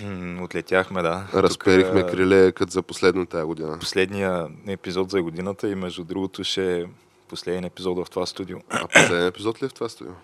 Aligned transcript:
М, 0.00 0.42
Отлетяхме, 0.42 1.02
да. 1.02 1.26
Разперихме 1.34 2.00
Тук, 2.00 2.10
криле 2.10 2.52
като 2.52 2.72
за 2.72 2.82
последно 2.82 3.26
тази 3.26 3.44
година. 3.44 3.78
Последния 3.78 4.48
епизод 4.66 5.10
за 5.10 5.22
годината 5.22 5.68
и 5.68 5.74
между 5.74 6.04
другото 6.04 6.44
ще 6.44 6.80
е 6.80 6.86
последен 7.28 7.64
епизод 7.64 8.06
в 8.06 8.10
това 8.10 8.26
студио. 8.26 8.58
А 8.70 8.88
последен 8.88 9.26
епизод 9.26 9.62
ли 9.62 9.66
е 9.66 9.68
в 9.68 9.74
това 9.74 9.88
студио? 9.88 10.14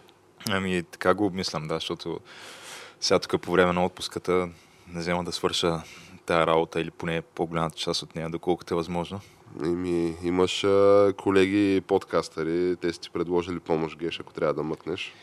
Ами 0.51 0.83
така 0.83 1.15
го 1.15 1.27
обмислям, 1.27 1.69
да, 1.69 1.75
защото 1.75 2.21
сега 3.01 3.19
тук 3.19 3.43
по 3.43 3.53
време 3.53 3.73
на 3.73 3.85
отпуската 3.85 4.49
не 4.89 5.01
взема 5.01 5.25
да 5.25 5.33
свърша 5.33 5.83
тая 6.27 6.47
работа 6.47 6.81
или 6.81 6.91
поне 6.91 7.23
по-голямата 7.23 7.77
част 7.77 8.03
от 8.03 8.15
нея, 8.15 8.31
доколкото 8.31 8.75
е 8.75 8.77
възможно. 8.77 9.21
Ими, 9.65 10.17
имаш 10.23 10.65
а, 10.65 11.13
колеги 11.17 11.83
подкастъри, 11.87 12.77
те 12.77 12.93
са 12.93 13.01
ти 13.01 13.11
предложили 13.11 13.61
помощ, 13.61 13.99
Геш, 13.99 14.21
ако 14.21 14.33
трябва 14.33 14.55
да 14.55 14.63
мъкнеш. 14.63 15.15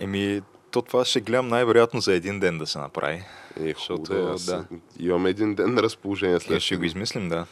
Еми, 0.00 0.42
то 0.76 0.82
това 0.82 1.04
ще 1.04 1.20
гледам 1.20 1.48
най-вероятно 1.48 2.00
за 2.00 2.14
един 2.14 2.40
ден 2.40 2.58
да 2.58 2.66
се 2.66 2.78
направи. 2.78 3.24
Е, 3.60 3.72
Защото, 3.74 4.12
хубаво, 4.12 4.32
аз 4.32 4.44
да. 4.44 4.64
Имаме 4.98 5.30
един 5.30 5.54
ден 5.54 5.74
на 5.74 5.82
разположение 5.82 6.36
Е, 6.36 6.40
след 6.40 6.60
ще 6.60 6.76
го 6.76 6.84
измислим, 6.84 7.28
да. 7.28 7.46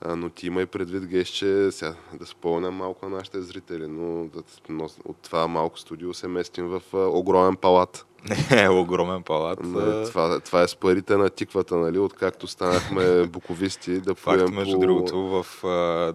А, 0.00 0.16
но 0.16 0.30
ти 0.30 0.46
имай 0.46 0.66
предвид, 0.66 1.06
Геш, 1.06 1.28
че 1.28 1.70
сега 1.70 1.94
да 2.12 2.26
спомня 2.26 2.70
малко 2.70 3.08
на 3.08 3.16
нашите 3.16 3.42
зрители, 3.42 3.86
но, 3.88 4.26
да, 4.26 4.42
но 4.68 4.88
от 5.04 5.16
това 5.22 5.46
малко 5.46 5.78
студио 5.78 6.14
се 6.14 6.28
местим 6.28 6.66
в 6.68 6.82
а, 6.94 6.96
огромен 6.96 7.56
палат. 7.56 8.06
Не, 8.50 8.68
огромен 8.80 9.22
палат. 9.22 9.58
Нали, 9.62 10.06
това, 10.06 10.40
това 10.40 10.62
е 10.62 10.68
с 10.68 10.76
парите 10.76 11.16
на 11.16 11.30
тиквата, 11.30 11.76
нали, 11.76 11.98
откакто 11.98 12.46
станахме 12.46 13.26
буковисти 13.26 14.00
да 14.00 14.14
Факт, 14.14 14.38
поем 14.38 14.54
между 14.54 14.74
по... 14.74 14.80
другото, 14.80 15.18
в 15.18 15.64
а, 15.64 16.14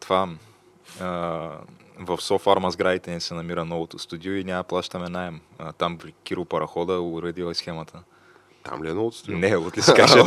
това 0.00 0.28
а, 1.00 1.50
в 1.98 2.20
Софарма 2.20 2.70
сградите 2.70 3.10
ни 3.14 3.20
се 3.20 3.34
намира 3.34 3.64
новото 3.64 3.98
студио 3.98 4.32
и 4.32 4.44
няма 4.44 4.64
плащаме 4.64 5.08
найем. 5.08 5.40
А, 5.58 5.72
там 5.72 5.98
Киро 6.24 6.44
Парахода 6.44 7.00
уредила 7.00 7.50
е 7.50 7.54
схемата. 7.54 8.02
Там 8.64 8.84
ли 8.84 8.90
е 8.90 8.94
новото 8.94 9.16
студио? 9.16 9.38
Не, 9.38 9.56
от 9.56 9.76
ли 9.76 9.82
се 9.82 9.94
каже? 9.94 10.18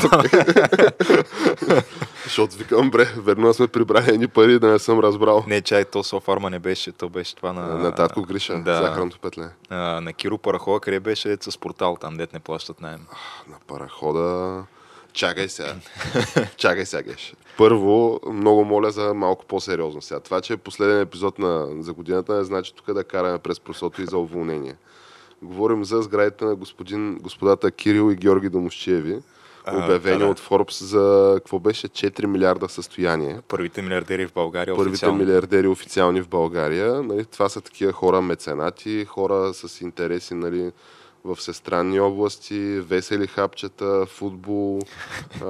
Защото 2.24 2.56
викам, 2.56 2.90
бре, 2.90 3.06
верно 3.18 3.54
сме 3.54 3.68
прибрали 3.68 4.10
едни 4.10 4.28
пари 4.28 4.60
да 4.60 4.68
не 4.68 4.80
съм 4.80 5.00
разбрал. 5.00 5.44
не, 5.48 5.62
чай, 5.62 5.86
то 5.86 6.04
Софарма 6.04 6.50
не 6.50 6.60
беше, 6.60 6.92
то 6.92 7.10
беше 7.10 7.36
това 7.36 7.54
на... 7.54 7.62
на 7.62 7.96
татко 7.96 8.22
Гриша, 8.22 8.60
да. 8.60 8.82
захарното 8.82 9.20
петле. 9.20 9.50
А, 9.70 10.02
на 10.02 10.14
Киро 10.14 10.38
Парахода, 10.38 10.80
къде 10.80 11.00
беше 11.00 11.38
с 11.42 11.58
портал, 11.58 11.98
там 12.02 12.18
дет 12.18 12.34
не 12.34 12.40
плащат 12.40 12.81
найем. 12.81 13.02
На 13.50 13.58
парахода... 13.68 14.64
Чакай 15.14 15.50
сега. 15.50 15.75
Чакай 16.58 16.86
сега, 16.86 17.04
Геш. 17.04 17.34
Първо, 17.58 18.20
много 18.32 18.66
моля 18.66 18.92
за 18.92 19.14
малко 19.14 19.46
по-сериозно 19.46 20.02
сега. 20.02 20.20
Това, 20.20 20.42
че 20.42 20.54
е 20.54 20.58
последен 20.58 21.02
епизод 21.02 21.40
на, 21.40 21.68
за 21.80 21.94
годината, 21.94 22.36
не 22.36 22.44
значи 22.44 22.74
тук 22.76 22.94
да 22.94 23.04
караме 23.04 23.38
през 23.38 23.60
просото 23.60 24.02
и 24.02 24.06
за 24.06 24.18
уволнение. 24.18 24.76
Говорим 25.42 25.86
за 25.86 26.02
сградите 26.02 26.46
на 26.46 26.56
господин, 26.56 27.18
господата 27.22 27.72
Кирил 27.72 28.12
и 28.12 28.16
Георги 28.16 28.50
Домощиеви, 28.50 29.20
обявени 29.74 30.20
да, 30.20 30.26
да. 30.26 30.32
от 30.32 30.40
Forbes 30.40 30.84
за, 30.84 31.34
какво 31.38 31.60
беше, 31.60 31.88
4 31.88 32.26
милиарда 32.26 32.70
състояние. 32.70 33.40
Първите 33.48 33.82
милиардери 33.82 34.28
в 34.28 34.34
България 34.34 34.76
Първите 34.76 34.90
официално. 34.90 35.18
милиардери 35.18 35.68
официални 35.68 36.22
в 36.22 36.28
България. 36.28 37.04
Нали, 37.04 37.26
това 37.26 37.50
са 37.50 37.62
такива 37.62 37.92
хора 37.92 38.22
меценати, 38.22 39.06
хора 39.06 39.54
с 39.54 39.82
интереси 39.82 40.34
нали, 40.34 40.72
в 41.25 41.36
всестранни 41.36 42.00
области, 42.00 42.56
весели 42.80 43.28
хапчета, 43.28 44.06
футбол, 44.06 44.80
а, 45.41 45.46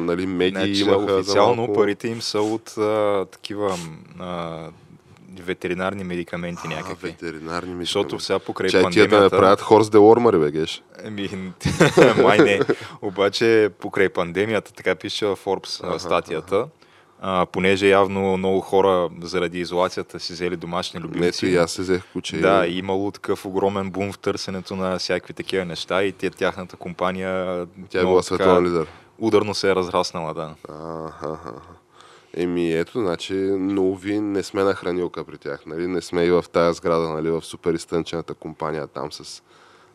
нали, 0.00 0.26
медии 0.26 0.74
Значи, 0.74 0.90
имаха 0.90 1.14
официално 1.14 1.54
за 1.54 1.56
малко. 1.56 1.72
парите 1.72 2.08
им 2.08 2.22
са 2.22 2.40
от 2.40 2.78
а, 2.78 3.26
такива 3.30 3.76
а, 4.18 4.60
ветеринарни 5.40 6.04
медикаменти 6.04 6.62
А, 6.64 6.68
някакви. 6.68 7.08
ветеринарни 7.08 7.50
медикаменти. 7.50 7.86
Защото 7.86 8.20
сега 8.20 8.38
покрай 8.38 8.70
Чай 8.70 8.80
тия 8.80 9.04
да 9.04 9.10
пандемията... 9.10 9.36
не 9.36 9.40
правят 9.40 9.60
хорс 9.60 9.90
де 9.90 9.98
Ормари, 9.98 10.38
бе, 10.38 10.50
геш. 10.50 10.82
Еми, 11.04 11.52
май 12.22 12.38
не. 12.38 12.60
Обаче 13.02 13.70
покрай 13.80 14.08
пандемията, 14.08 14.72
така 14.72 14.94
пише 14.94 15.26
в 15.26 15.36
Forbes 15.44 15.94
а, 15.94 15.98
статията, 15.98 16.66
а, 17.24 17.46
понеже 17.46 17.88
явно 17.88 18.36
много 18.36 18.60
хора 18.60 19.08
заради 19.22 19.60
изолацията 19.60 20.20
си 20.20 20.32
взели 20.32 20.56
домашни 20.56 20.98
Ето 20.98 21.06
любимци. 21.08 21.46
и 21.46 21.56
аз 21.56 21.72
се 21.72 21.82
взех 21.82 22.02
куче. 22.12 22.36
Да, 22.36 22.66
имало 22.66 23.10
такъв 23.10 23.46
огромен 23.46 23.90
бум 23.90 24.12
в 24.12 24.18
търсенето 24.18 24.76
на 24.76 24.98
всякакви 24.98 25.34
такива 25.34 25.64
неща 25.64 26.02
и 26.02 26.12
те, 26.12 26.30
тяхната 26.30 26.76
компания 26.76 27.66
Тя 27.90 27.98
е 28.00 28.02
била 28.02 28.22
световен 28.22 28.64
лидер. 28.66 28.86
ударно 29.18 29.54
се 29.54 29.70
е 29.70 29.74
разраснала, 29.74 30.34
да. 30.34 30.54
Аха. 30.68 31.38
Еми 32.36 32.72
ето, 32.72 33.00
значи, 33.00 33.34
но 33.58 33.94
ви 33.94 34.20
не 34.20 34.42
сме 34.42 34.62
на 34.62 34.74
хранилка 34.74 35.24
при 35.24 35.38
тях, 35.38 35.66
нали? 35.66 35.86
Не 35.86 36.00
сме 36.00 36.24
и 36.24 36.30
в 36.30 36.44
тази 36.52 36.76
сграда, 36.76 37.08
нали? 37.08 37.30
В 37.30 37.42
супер 37.42 37.74
изтънчената 37.74 38.34
компания 38.34 38.86
там 38.86 39.12
с, 39.12 39.42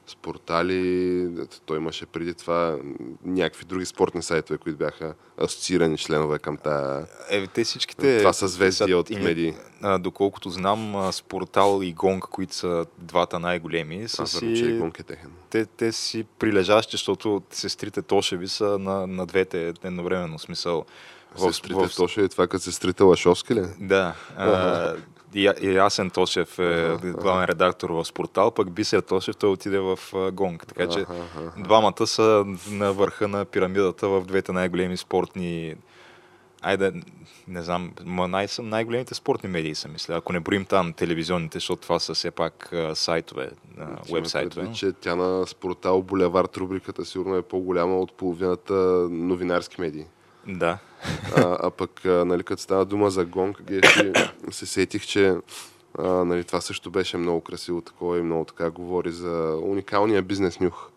с 0.07 0.15
портали. 0.15 1.29
Той 1.65 1.77
имаше 1.77 2.05
преди 2.05 2.33
това 2.33 2.77
някакви 3.25 3.65
други 3.65 3.85
спортни 3.85 4.21
сайтове, 4.23 4.57
които 4.57 4.77
бяха 4.77 5.13
асоциирани 5.37 5.97
членове 5.97 6.39
към 6.39 6.57
тая. 6.57 7.05
Е, 7.29 7.47
те 7.47 7.63
всичките... 7.63 8.17
Това 8.17 8.33
са 8.33 8.47
звезди 8.47 8.91
са- 8.91 8.97
от 8.97 9.09
медии. 9.09 9.53
А, 9.81 9.97
доколкото 9.99 10.49
знам, 10.49 11.09
Спортал 11.13 11.79
и 11.83 11.93
Гонг, 11.93 12.23
които 12.23 12.55
са 12.55 12.85
двата 12.97 13.39
най-големи, 13.39 14.07
са 14.07 14.21
А, 14.21 14.25
верно, 14.39 14.55
че 14.55 14.65
си, 14.65 14.77
гонк 14.77 14.99
е 14.99 15.03
техен. 15.03 15.31
те, 15.49 15.65
те 15.65 15.91
си 15.91 16.25
прилежащи, 16.39 16.91
защото 16.91 17.41
сестрите 17.51 18.01
Тошеви 18.01 18.47
са 18.47 18.79
на, 18.79 19.07
на 19.07 19.25
двете 19.25 19.73
едновременно. 19.83 20.37
В 20.37 20.41
Смисъл. 20.41 20.85
В, 21.35 21.39
Сестрите 21.53 21.95
Тоша 21.95 22.21
и 22.21 22.29
това 22.29 22.47
като 22.47 22.63
сестрите 22.63 23.03
Лашовски 23.03 23.55
ли? 23.55 23.65
Да. 23.79 24.15
А, 24.37 24.95
и, 25.33 25.51
и 25.61 25.73
Ясен 25.73 26.09
Тошев 26.09 26.59
е 26.59 26.97
главен 27.03 27.45
редактор 27.45 27.89
в 27.89 28.05
Спортал, 28.05 28.51
пък 28.51 28.71
Бисер 28.71 29.01
Тошев 29.01 29.35
той 29.35 29.49
отиде 29.49 29.79
в 29.79 29.99
Гонг. 30.31 30.67
Така 30.67 30.89
че 30.89 31.05
двамата 31.57 32.07
са 32.07 32.45
на 32.71 32.93
върха 32.93 33.27
на 33.27 33.45
пирамидата 33.45 34.09
в 34.09 34.21
двете 34.25 34.51
най-големи 34.51 34.97
спортни 34.97 35.75
Айде, 36.61 36.93
не 37.47 37.61
знам, 37.61 37.91
най- 38.05 38.47
най-големите 38.59 39.13
спортни 39.13 39.49
медии 39.49 39.75
са, 39.75 39.87
мисля. 39.87 40.15
Ако 40.15 40.33
не 40.33 40.39
броим 40.39 40.65
там 40.65 40.93
телевизионните, 40.93 41.57
защото 41.57 41.81
това 41.81 41.99
са 41.99 42.13
все 42.13 42.31
пак 42.31 42.73
сайтове, 42.93 43.49
уебсайтове. 44.11 44.61
предвид, 44.61 44.77
че 44.77 44.93
тя 44.93 45.15
на 45.15 45.47
Спортал 45.47 46.01
Булевард 46.01 46.57
рубриката 46.57 47.05
сигурно 47.05 47.35
е 47.35 47.41
по-голяма 47.41 47.99
от 47.99 48.13
половината 48.13 48.73
новинарски 49.11 49.81
медии. 49.81 50.05
Да. 50.47 50.77
А, 51.35 51.57
а 51.63 51.71
пък, 51.71 52.05
а, 52.05 52.25
нали, 52.25 52.43
като 52.43 52.61
става 52.61 52.85
дума 52.85 53.09
за 53.09 53.25
гонг, 53.25 53.61
геши, 53.61 54.13
се 54.51 54.65
сетих, 54.65 55.05
че 55.05 55.35
а, 55.97 56.07
нали, 56.07 56.43
това 56.43 56.61
също 56.61 56.91
беше 56.91 57.17
много 57.17 57.41
красиво 57.41 57.81
такова 57.81 58.19
и 58.19 58.21
много 58.21 58.45
така 58.45 58.69
говори 58.69 59.11
за 59.11 59.59
уникалния 59.63 60.21
бизнес 60.21 60.59
нюх 60.59 60.89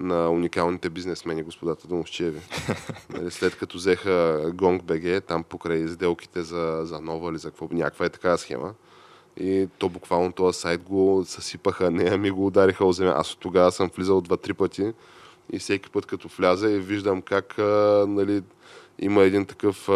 на 0.00 0.30
уникалните 0.30 0.90
бизнесмени, 0.90 1.42
господата 1.42 1.88
Домовчеви. 1.88 2.40
нали, 3.10 3.30
след 3.30 3.56
като 3.56 3.76
взеха 3.76 4.44
Гонг 4.54 4.84
БГ, 4.84 5.24
там 5.24 5.44
покрай 5.44 5.88
сделките 5.88 6.42
за, 6.42 6.80
за 6.84 7.00
нова 7.00 7.30
или 7.30 7.38
за 7.38 7.50
какво, 7.50 7.68
някаква 7.72 8.06
е 8.06 8.08
такава 8.08 8.38
схема. 8.38 8.74
И 9.40 9.68
то 9.78 9.88
буквално 9.88 10.32
този 10.32 10.58
сайт 10.58 10.82
го 10.82 11.24
съсипаха, 11.26 11.90
не, 11.90 12.04
ами 12.04 12.30
го 12.30 12.46
удариха 12.46 12.84
о 12.84 12.92
земя. 12.92 13.14
Аз 13.16 13.32
от 13.32 13.40
тогава 13.40 13.72
съм 13.72 13.90
влизал 13.96 14.20
два-три 14.20 14.54
пъти 14.54 14.92
и 15.52 15.58
всеки 15.58 15.90
път 15.90 16.06
като 16.06 16.28
вляза 16.28 16.70
и 16.70 16.78
виждам 16.78 17.22
как 17.22 17.58
а, 17.58 18.04
нали, 18.08 18.42
има 18.98 19.22
един 19.22 19.46
такъв 19.46 19.88
а, 19.88 19.92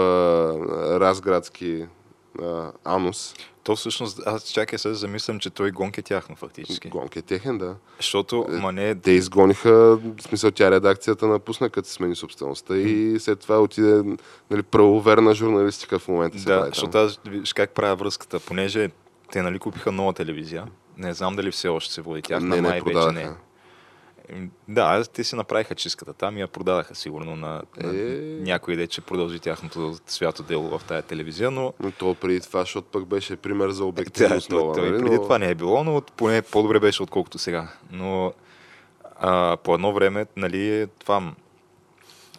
разградски 1.00 1.86
а, 2.42 2.72
анус. 2.84 3.34
То 3.64 3.76
всъщност, 3.76 4.20
аз 4.26 4.42
чакай 4.42 4.78
се 4.78 4.94
замислям, 4.94 5.38
че 5.38 5.50
той 5.50 5.70
гонк 5.70 5.98
е 5.98 6.02
тяхно 6.02 6.36
фактически. 6.36 6.88
Гонк 6.88 7.16
е 7.16 7.22
техен, 7.22 7.58
да. 7.58 7.76
Защото, 7.96 8.46
ма 8.48 8.72
не... 8.72 8.94
Те 8.94 9.10
изгониха, 9.10 9.96
в 9.96 10.22
смисъл 10.22 10.50
тя 10.50 10.70
редакцията 10.70 11.26
напусна, 11.26 11.70
като 11.70 11.88
се 11.88 11.94
смени 11.94 12.16
собствеността 12.16 12.76
и 12.76 13.20
след 13.20 13.40
това 13.40 13.60
отиде 13.60 14.02
нали, 14.50 14.62
правоверна 14.62 15.34
журналистика 15.34 15.98
в 15.98 16.08
момента 16.08 16.38
се 16.38 16.44
Да, 16.44 16.58
прави 16.58 16.70
защото 16.70 16.98
аз 16.98 17.20
виж 17.26 17.52
как 17.52 17.70
правя 17.70 17.96
връзката, 17.96 18.40
понеже 18.40 18.90
те 19.32 19.42
нали 19.42 19.58
купиха 19.58 19.92
нова 19.92 20.12
телевизия. 20.12 20.66
Не 20.98 21.14
знам 21.14 21.36
дали 21.36 21.50
все 21.50 21.68
още 21.68 21.92
се 21.92 22.02
води 22.02 22.22
тях, 22.22 22.42
Не, 22.42 22.56
не, 22.56 22.62
май 22.62 22.80
вече 22.80 23.12
не. 23.12 23.30
М, 24.30 24.48
Да, 24.68 25.04
те 25.04 25.24
си 25.24 25.36
направиха 25.36 25.74
чистката 25.74 26.12
там 26.12 26.36
и 26.36 26.40
я 26.40 26.48
продадаха 26.48 26.94
сигурно 26.94 27.36
на, 27.36 27.62
на 27.76 27.88
Е. 27.90 28.20
някой, 28.40 28.76
де, 28.76 28.86
че 28.86 29.00
продължи 29.00 29.40
тяхното 29.40 29.94
свято 30.06 30.42
дело 30.42 30.78
в 30.78 30.84
тая 30.84 31.02
телевизия, 31.02 31.50
но 31.50 31.72
Но 31.80 31.90
то 31.90 32.14
преди 32.14 32.40
това, 32.40 32.60
защото 32.60 32.88
пък 32.88 33.06
беше 33.06 33.36
пример 33.36 33.70
за 33.70 33.78
да, 33.78 33.84
обективност. 33.84 34.48
той, 34.48 34.58
нова, 34.58 34.74
той 34.74 34.90
нали, 34.90 35.02
преди 35.02 35.16
но- 35.16 35.22
това 35.22 35.38
не 35.38 35.48
е 35.48 35.54
било, 35.54 35.84
но 35.84 36.02
поне 36.16 36.42
по-добре 36.42 36.80
беше 36.80 37.02
отколкото 37.02 37.38
сега. 37.38 37.68
Но 37.90 38.32
а, 39.16 39.56
по 39.56 39.74
едно 39.74 39.92
време, 39.92 40.26
нали, 40.36 40.86
това 40.98 41.32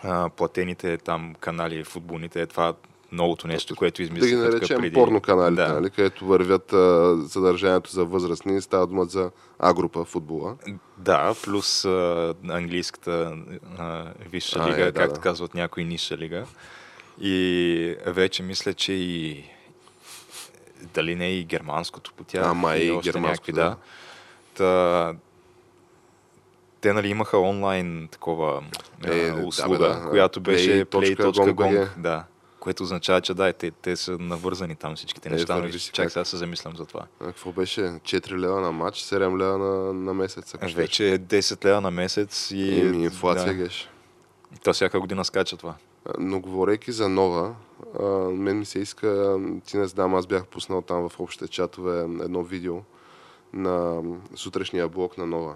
а, 0.04 0.30
платените 0.30 0.98
там 0.98 1.36
канали, 1.36 1.84
футболните, 1.84 2.46
това 2.46 2.74
новото 3.14 3.48
нещо, 3.48 3.76
което 3.76 4.02
да 4.02 4.04
ги 4.04 4.04
измислиха 4.04 4.38
наречем 4.38 4.78
преди. 4.82 4.94
порно 4.94 5.22
каналите, 5.22 5.62
Да. 5.62 5.74
нали, 5.74 5.90
където 5.90 6.26
вървят 6.26 6.74
а, 6.74 7.16
съдържанието 7.30 7.92
за 7.92 8.06
възрастни. 8.06 8.62
Става 8.62 8.88
дума 8.88 9.06
за 9.06 9.32
А-група 9.60 10.06
футбола. 10.06 10.56
Да, 10.98 11.36
плюс 11.44 11.86
а, 11.86 12.34
английската 12.50 13.38
а, 13.78 14.06
висша 14.30 14.60
А, 14.60 14.68
лига, 14.70 14.82
е, 14.82 14.92
да, 14.92 15.00
както 15.00 15.16
да. 15.16 15.22
казват 15.22 15.54
някои 15.54 15.84
ниша 15.84 16.18
лига. 16.18 16.46
И 17.22 17.96
вече 18.06 18.44
мисля, 18.44 18.74
че 18.74 18.94
и 18.94 19.44
дали 20.94 21.16
не 21.16 21.30
и 21.30 21.44
германското 21.44 22.14
по 22.14 22.24
тях. 22.24 22.46
Ама 22.46 22.76
и 22.76 22.92
още 22.92 23.12
германското, 23.12 23.52
някакви, 23.52 23.54
да. 23.54 23.76
Та, 24.54 25.14
те 26.82 26.94
нали 26.94 27.08
имаха 27.08 27.38
онлайн 27.38 28.08
такова 28.12 28.64
Е, 29.08 29.18
е, 29.20 29.32
да, 29.32 29.46
услуга, 29.46 29.78
бе, 29.78 29.88
да. 29.88 30.10
която 30.10 30.42
беше 30.42 30.86
play.gong. 30.86 31.88
Да. 31.98 32.24
Което 32.64 32.84
означава, 32.84 33.22
че 33.22 33.34
да, 33.34 33.54
те, 33.54 33.72
те 33.72 33.96
са 33.96 34.18
навързани 34.20 34.76
там 34.76 34.96
всичките 34.96 35.30
Е, 35.30 35.32
неща. 35.32 35.72
си 35.72 35.92
чак 35.94 36.12
сега 36.12 36.26
се 36.26 36.38
замислям 36.38 36.76
за 36.76 36.86
това. 36.86 37.06
А, 37.20 37.26
какво 37.26 37.52
беше? 37.52 37.82
4 37.82 38.32
лева 38.38 38.62
на 38.62 38.72
матч, 38.72 39.04
7 39.04 39.40
лева 39.40 39.58
на, 39.58 39.94
на 39.94 40.14
месец. 40.14 40.56
Ако. 40.56 40.74
Вече 40.74 41.14
е 41.14 41.20
10 41.20 41.66
лева 41.66 41.82
на 41.82 41.92
месец 41.92 42.52
и... 42.52 42.80
Еми, 42.80 43.04
инфлация 43.04 43.48
да. 43.48 43.54
геш. 43.54 43.90
То 44.64 44.74
всяка 44.74 45.00
година 45.00 45.26
скача 45.26 45.58
това. 45.58 45.76
Но 46.20 46.40
говорейки 46.40 46.92
за 46.92 47.10
нова, 47.10 47.56
а, 48.00 48.06
мен 48.30 48.60
ми 48.60 48.66
се 48.66 48.80
иска, 48.80 49.40
ти 49.66 49.78
не 49.78 49.88
знам, 49.88 50.16
аз 50.16 50.28
бях 50.28 50.48
пуснал 50.48 50.82
там 50.82 51.10
в 51.10 51.20
общите 51.20 51.48
чатове 51.48 52.00
едно 52.00 52.44
видео 52.44 52.82
на 53.54 54.02
сутрешния 54.36 54.88
блок 54.88 55.18
на 55.18 55.26
нова. 55.26 55.56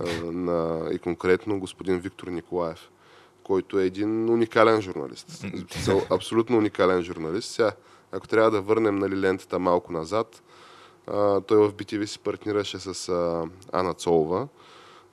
А, 0.00 0.24
на, 0.24 0.88
и 0.92 0.98
конкретно 0.98 1.60
господин 1.60 1.98
Виктор 1.98 2.28
Николаев, 2.28 2.88
който 3.50 3.78
е 3.78 3.84
един 3.84 4.30
уникален 4.30 4.80
журналист. 4.80 5.44
Абсолютно 6.10 6.58
уникален 6.58 7.02
журналист. 7.02 7.50
Сега, 7.50 7.72
ако 8.12 8.28
трябва 8.28 8.50
да 8.50 8.60
върнем 8.60 8.96
нали, 8.98 9.20
лентата 9.20 9.58
малко 9.58 9.92
назад, 9.92 10.42
а, 11.06 11.40
той 11.40 11.56
в 11.56 11.74
BTV 11.74 12.04
си 12.04 12.18
партнираше 12.18 12.78
с 12.78 13.08
а, 13.08 13.44
Ана 13.72 13.94
Цолова. 13.94 14.48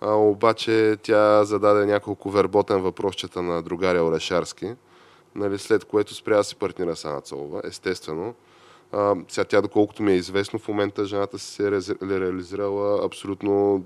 А, 0.02 0.14
обаче 0.14 0.98
тя 1.04 1.44
зададе 1.44 1.86
няколко 1.86 2.30
верботен 2.30 2.82
въпросчета 2.82 3.42
на 3.42 3.62
другаря 3.62 4.04
Орешарски, 4.04 4.76
нали, 5.36 5.58
след 5.58 5.86
което 5.86 6.16
спря 6.16 6.38
да 6.38 6.44
се 6.44 6.56
партнира 6.56 6.96
с 6.96 7.06
Ана 7.06 7.22
Цолова, 7.22 7.62
естествено. 7.64 8.34
А, 8.92 9.16
сега 9.28 9.46
тя, 9.46 9.62
доколкото 9.62 10.04
ми 10.04 10.12
е 10.12 10.16
известно, 10.16 10.60
в 10.60 10.68
момента 10.68 11.06
жената 11.06 11.40
се 11.40 11.68
е 11.68 11.72
реализирала 12.02 13.06
абсолютно 13.06 13.84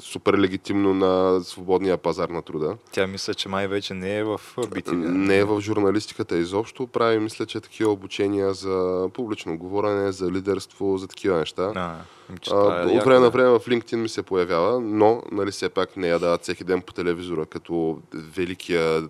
супер 0.00 0.38
легитимно 0.38 0.94
на 0.94 1.40
свободния 1.40 1.96
пазар 1.96 2.28
на 2.28 2.42
труда. 2.42 2.76
Тя 2.92 3.06
мисля, 3.06 3.34
че 3.34 3.48
май 3.48 3.68
вече 3.68 3.94
не 3.94 4.18
е 4.18 4.24
в 4.24 4.40
BTV. 4.56 4.94
Не 4.94 5.38
е 5.38 5.44
в 5.44 5.60
журналистиката 5.60 6.36
изобщо. 6.36 6.86
Прави, 6.86 7.18
мисля, 7.18 7.46
че 7.46 7.60
такива 7.60 7.90
обучения 7.90 8.54
за 8.54 9.08
публично 9.14 9.58
говорене, 9.58 10.12
за 10.12 10.30
лидерство, 10.30 10.98
за 10.98 11.06
такива 11.06 11.38
неща. 11.38 11.72
А, 11.74 11.94
че 12.40 12.50
А, 12.54 12.82
е 12.82 12.86
от 12.86 12.92
яко, 12.92 13.08
време 13.08 13.20
на 13.20 13.30
време 13.30 13.48
в 13.48 13.60
LinkedIn 13.60 13.96
ми 13.96 14.08
се 14.08 14.22
появява, 14.22 14.80
но 14.80 15.22
нали, 15.32 15.50
все 15.50 15.68
пак 15.68 15.96
не 15.96 16.08
я 16.08 16.18
дават 16.18 16.42
всеки 16.42 16.64
ден 16.64 16.82
по 16.82 16.92
телевизора, 16.92 17.46
като 17.46 17.98
великия 18.14 19.02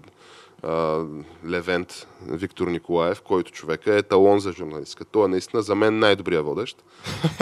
а, 0.63 1.05
Левент 1.49 2.07
Виктор 2.29 2.69
Николаев, 2.69 3.21
който 3.21 3.53
човека 3.53 3.97
е 3.97 4.03
талон 4.03 4.41
за 4.41 4.53
журналистика. 4.53 5.05
Той 5.05 5.25
е 5.25 5.29
наистина 5.29 5.63
за 5.63 5.75
мен 5.75 5.99
най-добрия 5.99 6.43
водещ. 6.43 6.85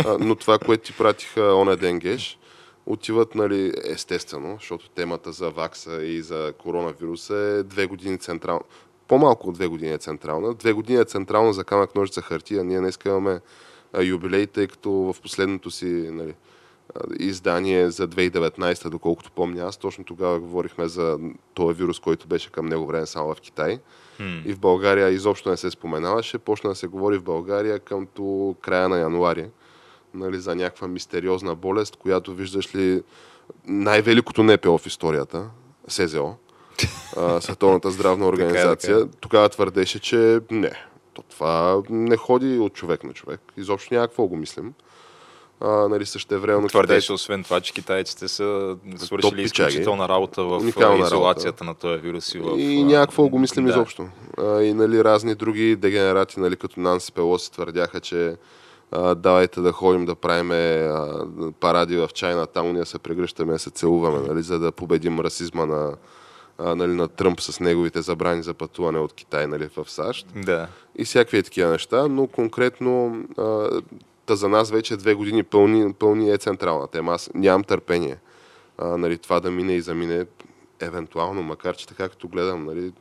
А, 0.06 0.17
но 0.20 0.35
това, 0.35 0.58
което 0.58 0.85
ти 0.85 0.93
пратиха 0.93 1.55
оня 1.55 1.76
ден 1.76 1.99
геш, 1.99 2.38
отиват, 2.86 3.34
нали, 3.34 3.72
естествено, 3.84 4.56
защото 4.60 4.88
темата 4.88 5.32
за 5.32 5.50
вакса 5.50 6.02
и 6.02 6.22
за 6.22 6.52
коронавируса 6.58 7.36
е 7.36 7.62
две 7.62 7.86
години 7.86 8.19
централна. 8.19 8.62
По-малко 9.08 9.48
от 9.48 9.54
две 9.54 9.66
години 9.66 9.92
е 9.92 9.98
централна. 9.98 10.54
Две 10.54 10.72
години 10.72 11.00
е 11.00 11.04
централна 11.04 11.52
за 11.52 11.64
камък 11.64 11.94
ножица 11.94 12.22
хартия. 12.22 12.64
Ние 12.64 12.78
днес 12.78 12.98
имаме 13.06 13.40
юбилей, 14.02 14.46
тъй 14.46 14.66
като 14.66 14.90
в 14.90 15.16
последното 15.22 15.70
си 15.70 16.08
нали, 16.12 16.34
издание 17.19 17.90
за 17.90 18.08
2019, 18.08 18.88
доколкото 18.88 19.31
помня 19.31 19.62
аз, 19.62 19.76
точно 19.76 20.04
тогава 20.04 20.40
говорихме 20.40 20.88
за 20.88 21.19
този 21.54 21.78
вирус, 21.78 21.98
който 22.00 22.26
беше 22.26 22.52
към 22.52 22.66
него 22.66 22.86
време 22.86 23.06
само 23.06 23.34
в 23.34 23.40
Китай. 23.40 23.78
М. 24.20 24.42
И 24.44 24.52
в 24.52 24.58
България 24.58 25.08
изобщо 25.08 25.50
не 25.50 25.56
се 25.56 25.70
споменаваше. 25.70 26.38
Почна 26.38 26.70
да 26.70 26.76
се 26.76 26.86
говори 26.86 27.19
в 27.19 27.22
България 27.22 27.78
къмто 27.78 28.56
края 28.60 28.88
на 28.88 28.98
януари 28.98 29.48
нали, 30.14 30.38
за 30.40 30.55
някаква 30.55 30.88
мистериозна 30.88 31.55
болест, 31.55 31.96
която 31.96 32.34
виждаш 32.34 32.75
ли 32.75 33.02
най-великото 33.66 34.43
НПО 34.43 34.78
в 34.78 34.87
историята, 34.87 35.50
СЗО, 35.88 36.34
Световната 37.40 37.90
здравна 37.90 38.26
организация, 38.26 38.99
така 38.99 39.08
е. 39.11 39.19
тогава 39.20 39.49
твърдеше, 39.49 39.99
че 39.99 40.40
не, 40.50 40.72
то 41.12 41.22
това 41.22 41.82
не 41.90 42.16
ходи 42.16 42.58
от 42.58 42.75
човек 42.75 43.05
на 43.05 43.12
човек. 43.12 43.40
Изобщо 43.56 43.94
няма 43.94 44.08
какво 44.08 44.26
го 44.26 44.37
мислим. 44.37 44.75
А, 45.61 45.88
нали, 45.88 46.06
същевременно 46.06 46.69
Твърдеше, 46.69 47.12
освен 47.12 47.44
това, 47.44 47.60
че 47.60 47.72
китайците 47.72 48.28
са 48.28 48.76
свършили 48.96 49.43
изключителна 49.43 50.08
работа 50.08 50.43
в 50.44 50.58
Уникална 50.58 51.06
изолацията 51.06 51.64
на 51.64 51.75
този 51.75 52.02
вирус. 52.02 52.34
И, 52.34 52.38
в, 52.38 52.58
И 52.58 52.84
някакво 52.84 53.28
го 53.28 53.38
мислим 53.38 53.64
да. 53.64 53.70
изобщо. 53.70 54.08
А, 54.38 54.62
и 54.62 54.75
нали, 54.75 55.05
разни 55.05 55.34
други 55.34 55.76
дегенерати, 55.76 56.40
нали, 56.40 56.56
като 56.56 56.81
Нанси 56.81 57.12
Пелоси 57.12 57.52
твърдяха, 57.52 58.00
че 58.00 58.37
а, 58.94 59.14
давайте 59.14 59.61
да 59.61 59.73
ходим 59.73 60.05
да 60.05 60.14
правим 60.14 60.50
а, 60.50 61.26
паради 61.61 61.96
в 61.96 62.08
чайна 62.14 62.46
там, 62.46 62.73
ние 62.73 62.85
се 62.85 62.99
прегръщаме, 62.99 63.52
да 63.52 63.58
се 63.58 63.70
целуваме, 63.70 64.29
нали, 64.29 64.43
за 64.43 64.58
да 64.58 64.73
победим 64.73 65.20
расизма 65.20 65.67
на, 65.67 65.93
а, 66.58 66.75
нали, 66.75 66.93
на 66.93 67.08
Тръмп 67.08 67.41
с 67.41 67.61
неговите 67.61 68.02
забрани 68.02 68.43
за 68.43 68.55
пътуване 68.55 68.99
от 68.99 69.12
Китай 69.12 69.46
нали, 69.46 69.69
в 69.76 69.91
САЩ 69.91 70.26
Да. 70.37 70.69
и 70.96 71.05
всякакви 71.05 71.43
такива 71.43 71.70
неща, 71.70 72.08
но 72.08 72.26
конкретно 72.26 73.25
а, 73.38 73.69
та 74.27 74.36
за 74.36 74.48
нас 74.48 74.70
вече 74.70 74.96
две 74.96 75.15
години 75.15 75.43
пълни, 75.43 75.93
пълни 75.93 76.31
е 76.31 76.39
централна 76.39 76.89
тема. 76.89 77.13
Аз 77.13 77.31
нямам 77.34 77.65
търпение 77.65 78.19
а, 78.79 78.96
нали, 78.96 79.19
това 79.19 79.41
да 79.41 79.51
мине 79.51 79.72
и 79.72 79.81
замине 79.81 80.27
евентуално, 80.81 81.43
макар 81.43 81.77
че 81.77 81.86
така 81.86 82.08
като 82.08 82.29
гледам, 82.29 82.65
нали, 82.65 82.93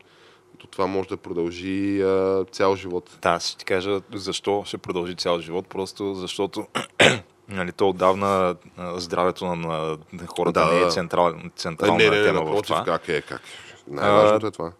то 0.63 0.67
това 0.67 0.87
може 0.87 1.09
да 1.09 1.17
продължи 1.17 2.01
а, 2.01 2.45
цял 2.51 2.75
живот. 2.75 3.17
Да, 3.21 3.39
ще 3.39 3.57
ти 3.57 3.65
кажа 3.65 4.01
защо 4.13 4.63
ще 4.65 4.77
продължи 4.77 5.15
цял 5.15 5.39
живот. 5.39 5.67
Просто 5.67 6.15
защото 6.15 6.67
нали, 7.49 7.71
то 7.71 7.89
отдавна 7.89 8.55
здравето 8.95 9.45
на, 9.45 9.55
на, 9.55 9.97
на 10.13 10.27
хората 10.27 10.59
Да, 10.59 10.73
не 10.73 10.81
е 10.81 10.89
централ, 10.89 11.33
централна 11.55 11.97
не, 11.97 12.09
не, 12.09 12.17
не, 12.17 12.23
тема 12.23 12.39
в 12.39 12.43
напротив, 12.43 12.67
това. 12.67 12.83
как 12.83 13.09
е, 13.09 13.21
как. 13.21 13.41
Най-важното 13.87 14.47
е 14.47 14.51
това. 14.51 14.71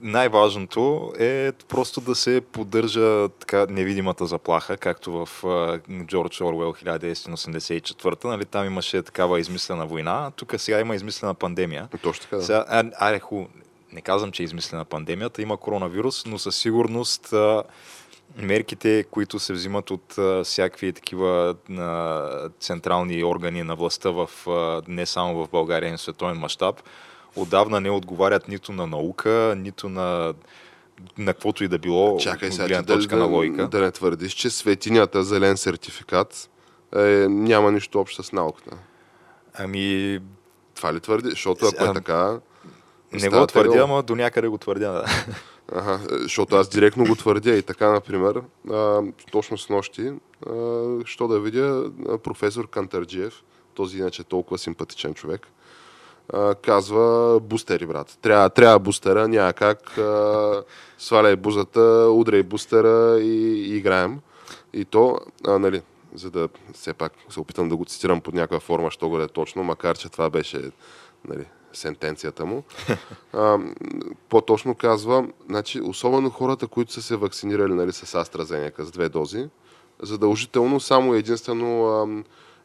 Най-важното 0.00 1.12
е 1.18 1.52
просто 1.68 2.00
да 2.00 2.14
се 2.14 2.40
поддържа 2.52 3.28
така 3.28 3.66
невидимата 3.68 4.26
заплаха, 4.26 4.76
както 4.76 5.26
в 5.26 5.44
а, 5.44 5.80
Джордж 6.04 6.40
Орвел 6.40 6.74
1984. 6.74 8.24
Нали, 8.24 8.44
там 8.44 8.66
имаше 8.66 9.02
такава 9.02 9.40
измислена 9.40 9.86
война, 9.86 10.30
тук 10.36 10.54
сега 10.58 10.80
има 10.80 10.94
измислена 10.94 11.34
пандемия. 11.34 11.88
Точно 12.02 12.22
така, 12.22 12.36
да. 12.36 12.42
Сега, 12.42 12.64
а, 12.68 12.84
аре, 12.98 13.18
ху, 13.18 13.44
не 13.92 14.00
казвам, 14.00 14.32
че 14.32 14.42
е 14.42 14.44
измислена 14.44 14.84
пандемията, 14.84 15.42
има 15.42 15.56
коронавирус, 15.56 16.26
но 16.26 16.38
със 16.38 16.56
сигурност 16.56 17.32
а, 17.32 17.62
мерките, 18.36 19.04
които 19.10 19.38
се 19.38 19.52
взимат 19.52 19.90
от 19.90 20.18
а, 20.18 20.44
всякакви 20.44 20.92
такива 20.92 21.54
а, 21.70 22.48
централни 22.60 23.24
органи 23.24 23.62
на 23.62 23.76
властта 23.76 24.10
в, 24.10 24.30
а, 24.46 24.82
не 24.88 25.06
само 25.06 25.44
в 25.44 25.48
България, 25.50 25.90
но 25.90 25.98
в 25.98 26.00
световен 26.00 26.36
мащаб, 26.36 26.82
отдавна 27.36 27.80
не 27.80 27.90
отговарят 27.90 28.48
нито 28.48 28.72
на 28.72 28.86
наука, 28.86 29.54
нито 29.56 29.88
на 29.88 30.34
на 31.18 31.34
каквото 31.34 31.64
и 31.64 31.68
да 31.68 31.78
било 31.78 32.18
Чакай 32.18 32.52
сега, 32.52 32.82
дали 32.82 32.86
точка 32.98 33.16
на 33.16 33.28
да, 33.28 33.34
логика. 33.34 33.68
да 33.68 33.80
не 33.80 33.90
твърдиш, 33.90 34.32
че 34.32 34.50
светинята 34.50 35.24
зелен 35.24 35.56
сертификат 35.56 36.50
е, 36.96 37.26
няма 37.28 37.72
нищо 37.72 38.00
общо 38.00 38.22
с 38.22 38.32
науката. 38.32 38.76
Ами, 39.54 40.18
Това 40.74 40.94
ли 40.94 41.00
твърди? 41.00 41.30
Защото 41.30 41.66
ако 41.66 41.84
е 41.84 41.88
Ам, 41.88 41.94
така... 41.94 42.40
не 43.12 43.28
го 43.28 43.46
твърдя, 43.46 43.78
ама 43.78 44.02
до 44.02 44.16
някъде 44.16 44.48
го 44.48 44.58
твърдя. 44.58 44.92
Да. 44.92 45.04
Ага, 45.72 46.00
защото 46.10 46.56
аз 46.56 46.68
директно 46.68 47.04
го 47.04 47.14
твърдя 47.14 47.54
и 47.54 47.62
така, 47.62 47.90
например, 47.90 48.42
а, 48.70 49.02
точно 49.32 49.58
с 49.58 49.68
нощи, 49.68 50.12
а, 50.46 50.52
що 51.04 51.28
да 51.28 51.40
видя 51.40 51.90
професор 52.22 52.70
Кантарджиев, 52.70 53.42
този 53.74 53.98
иначе 53.98 54.24
толкова 54.24 54.58
симпатичен 54.58 55.14
човек, 55.14 55.46
а, 56.32 56.54
казва 56.54 57.40
бустери, 57.40 57.86
брат. 57.86 58.18
Трябва, 58.22 58.50
трябва 58.50 58.78
бустера, 58.78 59.28
няма 59.28 59.52
как. 59.52 59.98
А, 59.98 60.62
сваляй 60.98 61.36
бузата, 61.36 62.08
удряй 62.10 62.42
бустера 62.42 63.20
и, 63.20 63.64
и 63.72 63.76
играем. 63.76 64.20
И 64.72 64.84
то, 64.84 65.18
а, 65.46 65.58
нали, 65.58 65.82
за 66.14 66.30
да 66.30 66.48
все 66.74 66.94
пак 66.94 67.12
се 67.28 67.40
опитам 67.40 67.68
да 67.68 67.76
го 67.76 67.84
цитирам 67.84 68.20
под 68.20 68.34
някаква 68.34 68.60
форма, 68.60 68.90
що 68.90 69.08
го 69.08 69.20
е 69.20 69.28
точно, 69.28 69.64
макар 69.64 69.98
че 69.98 70.08
това 70.08 70.30
беше 70.30 70.70
нали, 71.28 71.44
сентенцията 71.78 72.46
му. 72.46 72.62
А, 73.32 73.58
по-точно 74.28 74.74
казва, 74.74 75.28
значи, 75.48 75.80
особено 75.80 76.30
хората, 76.30 76.66
които 76.66 76.92
са 76.92 77.02
се 77.02 77.16
вакцинирали 77.16 77.74
нали, 77.74 77.92
с 77.92 78.06
AstraZeneca 78.06 78.82
с 78.82 78.90
две 78.90 79.08
дози, 79.08 79.48
задължително 80.02 80.80
само 80.80 81.14
единствено 81.14 81.86
а, 81.86 82.22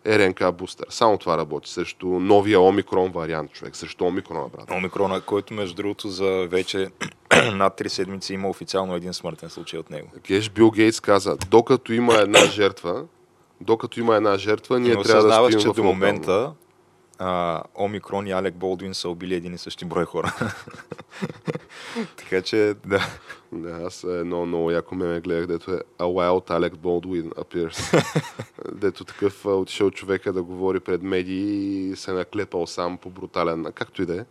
РНК 0.08 0.54
бустер. 0.54 0.86
Само 0.90 1.18
това 1.18 1.38
работи 1.38 1.72
срещу 1.72 2.08
новия 2.08 2.62
омикрон 2.62 3.12
вариант, 3.12 3.52
човек. 3.52 3.76
Срещу 3.76 4.06
омикрона, 4.06 4.48
брат. 4.58 4.72
Омикрона, 4.72 5.22
който 5.22 5.54
между 5.54 5.76
другото 5.76 6.10
за 6.10 6.48
вече 6.50 6.90
над 7.54 7.80
3 7.80 7.88
седмици 7.88 8.34
има 8.34 8.50
официално 8.50 8.96
един 8.96 9.14
смъртен 9.14 9.50
случай 9.50 9.80
от 9.80 9.90
него. 9.90 10.08
Геш 10.28 10.50
Бил 10.50 10.72
Гейтс 10.72 11.00
каза, 11.00 11.38
докато 11.50 11.94
има 11.94 12.14
една 12.16 12.46
жертва, 12.46 13.04
докато 13.62 14.00
има 14.00 14.16
една 14.16 14.38
жертва, 14.38 14.80
ние 14.80 14.96
Но 14.96 15.04
трябва 15.04 15.28
да 15.28 15.34
стоим 15.34 15.60
че 15.60 15.70
в 15.70 15.74
до 15.74 15.84
момента 15.84 16.52
а, 17.24 17.64
Омикрон 17.76 18.28
и 18.28 18.32
Алек 18.32 18.54
Болдуин 18.54 18.94
са 18.94 19.10
убили 19.10 19.36
един 19.36 19.54
и 19.54 19.58
същи 19.58 19.86
брой 19.86 20.06
хора. 20.06 20.34
така 22.18 22.42
че, 22.42 22.76
да. 22.86 23.08
Да, 23.52 23.86
аз 23.86 24.04
едно 24.04 24.46
много 24.46 24.72
яко 24.72 24.96
меме 24.96 25.20
гледах, 25.20 25.48
дето 25.48 25.72
е 25.72 25.80
A 26.00 26.04
Wild 26.04 26.50
Alec 26.50 26.76
Baldwin 26.76 27.30
Appears. 27.34 28.04
дето 28.76 29.04
такъв 29.04 29.46
отишъл 29.46 29.92
човека 29.92 30.34
да 30.34 30.44
говори 30.44 30.80
пред 30.80 31.04
медии 31.04 31.90
и 31.90 31.96
се 31.96 32.12
наклепал 32.12 32.68
сам 32.68 32.98
по 32.98 33.10
брутален, 33.10 33.66
както 33.76 34.02
и 34.02 34.06
да 34.06 34.22
е. 34.22 34.26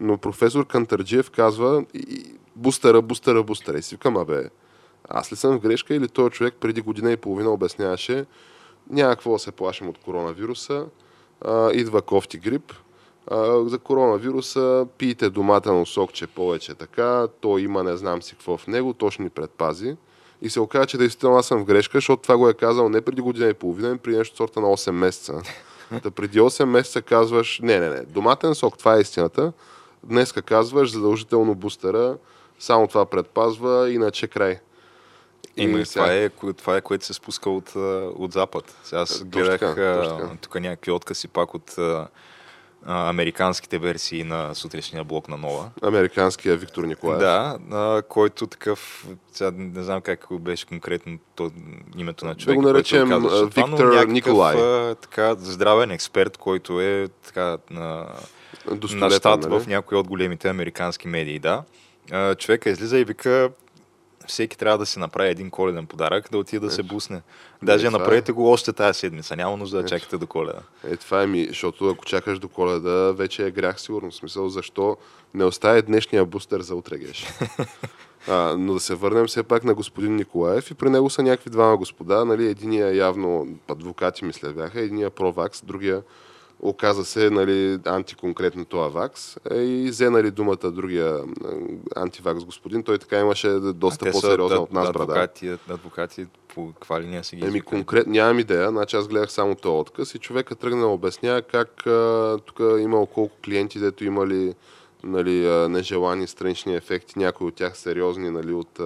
Но 0.00 0.18
професор 0.18 0.66
Кантарджиев 0.66 1.30
казва 1.30 1.84
и, 1.94 2.34
бустера, 2.56 3.02
бустера, 3.02 3.42
бустера. 3.42 3.78
И 3.78 3.82
си 3.82 3.94
викам, 3.94 4.16
абе, 4.16 4.50
аз 5.08 5.32
ли 5.32 5.36
съм 5.36 5.56
в 5.56 5.60
грешка 5.60 5.94
или 5.94 6.08
този 6.08 6.30
човек 6.30 6.54
преди 6.60 6.80
година 6.80 7.12
и 7.12 7.16
половина 7.16 7.50
обясняваше 7.50 8.26
няма 8.90 9.10
какво 9.10 9.32
да 9.32 9.38
се 9.38 9.52
плашим 9.52 9.88
от 9.88 9.98
коронавируса, 9.98 10.86
а, 11.44 11.70
идва 11.72 12.02
кофти 12.02 12.38
грип, 12.38 12.72
а, 13.26 13.68
за 13.68 13.78
коронавируса 13.78 14.86
пийте 14.98 15.30
доматено 15.30 15.86
сокче 15.86 16.26
повече 16.26 16.74
така, 16.74 17.26
то 17.40 17.58
има 17.58 17.82
не 17.82 17.96
знам 17.96 18.22
си 18.22 18.34
какво 18.34 18.56
в 18.56 18.66
него, 18.66 18.92
то 18.92 19.10
ще 19.10 19.22
ни 19.22 19.28
предпази. 19.28 19.96
И 20.42 20.50
се 20.50 20.60
оказа, 20.60 20.86
че 20.86 20.98
действително 20.98 21.36
аз 21.36 21.46
съм 21.46 21.60
в 21.60 21.64
грешка, 21.64 21.98
защото 21.98 22.22
това 22.22 22.36
го 22.36 22.48
е 22.48 22.54
казал 22.54 22.88
не 22.88 23.00
преди 23.00 23.20
година 23.20 23.48
и 23.48 23.54
половина, 23.54 23.88
ами 23.88 23.98
преди 23.98 24.18
нещо 24.18 24.36
сорта 24.36 24.60
на 24.60 24.66
8 24.66 24.90
месеца. 24.90 25.42
Та 26.02 26.10
преди 26.10 26.40
8 26.40 26.64
месеца 26.64 27.02
казваш, 27.02 27.60
не, 27.62 27.80
не, 27.80 27.88
не, 27.88 28.02
доматен 28.02 28.54
сок, 28.54 28.78
това 28.78 28.96
е 28.96 29.00
истината. 29.00 29.52
Днеска 30.04 30.42
казваш 30.42 30.92
задължително 30.92 31.54
бустера, 31.54 32.16
само 32.58 32.86
това 32.86 33.06
предпазва, 33.06 33.90
иначе 33.90 34.26
край. 34.26 34.58
Има, 35.58 35.78
И 35.78 35.82
и 35.82 35.84
това, 35.84 36.12
е, 36.12 36.28
това 36.56 36.76
е, 36.76 36.80
което 36.80 37.04
се 37.04 37.14
спуска 37.14 37.50
от, 37.50 37.76
от 38.16 38.32
Запад. 38.32 38.76
Сега 38.84 39.00
аз 39.00 39.24
гледах 39.24 39.60
точно 39.60 40.36
тук 40.40 40.60
някакви 40.60 40.90
откази 40.90 41.28
пак 41.28 41.54
от 41.54 41.76
американските 42.86 43.78
версии 43.78 44.24
на 44.24 44.54
сутрешния 44.54 45.04
блок 45.04 45.28
на 45.28 45.36
Нова. 45.36 45.70
Американския 45.82 46.56
Виктор 46.56 46.84
Николаев. 46.84 47.18
Да, 47.18 47.58
а, 47.72 48.02
който 48.02 48.46
такъв, 48.46 49.06
сега 49.32 49.52
не 49.56 49.82
знам 49.82 50.00
как 50.00 50.26
беше 50.40 50.66
конкретно 50.66 51.18
то, 51.34 51.50
името 51.96 52.26
на 52.26 52.34
човека, 52.34 52.62
го 52.62 52.62
наречем, 52.62 53.08
казваше 53.08 53.36
а, 53.36 53.50
това, 53.50 53.66
но 53.66 53.76
Виктор 53.76 53.92
някакъв, 53.92 54.12
Николай. 54.12 54.56
така, 54.94 55.34
здравен 55.34 55.90
експерт, 55.90 56.36
който 56.36 56.80
е 56.80 57.08
така, 57.26 57.58
на, 57.70 58.06
на 58.94 59.10
щат 59.10 59.40
нали? 59.40 59.60
в 59.60 59.66
някои 59.66 59.98
от 59.98 60.08
големите 60.08 60.48
американски 60.48 61.08
медии, 61.08 61.38
да. 61.38 61.62
А, 62.10 62.34
човека 62.34 62.70
излиза 62.70 62.98
и 62.98 63.04
вика, 63.04 63.50
всеки 64.28 64.58
трябва 64.58 64.78
да 64.78 64.86
си 64.86 64.98
направи 64.98 65.30
един 65.30 65.50
коледен 65.50 65.86
подарък, 65.86 66.28
да 66.30 66.38
отиде 66.38 66.66
да 66.66 66.70
се 66.70 66.82
бусне. 66.82 67.22
Даже 67.62 67.86
е. 67.86 67.90
направете 67.90 68.32
го 68.32 68.50
още 68.50 68.72
тази 68.72 68.98
седмица, 68.98 69.36
няма 69.36 69.56
нужда 69.56 69.82
да 69.82 69.88
чакате 69.88 70.18
до 70.18 70.26
коледа. 70.26 70.60
Е, 70.84 70.96
това 70.96 71.22
е 71.22 71.26
ми, 71.26 71.46
защото 71.48 71.88
ако 71.88 72.04
чакаш 72.04 72.38
до 72.38 72.48
коледа, 72.48 73.12
вече 73.12 73.46
е 73.46 73.50
грях 73.50 73.80
сигурно. 73.80 74.10
В 74.10 74.14
смисъл, 74.14 74.48
защо 74.48 74.96
не 75.34 75.44
остави 75.44 75.82
днешния 75.82 76.24
бустер 76.24 76.60
за 76.60 76.74
утре 76.74 76.98
геш. 76.98 77.26
А, 78.28 78.56
но 78.58 78.74
да 78.74 78.80
се 78.80 78.94
върнем 78.94 79.26
все 79.26 79.42
пак 79.42 79.64
на 79.64 79.74
господин 79.74 80.16
Николаев 80.16 80.70
и 80.70 80.74
при 80.74 80.90
него 80.90 81.10
са 81.10 81.22
някакви 81.22 81.50
двама 81.50 81.76
господа. 81.76 82.24
Нали, 82.24 82.46
единия 82.46 82.96
явно 82.96 83.46
адвокати, 83.68 84.24
мисля, 84.24 84.52
бяха, 84.52 84.80
единия 84.80 85.10
провакс, 85.10 85.62
другия 85.64 86.02
оказа 86.60 87.04
се 87.04 87.30
нали, 87.30 87.78
антиконкретно 87.86 88.64
това 88.64 88.88
вакс 88.88 89.36
е, 89.50 89.62
и 89.62 89.90
взе 89.90 90.10
нали, 90.10 90.30
думата 90.30 90.56
другия 90.56 91.24
антивакс 91.96 92.44
господин. 92.44 92.82
Той 92.82 92.98
така 92.98 93.20
имаше 93.20 93.48
доста 93.48 94.04
да- 94.04 94.60
от 94.60 94.72
нас, 94.72 94.92
брада. 94.92 95.02
адвокати, 95.02 95.56
адвокати 95.70 96.26
по 96.54 96.72
каква 96.72 97.00
линия 97.00 97.24
си 97.24 97.36
ги 97.36 97.42
Еми, 97.42 97.48
извикали? 97.48 97.64
конкрет, 97.64 98.06
нямам 98.06 98.38
идея, 98.38 98.70
значи 98.70 98.96
аз 98.96 99.08
гледах 99.08 99.32
само 99.32 99.54
този 99.54 99.80
отказ 99.80 100.14
и 100.14 100.18
човека 100.18 100.54
тръгна 100.54 100.80
да 100.80 100.86
обяснява 100.86 101.42
как 101.42 101.84
тук 102.46 102.60
имал 102.80 103.06
колко 103.06 103.36
клиенти, 103.44 103.78
дето 103.78 104.04
имали 104.04 104.54
нали, 105.04 105.68
нежелани 105.68 106.26
странични 106.26 106.74
ефекти, 106.76 107.18
някои 107.18 107.46
от 107.46 107.54
тях 107.54 107.76
сериозни 107.76 108.30
нали, 108.30 108.52
от, 108.52 108.78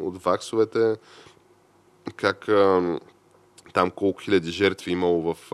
от 0.00 0.22
ваксовете, 0.22 0.96
как 2.16 2.48
там 3.72 3.90
колко 3.90 4.20
хиляди 4.20 4.50
жертви 4.50 4.92
имало 4.92 5.34
в, 5.34 5.52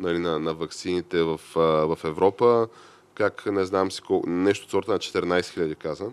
нали, 0.00 0.18
на, 0.18 0.38
на 0.38 0.54
ваксините 0.54 1.22
в, 1.22 1.40
а, 1.56 1.60
в 1.60 1.98
Европа, 2.04 2.68
как 3.14 3.46
не 3.46 3.64
знам 3.64 3.90
си 3.90 4.02
колко, 4.02 4.28
нещо 4.28 4.64
от 4.64 4.70
сорта 4.70 4.92
на 4.92 4.98
14 4.98 5.46
хиляди 5.46 5.74
каза 5.74 6.06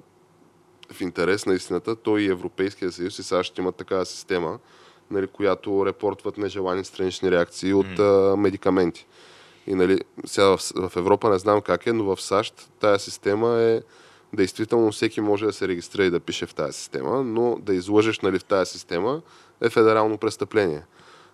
в 0.91 1.01
интерес 1.01 1.45
на 1.45 1.53
истината, 1.53 1.95
той 1.95 2.21
и 2.21 2.29
Европейския 2.29 2.91
съюз 2.91 3.19
и 3.19 3.23
САЩ 3.23 3.57
имат 3.57 3.75
такава 3.75 4.05
система, 4.05 4.59
нали, 5.11 5.27
която 5.27 5.85
репортват 5.85 6.37
нежелани 6.37 6.85
странични 6.85 7.31
реакции 7.31 7.73
от 7.73 7.99
а, 7.99 8.35
медикаменти. 8.37 9.07
И 9.67 9.75
нали, 9.75 9.99
сега 10.25 10.45
в, 10.45 10.59
в 10.75 10.95
Европа 10.95 11.29
не 11.29 11.39
знам 11.39 11.61
как 11.61 11.87
е, 11.87 11.93
но 11.93 12.15
в 12.15 12.21
САЩ 12.21 12.69
тая 12.79 12.99
система 12.99 13.59
е 13.59 13.81
действително 14.33 14.91
всеки 14.91 15.21
може 15.21 15.45
да 15.45 15.53
се 15.53 15.67
регистрира 15.67 16.05
и 16.05 16.09
да 16.09 16.19
пише 16.19 16.45
в 16.45 16.53
тази 16.53 16.77
система, 16.77 17.23
но 17.23 17.57
да 17.59 17.73
излъжеш 17.73 18.19
нали, 18.19 18.39
в 18.39 18.43
тази 18.43 18.71
система 18.71 19.21
е 19.61 19.69
федерално 19.69 20.17
престъпление. 20.17 20.83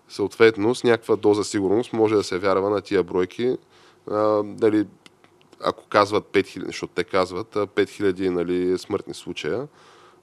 Съответно, 0.09 0.75
с 0.75 0.83
някаква 0.83 1.15
доза 1.15 1.43
сигурност 1.43 1.93
може 1.93 2.15
да 2.15 2.23
се 2.23 2.39
вярва 2.39 2.69
на 2.69 2.81
тия 2.81 3.03
бройки, 3.03 3.57
а, 4.11 4.43
дали, 4.43 4.87
ако 5.63 5.87
казват 5.87 6.23
5000, 6.23 6.65
защото 6.65 6.93
те 6.93 7.03
казват 7.03 7.55
а, 7.55 7.67
5000 7.67 8.29
нали, 8.29 8.77
смъртни 8.77 9.13
случая, 9.13 9.67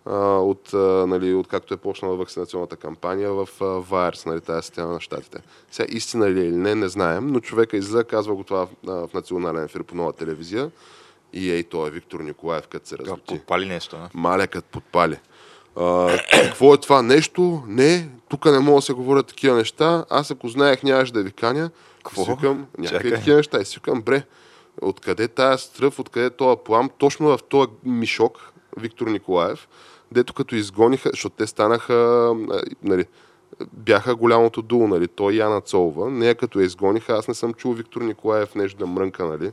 от, 0.07 0.73
нали, 1.09 1.35
от 1.35 1.49
както 1.49 1.75
е 1.75 1.77
почнала 1.77 2.17
вакцинационната 2.17 2.77
кампания 2.77 3.33
в 3.33 3.49
а, 3.61 3.65
ВАРС, 3.65 4.27
нали, 4.27 4.41
тази 4.41 4.63
система 4.63 4.93
на 4.93 5.01
щатите. 5.01 5.39
Сега 5.71 5.87
истина 5.91 6.31
ли 6.31 6.41
е 6.41 6.45
или 6.45 6.57
не, 6.57 6.75
не 6.75 6.89
знаем, 6.89 7.27
но 7.27 7.41
човека 7.41 7.77
излиза, 7.77 8.05
казва 8.05 8.35
го 8.35 8.45
това 8.45 8.67
в, 8.67 9.07
в 9.07 9.15
национален 9.15 9.65
ефир 9.65 9.83
по 9.83 9.95
нова 9.95 10.13
телевизия 10.13 10.71
и 11.33 11.51
ей, 11.51 11.63
той 11.63 11.89
е 11.89 11.91
Виктор 11.91 12.21
Николаев, 12.21 12.69
като 12.69 12.89
се 12.89 12.97
Така, 12.97 13.11
разлути. 13.11 13.35
Подпали 13.35 13.67
нещо, 13.67 13.97
а? 13.97 14.09
Малякът 14.15 14.65
подпали. 14.65 15.19
А, 15.77 16.19
какво 16.33 16.75
е 16.75 16.81
това 16.81 17.03
нещо? 17.03 17.62
Не, 17.67 18.09
тук 18.29 18.45
не 18.45 18.59
мога 18.59 18.79
да 18.79 18.83
се 18.83 18.93
говорят 18.93 19.27
такива 19.27 19.57
неща. 19.57 20.05
Аз 20.11 20.31
ако 20.31 20.49
знаех, 20.49 20.83
нямаше 20.83 21.12
да 21.12 21.23
ви 21.23 21.33
каня. 21.33 21.71
Какво? 21.97 22.25
Си 22.25 22.31
викам, 22.31 22.67
някакви 22.79 23.11
такива 23.11 23.37
неща. 23.37 23.61
И 23.61 23.65
си 23.65 23.77
викам, 23.77 24.03
бре, 24.03 24.23
откъде 24.83 25.29
тая 25.29 25.59
стръв, 25.59 25.99
откъде 25.99 26.31
този 26.31 26.61
плам, 26.65 26.91
точно 26.99 27.29
в 27.29 27.39
този 27.49 27.69
мишок, 27.85 28.53
Виктор 28.77 29.07
Николаев, 29.07 29.69
дето 30.12 30.35
като 30.35 30.55
изгониха, 30.55 31.11
защото 31.12 31.37
те 31.37 31.47
станаха, 31.47 32.33
нали, 32.83 33.05
бяха 33.73 34.15
голямото 34.15 34.62
дуло, 34.62 34.89
нали, 34.89 35.09
той 35.09 35.33
Яна 35.33 35.61
Цолова. 35.61 36.11
Нея 36.11 36.35
като 36.35 36.61
я 36.61 36.65
изгониха, 36.65 37.12
аз 37.12 37.29
не 37.29 37.35
съм 37.35 37.55
чул 37.55 37.73
Виктор 37.73 38.00
Николаев 38.00 38.55
нещо 38.55 38.79
да 38.79 38.87
мрънка, 38.87 39.25
нали, 39.25 39.50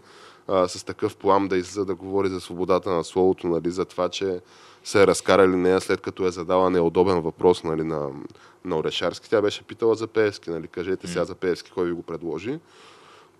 а, 0.48 0.68
с 0.68 0.84
такъв 0.84 1.16
плам 1.16 1.48
да 1.48 1.58
излиза 1.58 1.86
да 1.86 1.96
говори 1.96 2.30
за 2.30 2.42
свободата 2.42 2.90
на 2.90 3.04
словото, 3.04 3.48
нали, 3.48 3.72
за 3.72 3.86
това, 3.86 4.10
че 4.10 4.40
се 4.84 5.04
е 5.04 5.08
разкарали 5.08 5.56
нея 5.56 5.82
след 5.82 6.02
като 6.02 6.26
е 6.26 6.32
задала 6.32 6.70
неудобен 6.70 7.22
въпрос 7.22 7.64
нали, 7.64 7.84
на, 7.84 8.10
на 8.66 8.78
Орешарски. 8.78 9.30
Тя 9.30 9.42
беше 9.42 9.64
питала 9.64 9.96
за 9.96 10.08
Пеевски. 10.08 10.50
Нали, 10.50 10.68
кажете 10.68 11.08
сега 11.08 11.26
за 11.26 11.36
Пеевски, 11.36 11.72
кой 11.72 11.86
ви 11.86 11.92
го 11.92 12.02
предложи. 12.04 12.60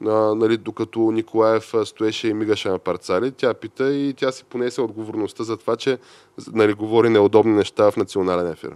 А, 0.06 0.36
нали, 0.36 0.58
докато 0.58 1.00
Николаев 1.00 1.74
стоеше 1.84 2.28
и 2.28 2.34
мигаше 2.34 2.70
на 2.70 2.80
парцали, 2.80 3.32
тя 3.32 3.54
пита 3.54 3.94
и 3.94 4.14
тя 4.14 4.32
си 4.32 4.44
понесе 4.44 4.82
отговорността 4.82 5.44
за 5.44 5.58
това, 5.58 5.76
че 5.76 5.98
нали, 6.54 6.74
говори 6.74 7.10
неудобни 7.10 7.54
неща 7.54 7.92
в 7.92 7.98
национален 7.98 8.52
ефир. 8.52 8.76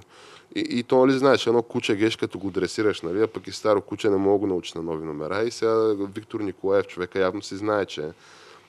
И, 0.56 0.60
и 0.70 0.84
то 0.84 1.06
нали 1.06 1.18
знаеш, 1.18 1.48
едно 1.48 1.62
куче 1.62 1.96
геш, 1.96 2.16
като 2.16 2.40
го 2.40 2.52
дресираш, 2.52 3.02
нали, 3.02 3.22
а 3.22 3.28
пък 3.28 3.48
и 3.48 3.52
старо 3.52 3.82
куче 3.82 4.10
не 4.10 4.18
мога 4.18 4.48
да 4.48 4.54
научи 4.54 4.72
на 4.76 4.84
нови 4.84 5.06
номера. 5.06 5.44
И 5.44 5.52
сега 5.52 5.94
Виктор 6.16 6.40
Николаев, 6.40 6.88
човека 6.88 7.20
явно 7.20 7.42
си 7.42 7.56
знае, 7.56 7.86
че 7.86 8.10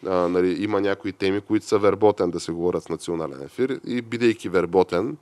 а, 0.06 0.14
нали, 0.28 0.62
има 0.62 0.80
някои 0.80 1.12
теми, 1.12 1.40
които 1.40 1.66
са 1.66 1.78
верботен 1.78 2.30
да 2.30 2.40
се 2.40 2.52
говорят 2.52 2.82
с 2.82 2.88
национален 2.88 3.42
ефир 3.42 3.80
и 3.86 4.02
бидейки 4.02 4.48
верботен, 4.48 5.16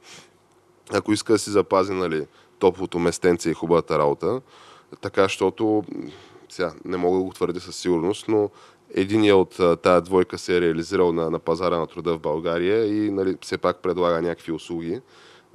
ако 0.92 1.12
иска 1.12 1.32
да 1.32 1.38
си 1.38 1.50
запази 1.50 1.92
нали, 1.92 2.26
топлото 2.58 2.98
местенце 2.98 3.50
и 3.50 3.54
хубавата 3.54 3.98
работа, 3.98 4.40
така, 5.00 5.22
защото 5.22 5.84
сега 6.48 6.72
не 6.84 6.96
мога 6.96 7.18
да 7.18 7.24
го 7.24 7.32
твърдя 7.32 7.60
със 7.60 7.76
сигурност, 7.76 8.28
но 8.28 8.50
Единият 8.94 9.36
от 9.36 9.82
тази 9.82 10.04
двойка 10.04 10.38
се 10.38 10.56
е 10.56 10.60
реализирал 10.60 11.12
на, 11.12 11.30
на 11.30 11.38
пазара 11.38 11.78
на 11.78 11.86
труда 11.86 12.14
в 12.14 12.20
България 12.20 12.86
и 12.86 13.10
нали, 13.10 13.36
все 13.40 13.58
пак 13.58 13.76
предлага 13.76 14.22
някакви 14.22 14.52
услуги, 14.52 15.00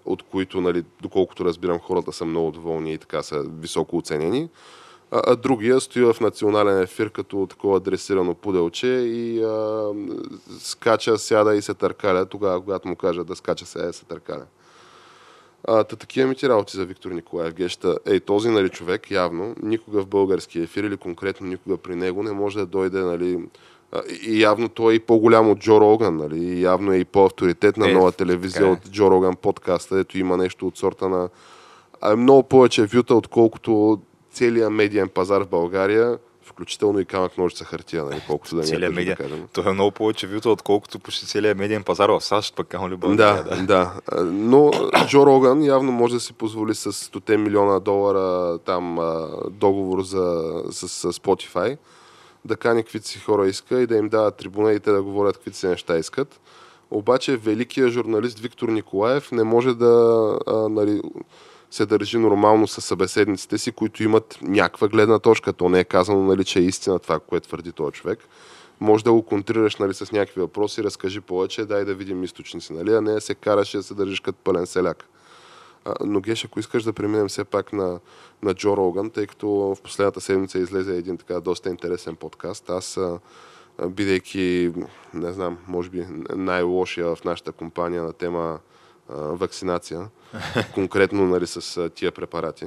от 0.05 0.23
които, 0.23 0.61
нали, 0.61 0.83
доколкото 1.01 1.45
разбирам, 1.45 1.79
хората 1.79 2.11
са 2.11 2.25
много 2.25 2.51
доволни 2.51 2.93
и 2.93 2.97
така 2.97 3.23
са 3.23 3.43
високо 3.59 3.97
оценени. 3.97 4.49
А, 5.11 5.21
а 5.27 5.35
другия 5.35 5.81
стои 5.81 6.03
в 6.03 6.15
национален 6.21 6.81
ефир 6.81 7.09
като 7.09 7.47
такова 7.49 7.77
адресирано 7.77 8.33
пуделче 8.33 8.87
и 8.87 9.43
а, 9.43 9.89
скача, 10.59 11.17
сяда 11.17 11.55
и 11.55 11.61
се 11.61 11.73
търкаля 11.73 12.25
тогава, 12.25 12.61
когато 12.61 12.87
му 12.87 12.95
кажа 12.95 13.23
да 13.23 13.35
скача, 13.35 13.65
сяда 13.65 13.89
и 13.89 13.93
се 13.93 14.05
търкаля. 14.05 14.45
Та 15.67 15.83
такива 15.83 16.27
ми 16.27 16.35
ти 16.35 16.49
работи 16.49 16.77
за 16.77 16.85
Виктор 16.85 17.11
Николаев 17.11 17.53
Геща. 17.53 17.97
Ей, 18.05 18.19
този 18.19 18.49
нали, 18.49 18.69
човек 18.69 19.11
явно 19.11 19.55
никога 19.63 20.01
в 20.01 20.07
български 20.07 20.59
ефир 20.59 20.83
или 20.83 20.97
конкретно 20.97 21.47
никога 21.47 21.77
при 21.77 21.95
него 21.95 22.23
не 22.23 22.31
може 22.31 22.59
да 22.59 22.65
дойде 22.65 22.99
нали, 22.99 23.39
и 24.21 24.41
явно 24.41 24.69
той 24.69 24.93
е 24.93 24.95
и 24.95 24.99
по-голям 24.99 25.49
от 25.49 25.59
Джо 25.59 25.81
Роган, 25.81 26.17
нали? 26.17 26.39
И 26.39 26.61
явно 26.61 26.93
е 26.93 26.97
и 26.97 27.05
по-авторитетна 27.05 27.89
е, 27.89 27.93
нова 27.93 28.11
телевизия 28.11 28.67
е. 28.67 28.69
от 28.69 28.91
Джо 28.91 29.11
Роган 29.11 29.35
подкаста, 29.35 29.99
ето 29.99 30.17
има 30.17 30.37
нещо 30.37 30.67
от 30.67 30.77
сорта 30.77 31.09
на... 31.09 31.29
А 32.01 32.15
много 32.15 32.43
повече 32.43 32.85
вюта, 32.85 33.15
отколкото 33.15 34.01
целият 34.31 34.71
медиен 34.71 35.09
пазар 35.09 35.41
в 35.41 35.47
България 35.47 36.17
включително 36.55 36.99
и 36.99 37.05
камък 37.05 37.37
ножица 37.37 37.65
хартия, 37.65 38.05
нали, 38.05 38.21
колкото 38.27 38.55
да 38.55 38.61
не 38.61 38.85
е 38.85 38.89
медиа... 38.89 39.15
да 39.15 39.23
кажем. 39.23 39.47
Това 39.53 39.69
е 39.69 39.73
много 39.73 39.91
повече 39.91 40.27
вюта, 40.27 40.49
отколкото 40.49 40.99
почти 40.99 41.27
целият 41.27 41.57
медиен 41.57 41.83
пазар 41.83 42.09
в 42.09 42.21
САЩ, 42.21 42.55
пък 42.55 42.67
камо 42.67 42.89
ли 42.89 42.97
да, 42.97 43.15
да, 43.15 43.63
да. 43.65 43.93
Но 44.23 44.71
Джо 45.07 45.25
Роган 45.25 45.63
явно 45.63 45.91
може 45.91 46.13
да 46.13 46.19
си 46.19 46.33
позволи 46.33 46.75
с 46.75 46.91
100 46.91 47.35
милиона 47.35 47.79
долара 47.79 48.57
там 48.57 48.99
договор 49.51 50.03
за, 50.03 50.53
с, 50.71 50.89
с 50.89 51.13
Spotify 51.13 51.77
да 52.45 52.55
кани 52.55 52.83
каквито 52.83 53.07
си 53.07 53.19
хора 53.19 53.47
иска 53.47 53.81
и 53.81 53.87
да 53.87 53.97
им 53.97 54.09
дава 54.09 54.31
трибуна 54.31 54.73
и 54.73 54.79
те 54.79 54.91
да 54.91 55.03
говорят 55.03 55.35
каквито 55.35 55.57
си 55.57 55.67
неща 55.67 55.97
искат. 55.97 56.39
Обаче 56.91 57.37
великият 57.37 57.91
журналист 57.91 58.39
Виктор 58.39 58.69
Николаев 58.69 59.31
не 59.31 59.43
може 59.43 59.73
да 59.73 60.37
а, 60.47 60.69
нали, 60.69 61.01
се 61.71 61.85
държи 61.85 62.17
нормално 62.17 62.67
с 62.67 62.81
събеседниците 62.81 63.57
си, 63.57 63.71
които 63.71 64.03
имат 64.03 64.39
някаква 64.41 64.87
гледна 64.87 65.19
точка. 65.19 65.53
То 65.53 65.69
не 65.69 65.79
е 65.79 65.83
казано, 65.83 66.23
нали, 66.23 66.43
че 66.43 66.59
е 66.59 66.63
истина 66.63 66.99
това, 66.99 67.19
което 67.19 67.47
твърди 67.47 67.71
този 67.71 67.91
човек. 67.91 68.19
Може 68.79 69.03
да 69.03 69.11
го 69.11 69.21
контрираш 69.21 69.75
нали, 69.75 69.93
с 69.93 70.11
някакви 70.11 70.41
въпроси, 70.41 70.83
разкажи 70.83 71.21
повече, 71.21 71.65
дай 71.65 71.85
да 71.85 71.93
видим 71.93 72.23
източници, 72.23 72.73
нали, 72.73 72.93
а 72.93 73.01
не 73.01 73.21
се 73.21 73.35
караш 73.35 73.71
да 73.71 73.83
се 73.83 73.93
държиш 73.93 74.19
като 74.19 74.39
пълен 74.43 74.65
селяк. 74.65 75.05
Но 76.05 76.21
Геш, 76.21 76.45
ако 76.45 76.59
искаш 76.59 76.83
да 76.83 76.93
преминем 76.93 77.27
все 77.27 77.43
пак 77.43 77.73
на, 77.73 77.99
на 78.43 78.53
Джо 78.53 78.77
Роган, 78.77 79.09
тъй 79.09 79.27
като 79.27 79.49
в 79.49 79.77
последната 79.83 80.21
седмица 80.21 80.59
излезе 80.59 80.97
един 80.97 81.17
така 81.17 81.39
доста 81.39 81.69
интересен 81.69 82.15
подкаст. 82.15 82.69
Аз, 82.69 82.99
бидейки, 83.87 84.71
не 85.13 85.31
знам, 85.31 85.57
може 85.67 85.89
би 85.89 86.05
най-лошия 86.35 87.15
в 87.15 87.23
нашата 87.23 87.51
компания 87.51 88.03
на 88.03 88.13
тема 88.13 88.59
а, 89.09 89.15
вакцинация, 89.15 90.09
конкретно 90.73 91.27
нали, 91.27 91.47
с 91.47 91.89
тия 91.89 92.11
препарати. 92.11 92.65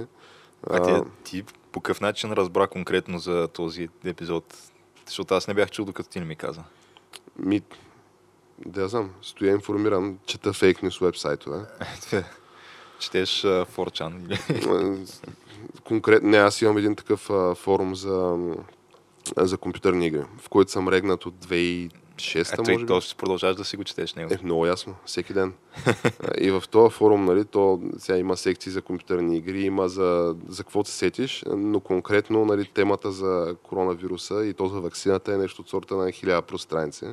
А 0.70 0.82
ти, 0.82 1.10
ти 1.24 1.44
по 1.72 1.80
какъв 1.80 2.00
начин 2.00 2.32
разбра 2.32 2.66
конкретно 2.66 3.18
за 3.18 3.48
този 3.48 3.88
епизод? 4.04 4.54
Защото 5.06 5.34
аз 5.34 5.48
не 5.48 5.54
бях 5.54 5.70
чул, 5.70 5.84
докато 5.84 6.08
ти 6.08 6.20
не 6.20 6.26
ми 6.26 6.36
каза. 6.36 6.62
Ми, 7.38 7.62
да 8.66 8.88
знам, 8.88 9.10
стоя 9.22 9.52
информиран, 9.52 10.18
чета 10.26 10.52
фейк 10.52 10.82
нюс 10.82 10.98
вебсайтове. 10.98 11.60
Четеш 12.98 13.42
4chan? 13.42 14.38
Конкретно, 15.84 16.28
не, 16.28 16.36
аз 16.36 16.62
имам 16.62 16.78
един 16.78 16.96
такъв 16.96 17.28
uh, 17.28 17.54
форум 17.54 17.94
за, 17.94 18.36
за 19.36 19.56
компютърни 19.56 20.06
игри, 20.06 20.22
в 20.38 20.48
който 20.48 20.70
съм 20.70 20.88
регнат 20.88 21.26
от 21.26 21.34
6-та, 22.22 22.62
може 22.62 22.78
би. 22.78 22.86
То 22.86 23.00
ще 23.00 23.14
продължаваш 23.14 23.56
да 23.56 23.64
си 23.64 23.76
го 23.76 23.84
четеш 23.84 24.14
него. 24.14 24.34
Е, 24.34 24.38
много 24.44 24.66
ясно, 24.66 24.94
всеки 25.04 25.32
ден. 25.32 25.52
и 26.40 26.50
в 26.50 26.62
този 26.70 26.94
форум, 26.94 27.24
нали, 27.24 27.44
то 27.44 27.80
сега 27.98 28.18
има 28.18 28.36
секции 28.36 28.72
за 28.72 28.82
компютърни 28.82 29.36
игри, 29.36 29.62
има 29.62 29.88
за, 29.88 30.36
за 30.48 30.64
какво 30.64 30.84
се 30.84 30.92
сетиш, 30.92 31.44
но 31.46 31.80
конкретно 31.80 32.44
нали, 32.44 32.64
темата 32.74 33.12
за 33.12 33.56
коронавируса 33.62 34.46
и 34.46 34.54
то 34.54 34.66
за 34.66 34.80
вакцината 34.80 35.34
е 35.34 35.38
нещо 35.38 35.62
от 35.62 35.68
сорта 35.68 35.96
на 35.96 36.12
хиляда 36.12 36.42
пространци. 36.42 37.04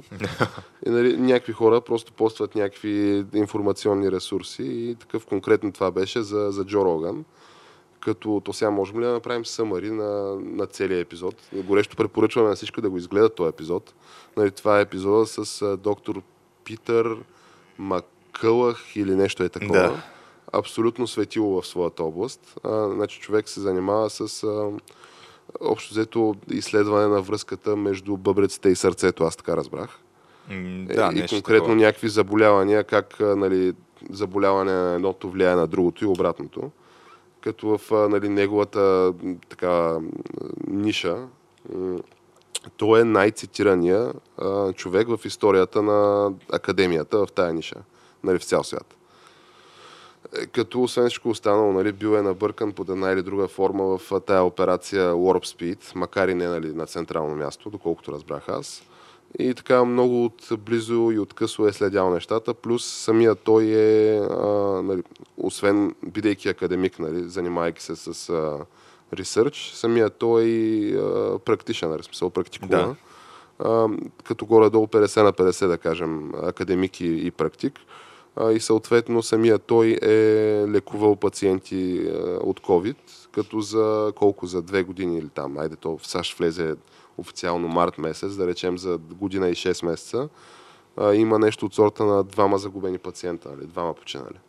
и 0.86 0.90
нали, 0.90 1.18
някакви 1.18 1.54
хора 1.54 1.82
просто 1.82 2.14
постват 2.14 2.56
някакви 2.56 3.26
информационни 3.34 4.12
ресурси 4.12 4.64
и 4.64 4.96
такъв 4.96 5.26
конкретно 5.26 5.72
това 5.72 5.92
беше 5.92 6.22
за, 6.22 6.52
за 6.52 6.66
Джо 6.66 6.86
Роган 6.86 7.26
като 8.06 8.42
то 8.46 8.54
сега 8.54 8.72
можем 8.72 9.00
ли 9.00 9.04
да 9.04 9.12
направим 9.12 9.46
съмари 9.46 9.92
на, 9.92 10.36
на 10.36 10.66
целия 10.66 11.00
епизод. 11.00 11.36
Горещо 11.54 11.96
препоръчваме 11.96 12.50
на 12.50 12.56
всички 12.56 12.82
да 12.82 12.90
го 12.90 12.98
изгледат 12.98 13.36
този 13.36 13.50
епизод. 13.50 13.94
Нали, 14.38 14.52
това 14.52 14.80
е 14.80 14.82
епизода 14.82 15.26
с 15.26 15.62
а, 15.62 15.78
доктор 15.78 16.22
Питър 16.64 17.18
Макълах 17.78 18.96
или 18.96 19.16
нещо 19.16 19.44
е 19.44 19.50
такова. 19.50 19.80
Да. 19.80 20.04
Абсолютно 20.54 21.08
светило 21.08 21.62
в 21.62 21.68
своята 21.68 22.04
област. 22.04 22.56
А, 22.64 22.90
значи 22.90 23.20
човек 23.20 23.50
се 23.50 23.60
занимава 23.60 24.10
с 24.10 24.44
а, 24.44 24.70
общо 25.62 25.94
взето 25.94 26.36
изследване 26.52 27.08
на 27.08 27.22
връзката 27.22 27.76
между 27.76 28.18
бъбреците 28.18 28.70
и 28.70 28.76
сърцето, 28.76 29.24
аз 29.24 29.36
така 29.36 29.58
разбрах. 29.58 30.00
да, 30.50 31.12
е, 31.16 31.20
и 31.20 31.28
конкретно 31.28 31.66
такова. 31.66 31.76
някакви 31.76 32.10
заболявания, 32.10 32.84
как 32.84 33.20
нали, 33.20 33.74
заболяване 34.10 34.72
на 34.74 34.94
едното 34.94 35.30
влияе 35.30 35.56
на 35.56 35.68
другото 35.68 36.04
и 36.04 36.08
обратното 36.08 36.72
като 37.46 37.78
в 37.78 38.10
нали, 38.10 38.30
неговата 38.30 39.14
така, 39.50 39.98
ниша 40.68 41.28
той 42.78 43.02
е 43.02 43.04
най-цитирания 43.04 44.14
а, 44.38 44.74
човек 44.74 45.08
в 45.08 45.20
историята 45.26 45.82
на 45.82 46.32
академията 46.52 47.26
в 47.26 47.32
тая 47.32 47.54
ниша, 47.54 47.76
нали, 48.24 48.40
в 48.40 48.44
цял 48.44 48.64
свят. 48.64 48.96
Е, 50.38 50.46
като 50.46 50.84
освен 50.84 51.10
всичко 51.10 51.30
останало, 51.30 51.74
нали, 51.74 51.92
бил 51.92 52.16
е 52.16 52.22
набъркан 52.22 52.72
под 52.72 52.90
една 52.90 53.12
или 53.12 53.22
друга 53.22 53.48
форма 53.48 53.98
в 53.98 54.22
тая 54.26 54.44
операция 54.44 55.12
Warp 55.12 55.46
Speed, 55.46 55.96
макар 55.96 56.28
и 56.28 56.34
не 56.34 56.48
нали, 56.48 56.74
на 56.74 56.86
централно 56.86 57.36
място, 57.36 57.70
доколкото 57.70 58.12
разбрах 58.12 58.50
аз. 58.50 58.84
И 59.40 59.54
така 59.54 59.86
много 59.86 60.26
от 60.26 60.48
близо 60.60 61.12
и 61.12 61.20
откъсло 61.20 61.68
е 61.68 61.74
следял 61.74 62.10
нещата, 62.10 62.54
плюс 62.54 62.86
самия 62.86 63.36
той 63.36 63.64
е, 63.66 64.18
а, 64.18 64.48
нали, 64.84 65.04
освен 65.38 65.96
бидейки 66.06 66.50
академик, 66.50 67.00
нали, 67.00 67.30
занимайки 67.30 67.84
се 67.84 67.96
с 67.96 68.30
а, 68.30 68.58
ресърч, 69.14 69.72
самия 69.74 70.10
той 70.10 70.44
е 70.46 71.40
практичен, 71.40 71.90
нали, 71.90 72.04
смисъл 72.04 72.30
практикува. 72.30 72.78
Да. 72.78 72.96
А, 73.60 73.88
като 74.24 74.46
горе-долу 74.46 74.88
50 74.88 75.24
на 75.24 75.34
50, 75.34 75.68
да 75.68 75.78
кажем, 75.78 76.32
академик 76.44 77.02
и, 77.02 77.28
и 77.28 77.32
практик. 77.32 77.80
А, 78.36 78.52
и 78.52 78.60
съответно 78.60 79.24
самия 79.24 79.60
той 79.60 79.98
е 80.02 80.10
лекувал 80.68 81.16
пациенти 81.16 82.08
а, 82.08 82.18
от 82.44 82.60
COVID, 82.60 82.96
като 83.32 83.62
за 83.62 84.14
колко, 84.16 84.46
за 84.46 84.62
две 84.62 84.84
години 84.84 85.18
или 85.18 85.30
там, 85.30 85.58
айде 85.58 85.76
то 85.76 85.98
в 85.98 86.08
САЩ 86.08 86.38
влезе 86.38 86.76
официално 87.18 87.68
март 87.68 87.98
месец, 87.98 88.36
да 88.36 88.48
речем 88.48 88.78
за 88.78 88.98
година 88.98 89.50
и 89.50 89.56
6 89.56 89.86
месеца, 89.86 90.30
а, 90.98 91.14
има 91.14 91.40
нещо 91.40 91.66
от 91.66 91.74
сорта 91.74 92.06
на 92.06 92.24
двама 92.24 92.58
загубени 92.58 92.98
пациента, 92.98 93.50
нали, 93.50 93.68
двама 93.68 93.94
починали. 93.94 94.40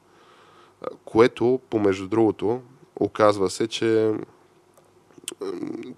Което, 1.04 1.60
помежду 1.70 2.08
другото, 2.08 2.60
оказва 3.00 3.50
се, 3.50 3.66
че 3.68 4.12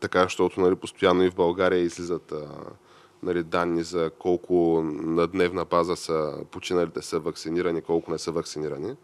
така, 0.01 0.23
защото 0.23 0.61
нали, 0.61 0.75
постоянно 0.75 1.23
и 1.23 1.31
в 1.31 1.35
България 1.35 1.81
излизат 1.81 2.33
а, 2.33 2.49
нали, 3.23 3.43
данни 3.43 3.83
за 3.83 4.11
колко 4.19 4.83
на 4.85 5.27
дневна 5.27 5.65
база 5.65 5.97
са 5.97 6.39
починалите 6.51 7.03
са 7.03 7.19
вакцинирани, 7.21 7.83
колко 7.83 8.11
не 8.11 8.19
са 8.19 8.33
вакцинирани. 8.33 8.97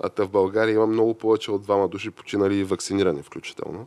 А 0.00 0.24
в 0.24 0.28
България 0.28 0.74
има 0.74 0.86
много 0.86 1.14
повече 1.14 1.50
от 1.50 1.62
двама 1.62 1.88
души 1.88 2.10
починали 2.10 2.56
и 2.56 2.64
вакцинирани 2.64 3.22
включително. 3.22 3.86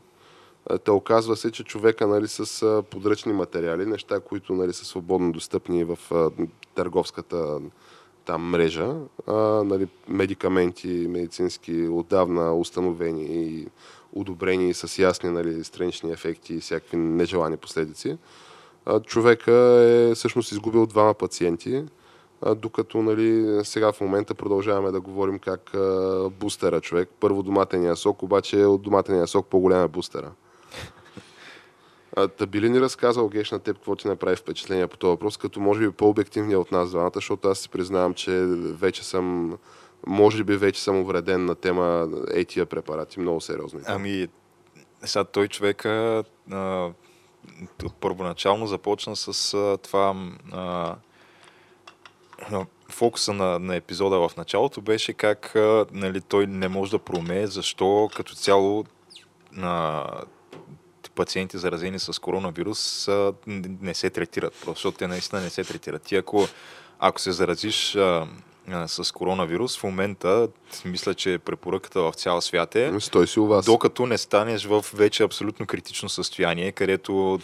Та 0.83 0.91
оказва 0.91 1.35
се, 1.35 1.51
че 1.51 1.63
човека 1.63 2.07
нали, 2.07 2.27
с 2.27 2.83
подръчни 2.89 3.33
материали, 3.33 3.85
неща, 3.85 4.19
които 4.19 4.53
нали, 4.53 4.73
са 4.73 4.85
свободно 4.85 5.31
достъпни 5.31 5.83
в 5.83 5.99
търговската 6.75 7.59
там 8.29 8.41
мрежа, 8.41 8.95
а, 9.27 9.33
нали, 9.63 9.87
медикаменти 10.07 10.87
медицински 10.87 11.87
отдавна 11.87 12.55
установени 12.55 13.23
и 13.23 13.67
одобрени 14.13 14.73
с 14.73 14.99
ясни 14.99 15.29
нали, 15.29 15.63
странични 15.63 16.11
ефекти 16.11 16.53
и 16.53 16.59
всякакви 16.59 16.97
нежелани 16.97 17.57
последици. 17.57 18.17
А, 18.85 18.99
човека 18.99 19.51
е 19.51 20.15
всъщност 20.15 20.51
изгубил 20.51 20.85
двама 20.85 21.13
пациенти, 21.13 21.83
а, 22.41 22.55
докато 22.55 23.01
нали, 23.01 23.59
сега 23.63 23.91
в 23.91 24.01
момента 24.01 24.35
продължаваме 24.35 24.91
да 24.91 25.01
говорим 25.01 25.39
как 25.39 25.73
а, 25.73 26.29
бустера 26.39 26.81
човек. 26.81 27.09
Първо 27.19 27.43
доматения 27.43 27.95
сок, 27.95 28.23
обаче 28.23 28.65
от 28.65 28.81
доматения 28.81 29.27
сок 29.27 29.47
по-голям 29.47 29.83
е 29.83 29.87
бустера. 29.87 30.31
А, 32.19 32.27
та 32.27 32.45
би 32.45 32.61
ли 32.61 32.69
ни 32.69 32.81
разказал, 32.81 33.29
Геш, 33.29 33.51
на 33.51 33.59
теб 33.59 33.75
какво 33.77 33.95
ти 33.95 34.07
направи 34.07 34.35
впечатление 34.35 34.87
по 34.87 34.97
този 34.97 35.09
въпрос, 35.09 35.37
като 35.37 35.59
може 35.59 35.79
би 35.79 35.91
по-обективния 35.91 36.59
от 36.59 36.71
нас 36.71 36.89
двамата, 36.89 37.11
защото 37.15 37.47
аз 37.47 37.59
си 37.59 37.69
признавам, 37.69 38.13
че 38.13 38.31
вече 38.57 39.03
съм, 39.03 39.57
може 40.07 40.43
би 40.43 40.57
вече 40.57 40.81
съм 40.81 40.99
увреден 40.99 41.45
на 41.45 41.55
тема 41.55 42.09
етия 42.33 42.65
препарати, 42.65 43.19
много 43.19 43.41
сериозно. 43.41 43.79
Ами, 43.85 44.27
сега 45.03 45.23
той 45.23 45.47
човека 45.47 46.23
а, 46.51 46.89
първоначално 47.99 48.67
започна 48.67 49.15
с 49.15 49.53
а, 49.53 49.77
това 49.77 50.15
а, 50.51 50.95
фокуса 52.89 53.33
на, 53.33 53.59
на 53.59 53.75
епизода 53.75 54.27
в 54.27 54.37
началото 54.37 54.81
беше 54.81 55.13
как 55.13 55.55
а, 55.55 55.85
нали, 55.91 56.21
той 56.21 56.47
не 56.47 56.67
може 56.67 56.91
да 56.91 56.99
промее, 56.99 57.47
защо 57.47 58.09
като 58.15 58.35
цяло 58.35 58.85
на 59.51 60.05
пациенти 61.19 61.57
заразени 61.57 61.99
с 61.99 62.21
коронавирус 62.21 63.07
а, 63.07 63.33
не 63.81 63.93
се 63.93 64.09
третират, 64.09 64.53
просто 64.53 64.79
защото 64.79 64.97
те 64.97 65.07
наистина 65.07 65.41
не 65.41 65.49
се 65.49 65.63
третират. 65.63 66.01
Ти 66.01 66.15
ако, 66.15 66.47
ако 66.99 67.21
се 67.21 67.31
заразиш 67.31 67.95
а, 67.95 68.27
с 68.87 69.13
коронавирус. 69.13 69.77
В 69.77 69.83
момента 69.83 70.47
мисля, 70.85 71.13
че 71.13 71.37
препоръката 71.37 72.01
в 72.01 72.13
цял 72.15 72.41
свят 72.41 72.75
е 72.75 72.93
Стой 72.99 73.27
си 73.27 73.39
у 73.39 73.47
вас. 73.47 73.65
докато 73.65 74.05
не 74.05 74.17
станеш 74.17 74.65
в 74.65 74.85
вече 74.93 75.23
абсолютно 75.23 75.65
критично 75.65 76.09
състояние, 76.09 76.71
където 76.71 77.39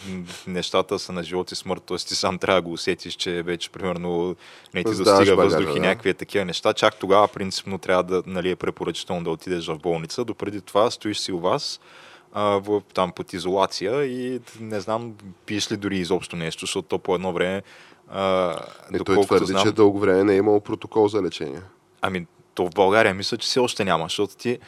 нещата 0.46 0.98
са 0.98 1.12
на 1.12 1.22
живот 1.22 1.52
и 1.52 1.56
смърт, 1.56 1.82
т.е. 1.86 1.96
ти 1.96 2.14
сам 2.14 2.38
трябва 2.38 2.60
да 2.60 2.68
го 2.68 2.72
усетиш, 2.72 3.14
че 3.14 3.42
вече 3.42 3.70
примерно 3.70 4.36
не 4.74 4.84
ти 4.84 4.94
Сдаваш 4.94 5.18
достига 5.18 5.36
багажа, 5.36 5.56
въздух 5.56 5.76
и 5.76 5.80
да. 5.80 5.86
някакви 5.86 6.14
такива 6.14 6.44
неща, 6.44 6.72
чак 6.72 6.96
тогава 6.96 7.28
принципно 7.28 7.78
трябва 7.78 8.02
да 8.02 8.22
нали, 8.26 8.50
е 8.50 8.56
препоръчително 8.56 9.24
да 9.24 9.30
отидеш 9.30 9.66
в 9.66 9.78
болница. 9.78 10.24
Допреди 10.24 10.60
това 10.60 10.90
стоиш 10.90 11.18
си 11.18 11.32
у 11.32 11.40
вас 11.40 11.80
а, 11.82 12.05
в, 12.36 12.82
там 12.94 13.12
под 13.12 13.32
изолация 13.32 14.04
и 14.04 14.40
не 14.60 14.80
знам, 14.80 15.14
пиеш 15.46 15.72
ли 15.72 15.76
дори 15.76 15.98
изобщо 15.98 16.36
нещо, 16.36 16.66
защото 16.66 16.88
то 16.88 16.98
по 16.98 17.14
едно 17.14 17.32
време 17.32 17.62
а, 18.08 18.54
Не, 18.90 18.98
той 18.98 19.22
твърди, 19.22 19.46
знам, 19.46 19.62
че 19.62 19.72
дълго 19.72 19.98
време 19.98 20.24
не 20.24 20.32
е 20.32 20.36
имал 20.36 20.60
протокол 20.60 21.08
за 21.08 21.22
лечение. 21.22 21.60
Ами, 22.00 22.26
то 22.54 22.66
в 22.66 22.70
България 22.70 23.14
мисля, 23.14 23.36
че 23.36 23.46
все 23.46 23.60
още 23.60 23.84
няма, 23.84 24.04
защото 24.04 24.36
ти 24.36 24.58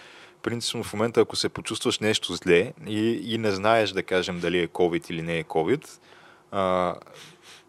принципно 0.42 0.84
в 0.84 0.92
момента, 0.92 1.20
ако 1.20 1.36
се 1.36 1.48
почувстваш 1.48 1.98
нещо 1.98 2.34
зле 2.34 2.72
и, 2.86 3.34
и 3.34 3.38
не 3.38 3.50
знаеш, 3.50 3.90
да 3.90 4.02
кажем, 4.02 4.40
дали 4.40 4.58
е 4.58 4.68
COVID 4.68 5.10
или 5.10 5.22
не 5.22 5.38
е 5.38 5.44
COVID, 5.44 5.88
а, 6.50 6.94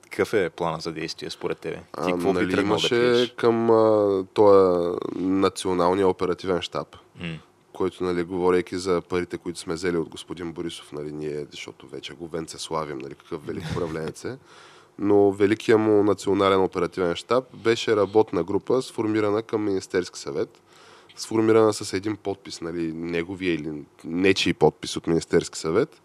какъв 0.02 0.34
е 0.34 0.50
плана 0.50 0.80
за 0.80 0.92
действие 0.92 1.30
според 1.30 1.58
тебе? 1.58 1.76
Ти 1.76 1.82
А, 1.94 2.06
какво 2.06 2.34
би 2.34 2.40
нали, 2.40 2.52
тръгнал 2.52 2.66
имаше 2.66 2.96
да 2.96 3.14
пиеш? 3.14 3.34
към 3.38 3.70
а, 3.70 4.24
този 4.34 4.98
националния 5.16 6.08
оперативен 6.08 6.62
штаб, 6.62 6.96
М. 7.20 7.38
който, 7.80 8.04
нали, 8.04 8.24
говорейки 8.24 8.78
за 8.78 9.02
парите, 9.02 9.38
които 9.38 9.60
сме 9.60 9.74
взели 9.74 9.98
от 9.98 10.10
господин 10.10 10.52
Борисов, 10.52 10.92
нали, 10.92 11.12
ние, 11.12 11.46
защото 11.52 11.88
вече 11.88 12.14
го 12.14 12.28
венцеславим, 12.28 12.98
нали, 12.98 13.16
какъв 13.16 13.46
велик 13.46 13.64
управленец 13.72 14.26
е, 14.26 14.38
но 14.98 15.32
великия 15.32 15.78
му 15.78 16.04
национален 16.04 16.64
оперативен 16.64 17.16
штаб 17.16 17.44
беше 17.58 17.96
работна 17.96 18.44
група, 18.44 18.82
сформирана 18.82 19.42
към 19.42 19.64
Министерски 19.64 20.20
съвет, 20.20 20.62
сформирана 21.16 21.74
с 21.74 21.94
един 21.94 22.16
подпис, 22.16 22.62
нали, 22.62 22.94
неговия 22.94 23.54
или 23.54 23.84
нечий 24.04 24.54
подпис 24.54 24.96
от 24.96 25.08
Министерски 25.08 25.58
съвет, 25.58 26.02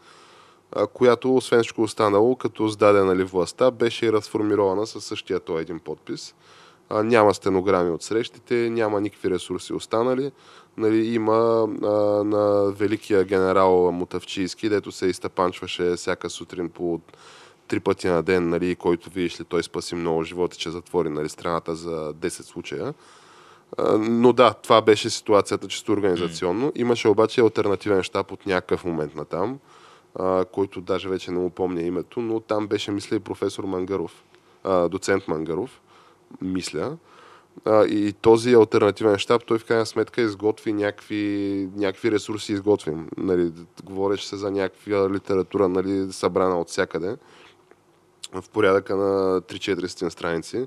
която, 0.93 1.37
освен 1.37 1.63
всичко 1.63 1.83
останало, 1.83 2.37
като 2.37 2.69
сдаде 2.69 3.03
нали, 3.03 3.25
властта, 3.25 3.71
беше 3.71 4.07
и 4.07 4.13
разформирована 4.13 4.87
със 4.87 5.05
същия 5.05 5.41
този 5.41 5.63
един 5.63 5.79
подпис. 5.79 6.35
А, 6.95 7.03
няма 7.03 7.35
стенограми 7.35 7.91
от 7.91 8.03
срещите, 8.03 8.55
няма 8.55 9.01
никакви 9.01 9.31
ресурси 9.31 9.73
останали. 9.73 10.33
Нали, 10.77 11.15
има 11.15 11.69
а, 11.83 11.89
на 12.25 12.73
великия 12.73 13.25
генерал 13.25 13.93
Мутавчийски, 13.93 14.69
дето 14.69 14.93
се 14.93 15.07
изтъпанчваше 15.07 15.95
всяка 15.97 16.31
сутрин 16.31 16.69
по 16.69 17.01
три 17.69 17.81
пъти 17.81 18.09
на 18.09 18.23
ден, 18.23 18.49
нали, 18.49 18.77
който 18.77 19.11
видиш 19.11 19.41
ли 19.41 19.45
той 19.45 19.63
спаси 19.63 19.95
много 19.95 20.23
животи, 20.23 20.59
че 20.59 20.71
затвори 20.71 21.09
нали, 21.09 21.29
страната 21.29 21.75
за 21.75 22.15
10 22.15 22.29
случая. 22.29 22.95
А, 23.79 23.99
Но 23.99 24.33
да, 24.33 24.55
това 24.55 24.83
беше 24.83 25.11
ситуацията 25.11 25.69
чисто 25.69 25.93
организационно. 25.93 26.73
Имаше 26.75 27.09
обаче 27.09 27.41
альтернативен 27.41 28.03
щаб 28.03 28.33
от 28.33 28.47
някакъв 28.47 28.85
момент 28.85 29.15
на 29.15 29.25
там, 29.25 29.59
а, 30.19 30.45
който 30.45 30.81
даже 30.81 31.09
вече 31.09 31.31
не 31.31 31.39
му 31.39 31.51
помня 31.51 31.83
името, 31.83 32.21
но 32.21 32.41
там 32.41 32.67
беше, 32.67 32.91
мисля, 32.91 33.17
и 33.17 33.21
професор 33.21 33.65
Мангаров, 33.65 34.25
а, 34.65 34.89
доцент 34.89 35.29
Мангаров, 35.29 35.81
мисля. 36.43 36.97
А, 37.65 37.85
и 37.85 38.13
този 38.13 38.55
альтернативен 38.55 39.19
щаб, 39.19 39.45
той 39.47 39.59
в 39.59 39.65
крайна 39.65 39.87
сметка 39.87 40.21
изготви 40.21 40.73
някакви, 40.73 41.69
някакви 41.77 42.11
ресурси, 42.11 42.53
изготвим. 42.53 43.09
Нали, 43.17 43.53
говореше 43.85 44.29
се 44.29 44.37
за 44.37 44.51
някаква 44.51 45.11
литература, 45.11 45.69
нали, 45.69 46.13
събрана 46.13 46.61
от 46.61 46.69
всякъде, 46.69 47.17
в 48.33 48.45
порядъка 48.53 48.97
на 48.97 49.41
3-400 49.41 50.09
страници. 50.09 50.67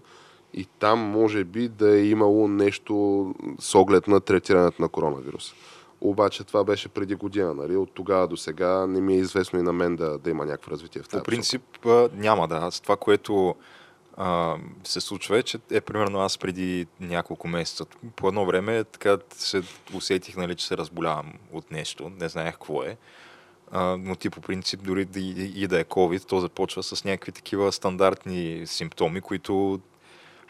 И 0.54 0.66
там 0.80 1.00
може 1.00 1.44
би 1.44 1.68
да 1.68 1.98
е 1.98 2.06
имало 2.06 2.48
нещо 2.48 3.36
с 3.60 3.76
оглед 3.76 4.08
на 4.08 4.20
третирането 4.20 4.82
на 4.82 4.90
коронавирус. 4.90 5.54
Обаче 6.02 6.44
това 6.44 6.64
беше 6.64 6.90
преди 6.90 7.16
година, 7.16 7.54
нали? 7.54 7.76
От 7.76 7.92
тогава 7.94 8.28
до 8.28 8.38
сега 8.38 8.88
не 8.88 9.02
ми 9.02 9.14
е 9.14 9.18
известно 9.18 9.60
и 9.60 9.64
на 9.64 9.74
мен 9.74 9.96
да, 9.96 10.18
да 10.18 10.30
има 10.30 10.46
някакво 10.46 10.72
развитие 10.72 11.02
в 11.02 11.08
тази 11.08 11.24
По 11.24 11.26
принцип 11.26 11.64
няма 12.14 12.48
да. 12.48 12.56
Аз 12.56 12.80
това, 12.80 12.96
което 12.96 13.56
а, 14.18 14.56
се 14.84 15.02
случва 15.02 15.38
е, 15.38 15.44
че 15.44 15.60
е 15.72 15.82
примерно 15.82 16.20
аз 16.20 16.38
преди 16.38 16.88
няколко 17.00 17.48
месеца. 17.48 17.86
По 18.16 18.28
едно 18.28 18.46
време 18.46 18.84
така 18.84 19.18
се 19.34 19.64
усетих, 19.94 20.38
нали, 20.38 20.56
че 20.56 20.68
се 20.68 20.78
разболявам 20.78 21.34
от 21.52 21.72
нещо. 21.72 22.12
Не 22.20 22.30
знаех 22.30 22.54
какво 22.54 22.84
е. 22.84 22.98
А, 23.72 23.98
но 23.98 24.16
ти 24.16 24.30
по 24.30 24.42
принцип 24.42 24.84
дори 24.84 25.06
да 25.06 25.20
и, 25.20 25.64
и 25.64 25.68
да 25.68 25.80
е 25.80 25.84
COVID, 25.84 26.26
то 26.28 26.40
започва 26.40 26.84
с 26.84 27.04
някакви 27.04 27.32
такива 27.32 27.72
стандартни 27.72 28.62
симптоми, 28.66 29.22
които 29.22 29.80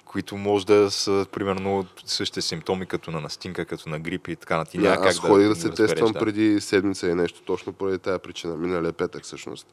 които 0.06 0.38
може 0.38 0.66
да 0.66 0.92
са 0.92 1.26
примерно 1.32 1.86
същите 2.06 2.42
симптоми 2.42 2.86
като 2.86 3.12
на 3.12 3.22
настинка, 3.22 3.66
като 3.66 3.90
на 3.90 4.00
грип 4.00 4.28
и 4.28 4.36
така 4.36 4.58
на 4.58 4.66
ти. 4.66 4.78
Да, 4.78 4.90
аз 4.90 5.20
как 5.20 5.30
ходих 5.30 5.48
да, 5.48 5.54
да 5.54 5.56
се 5.56 5.70
разбереш, 5.70 5.90
тествам 5.90 6.12
да. 6.12 6.20
преди 6.20 6.62
седмица 6.62 7.10
и 7.10 7.14
нещо, 7.14 7.42
точно 7.42 7.74
поради 7.74 8.00
тази 8.00 8.20
причина, 8.20 8.58
миналия 8.58 8.94
петък 8.94 9.24
всъщност. 9.24 9.68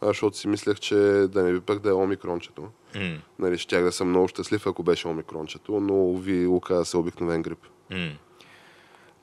А, 0.00 0.06
защото 0.06 0.36
си 0.36 0.48
мислех, 0.48 0.78
че 0.78 0.94
да 1.28 1.42
не 1.42 1.52
би 1.52 1.60
пък 1.60 1.78
да 1.78 1.88
е 1.88 1.92
омикрончето. 1.92 2.62
М, 2.94 3.18
Нали, 3.38 3.58
щях 3.58 3.84
да 3.84 3.92
съм 3.92 4.08
много 4.08 4.28
щастлив, 4.28 4.66
ако 4.66 4.82
беше 4.82 5.08
омикрончето, 5.08 5.80
но 5.80 6.12
ви 6.14 6.46
оказа 6.46 6.84
се 6.84 6.96
обикновен 6.96 7.42
грип. 7.42 7.58
М. 7.90 8.10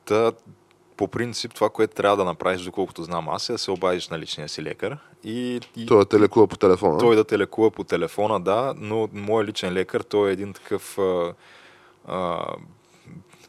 Та, 0.04 0.32
по 0.96 1.08
принцип, 1.08 1.54
това, 1.54 1.70
което 1.70 1.94
трябва 1.94 2.16
да 2.16 2.24
направиш, 2.24 2.62
доколкото 2.62 3.02
знам 3.02 3.28
аз, 3.28 3.48
е 3.48 3.52
да 3.52 3.58
се 3.58 3.70
обадиш 3.70 4.08
на 4.08 4.18
личния 4.18 4.48
си 4.48 4.62
лекар 4.62 4.98
и, 5.24 5.60
и 5.76 5.86
Той 5.86 5.98
да 5.98 6.04
те 6.04 6.20
лекува 6.20 6.46
по 6.46 6.56
телефона. 6.56 6.98
той 6.98 7.16
да 7.16 7.24
те 7.24 7.38
лекува 7.38 7.70
по 7.70 7.84
телефона, 7.84 8.40
да, 8.40 8.74
но 8.76 9.08
моят 9.12 9.48
личен 9.48 9.72
лекар, 9.72 10.00
той 10.00 10.28
е 10.28 10.32
един 10.32 10.52
такъв 10.52 10.98
а, 10.98 11.34
а, 12.06 12.46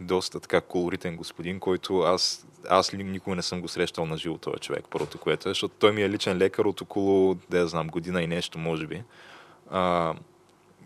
доста 0.02 0.40
така 0.40 0.62
колоритен 0.62 1.16
господин, 1.16 1.60
който 1.60 2.00
аз, 2.00 2.48
аз 2.70 2.94
никога 2.94 3.36
не 3.36 3.42
съм 3.42 3.62
го 3.62 3.68
срещал 3.68 4.06
на 4.06 4.18
живо 4.18 4.38
този 4.38 4.60
човек, 4.60 4.86
първото 4.90 5.18
което 5.18 5.50
е, 5.50 5.52
защото 5.52 5.76
той 5.80 5.92
ми 5.92 6.02
е 6.02 6.10
личен 6.10 6.38
лекар 6.38 6.66
от 6.66 6.82
около, 6.82 7.36
да 7.50 7.68
знам, 7.68 7.88
година 7.88 8.22
и 8.22 8.28
нещо, 8.28 8.60
може 8.60 8.88
би. 8.88 9.04
А, 9.70 10.14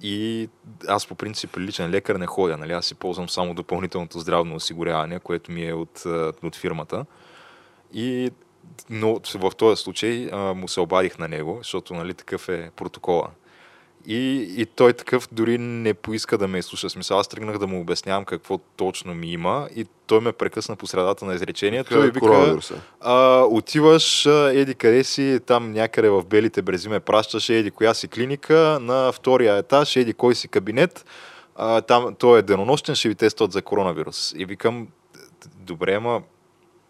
и 0.02 0.50
аз 0.88 1.08
по 1.08 1.16
принцип 1.16 1.52
при 1.52 1.62
личен 1.62 1.90
лекар 1.90 2.16
не 2.16 2.26
ходя, 2.26 2.58
нали? 2.58 2.72
Аз 2.72 2.86
си 2.86 2.96
ползвам 2.96 3.30
само 3.30 3.54
допълнителното 3.54 4.20
здравно 4.20 4.56
осигуряване, 4.56 5.20
което 5.20 5.52
ми 5.52 5.66
е 5.68 5.74
от, 5.74 6.04
от 6.44 6.56
фирмата. 6.56 7.06
И 7.94 8.32
но 8.90 9.20
в 9.36 9.52
този 9.58 9.82
случай 9.82 10.30
а, 10.32 10.54
му 10.54 10.68
се 10.68 10.80
обадих 10.80 11.18
на 11.18 11.28
него, 11.28 11.58
защото 11.58 11.94
нали, 11.94 12.14
такъв 12.14 12.50
е 12.50 12.72
протокола. 12.76 13.28
И, 14.06 14.54
и 14.58 14.66
той 14.66 14.94
такъв 14.94 15.28
дори 15.32 15.58
не 15.58 15.94
поиска 15.94 16.38
да 16.38 16.48
ме 16.48 16.58
изслуша. 16.58 16.90
Смисъл, 16.90 17.20
аз 17.20 17.28
тръгнах 17.28 17.58
да 17.58 17.68
му 17.68 17.82
обяснявам 17.82 18.26
какво 18.26 18.58
точно 18.58 19.16
ми 19.16 19.32
има 19.32 19.70
и 19.76 19.86
той 20.08 20.20
ме 20.20 20.32
прекъсна 20.32 20.76
по 20.76 20.88
средата 20.88 21.26
на 21.26 21.36
изречението 21.36 21.98
и 21.98 22.02
вика, 22.02 22.20
Коронавируса. 22.20 22.82
а, 23.02 23.44
отиваш, 23.50 24.26
еди 24.26 24.76
къде 24.76 25.04
си, 25.04 25.40
там 25.46 25.72
някъде 25.72 26.10
в 26.10 26.24
Белите 26.26 26.62
брези 26.62 26.90
ме 26.90 27.00
пращаш, 27.00 27.50
еди 27.50 27.72
коя 27.72 27.94
си 27.94 28.08
клиника, 28.08 28.78
на 28.82 29.12
втория 29.12 29.58
етаж, 29.58 29.96
еди 29.96 30.14
кой 30.14 30.36
си 30.36 30.48
кабинет, 30.48 31.06
а, 31.56 31.82
там 31.82 32.16
той 32.20 32.40
е 32.40 32.42
денонощен, 32.42 32.96
ще 32.96 33.10
ви 33.10 33.16
тестват 33.16 33.52
за 33.52 33.62
коронавирус. 33.62 34.34
И 34.38 34.46
викам, 34.46 34.88
добре, 35.56 35.94
ама 35.94 36.22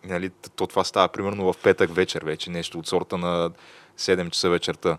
нали, 0.03 0.29
то 0.55 0.67
това 0.67 0.83
става 0.83 1.07
примерно 1.07 1.53
в 1.53 1.57
петък 1.63 1.95
вечер 1.95 2.21
вече, 2.25 2.49
нещо 2.49 2.79
от 2.79 2.87
сорта 2.87 3.17
на 3.17 3.51
7 3.97 4.29
часа 4.29 4.49
вечерта. 4.49 4.97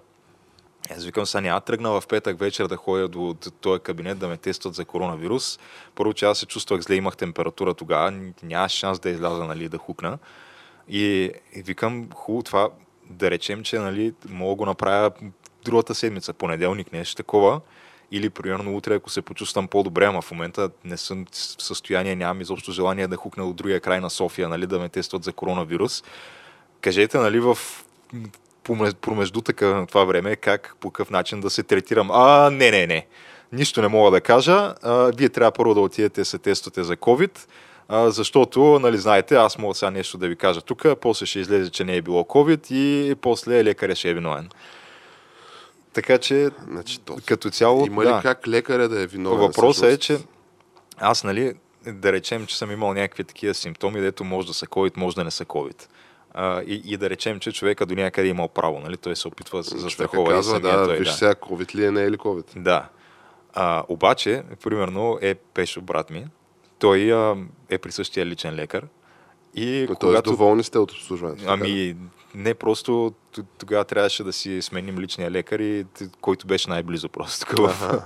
Аз 0.97 1.05
викам, 1.05 1.27
сега 1.27 1.41
няма 1.41 1.61
да 1.61 1.65
тръгна 1.65 2.01
в 2.01 2.07
петък 2.09 2.39
вечер 2.39 2.67
да 2.67 2.77
ходя 2.77 3.09
до 3.09 3.37
този 3.61 3.81
кабинет 3.81 4.19
да 4.19 4.29
ме 4.29 4.37
тестват 4.37 4.75
за 4.75 4.85
коронавирус. 4.85 5.59
Първо, 5.95 6.15
че 6.15 6.25
аз 6.25 6.39
се 6.39 6.47
чувствах 6.47 6.81
зле, 6.81 6.95
имах 6.95 7.17
температура 7.17 7.75
тогава, 7.75 8.33
нямаше 8.43 8.79
шанс 8.79 8.99
да 8.99 9.11
изляза, 9.11 9.45
нали, 9.45 9.69
да 9.69 9.79
хукна. 9.79 10.19
И, 10.89 11.33
и 11.55 11.63
викам, 11.63 12.09
хубаво 12.15 12.43
това, 12.43 12.69
да 13.11 13.31
речем, 13.31 13.63
че 13.63 13.79
нали, 13.79 14.15
мога 14.29 14.55
го 14.55 14.67
направя 14.67 15.11
другата 15.65 15.95
седмица, 15.95 16.33
понеделник, 16.33 16.93
нещо 16.93 17.17
такова. 17.17 17.61
Или, 18.13 18.31
примерно, 18.31 18.77
утре, 18.77 18.95
ако 18.95 19.11
се 19.11 19.23
почувствам 19.23 19.69
по-добре, 19.69 20.05
ама 20.05 20.23
в 20.23 20.31
момента 20.31 20.71
не 20.85 20.97
съм 20.97 21.27
в 21.59 21.63
състояние, 21.63 22.17
нямам 22.17 22.41
изобщо 22.41 22.73
желание 22.73 23.07
да 23.07 23.17
хукна 23.17 23.45
от 23.45 23.57
другия 23.57 23.81
край 23.81 24.01
на 24.01 24.11
София, 24.11 24.49
нали, 24.49 24.67
да 24.67 24.79
ме 24.79 24.89
тестват 24.89 25.25
за 25.25 25.33
коронавирус. 25.33 26.05
Кажете, 26.81 27.19
нали, 27.19 27.41
в 27.41 27.59
промежду 29.01 29.41
така 29.41 29.87
това 29.89 30.05
време, 30.05 30.37
как, 30.37 30.77
по 30.81 30.91
какъв 30.91 31.11
начин 31.11 31.41
да 31.41 31.51
се 31.51 31.63
третирам. 31.63 32.11
А, 32.11 32.51
не, 32.51 32.71
не, 32.71 32.87
не. 32.87 33.07
Нищо 33.53 33.83
не 33.83 33.89
мога 33.89 34.11
да 34.11 34.21
кажа. 34.21 34.75
А, 34.83 35.13
вие 35.17 35.29
трябва 35.29 35.53
първо 35.53 35.75
да 35.75 35.81
отидете 35.81 36.25
се 36.25 36.39
тествате 36.39 36.83
за 36.83 36.97
COVID, 36.97 37.39
а, 37.89 38.11
защото, 38.11 38.79
нали, 38.83 38.99
знаете, 38.99 39.35
аз 39.35 39.59
мога 39.59 39.75
сега 39.75 39.91
нещо 39.91 40.19
да 40.19 40.29
ви 40.29 40.37
кажа 40.37 40.61
тук, 40.61 40.87
после 41.01 41.27
ще 41.27 41.39
излезе, 41.39 41.71
че 41.71 41.85
не 41.85 41.97
е 41.97 42.03
било 42.03 42.23
COVID 42.23 42.73
и 42.73 43.15
после 43.15 43.65
лекаря 43.65 43.95
ще 43.95 44.11
е 44.11 44.15
виновен. 44.15 44.49
Така 45.93 46.19
че, 46.19 46.51
Значи, 46.69 47.01
то, 47.01 47.17
като 47.27 47.51
цяло, 47.51 47.87
има 47.87 48.05
ли 48.05 48.09
да. 48.09 48.21
как 48.23 48.49
лекаря 48.49 48.89
да 48.89 49.03
е 49.03 49.07
виновен? 49.07 49.39
Въпросът 49.39 49.93
е, 49.93 49.99
че 49.99 50.19
аз, 50.99 51.25
нали, 51.25 51.55
да 51.87 52.13
речем, 52.13 52.47
че 52.47 52.59
съм 52.59 52.71
имал 52.71 52.95
някакви 52.95 53.25
такива 53.25 53.55
симптоми, 53.55 54.01
дето 54.01 54.25
може 54.25 54.47
да 54.47 54.55
са 54.55 54.67
COVID, 54.67 54.97
може 54.97 55.17
да 55.17 55.25
не 55.25 55.31
са 55.31 55.45
COVID. 55.45 55.87
А, 56.35 56.63
и, 56.63 56.83
и 56.85 56.97
да 56.97 57.11
речем, 57.11 57.41
че 57.41 57.53
човека 57.53 57.87
до 57.87 57.95
някъде 57.95 58.29
е 58.29 58.31
имал 58.31 58.49
право, 58.49 58.81
нали? 58.81 58.97
Той 58.97 59.17
се 59.17 59.29
опитва 59.29 59.59
да 59.59 59.65
се 59.65 59.79
застрахова 59.79 60.39
и 60.39 60.43
самия 60.43 60.61
да, 60.61 60.85
той. 60.85 60.99
виж 60.99 61.09
да. 61.09 61.15
сега, 61.15 61.35
COVID 61.35 61.75
ли 61.75 61.85
е, 61.85 61.91
не 61.91 62.03
е 62.03 62.11
ли 62.11 62.17
COVID? 62.17 62.63
Да. 62.63 62.89
А, 63.53 63.85
обаче, 63.89 64.43
примерно, 64.65 65.19
е 65.23 65.35
Пешо, 65.35 65.81
брат 65.81 66.11
ми. 66.11 66.27
Той 66.79 67.13
а, 67.13 67.37
е 67.69 67.79
при 67.79 67.93
същия 67.93 68.27
личен 68.27 68.55
лекар. 68.55 68.87
И 69.55 69.85
Тоест, 69.87 70.01
когато... 70.01 70.31
доволни 70.31 70.63
сте 70.63 70.79
от 70.79 70.93
обслужването. 70.93 71.45
Ами, 71.47 71.97
не, 72.35 72.55
просто 72.55 73.15
тогава 73.59 73.85
трябваше 73.85 74.25
да 74.25 74.33
си 74.33 74.63
сменим 74.63 74.99
личния 74.99 75.31
лекар, 75.31 75.59
и, 75.59 75.87
който 76.21 76.47
беше 76.47 76.71
най-близо 76.71 77.09
просто, 77.09 77.47
тук 77.47 77.69
в, 77.69 78.03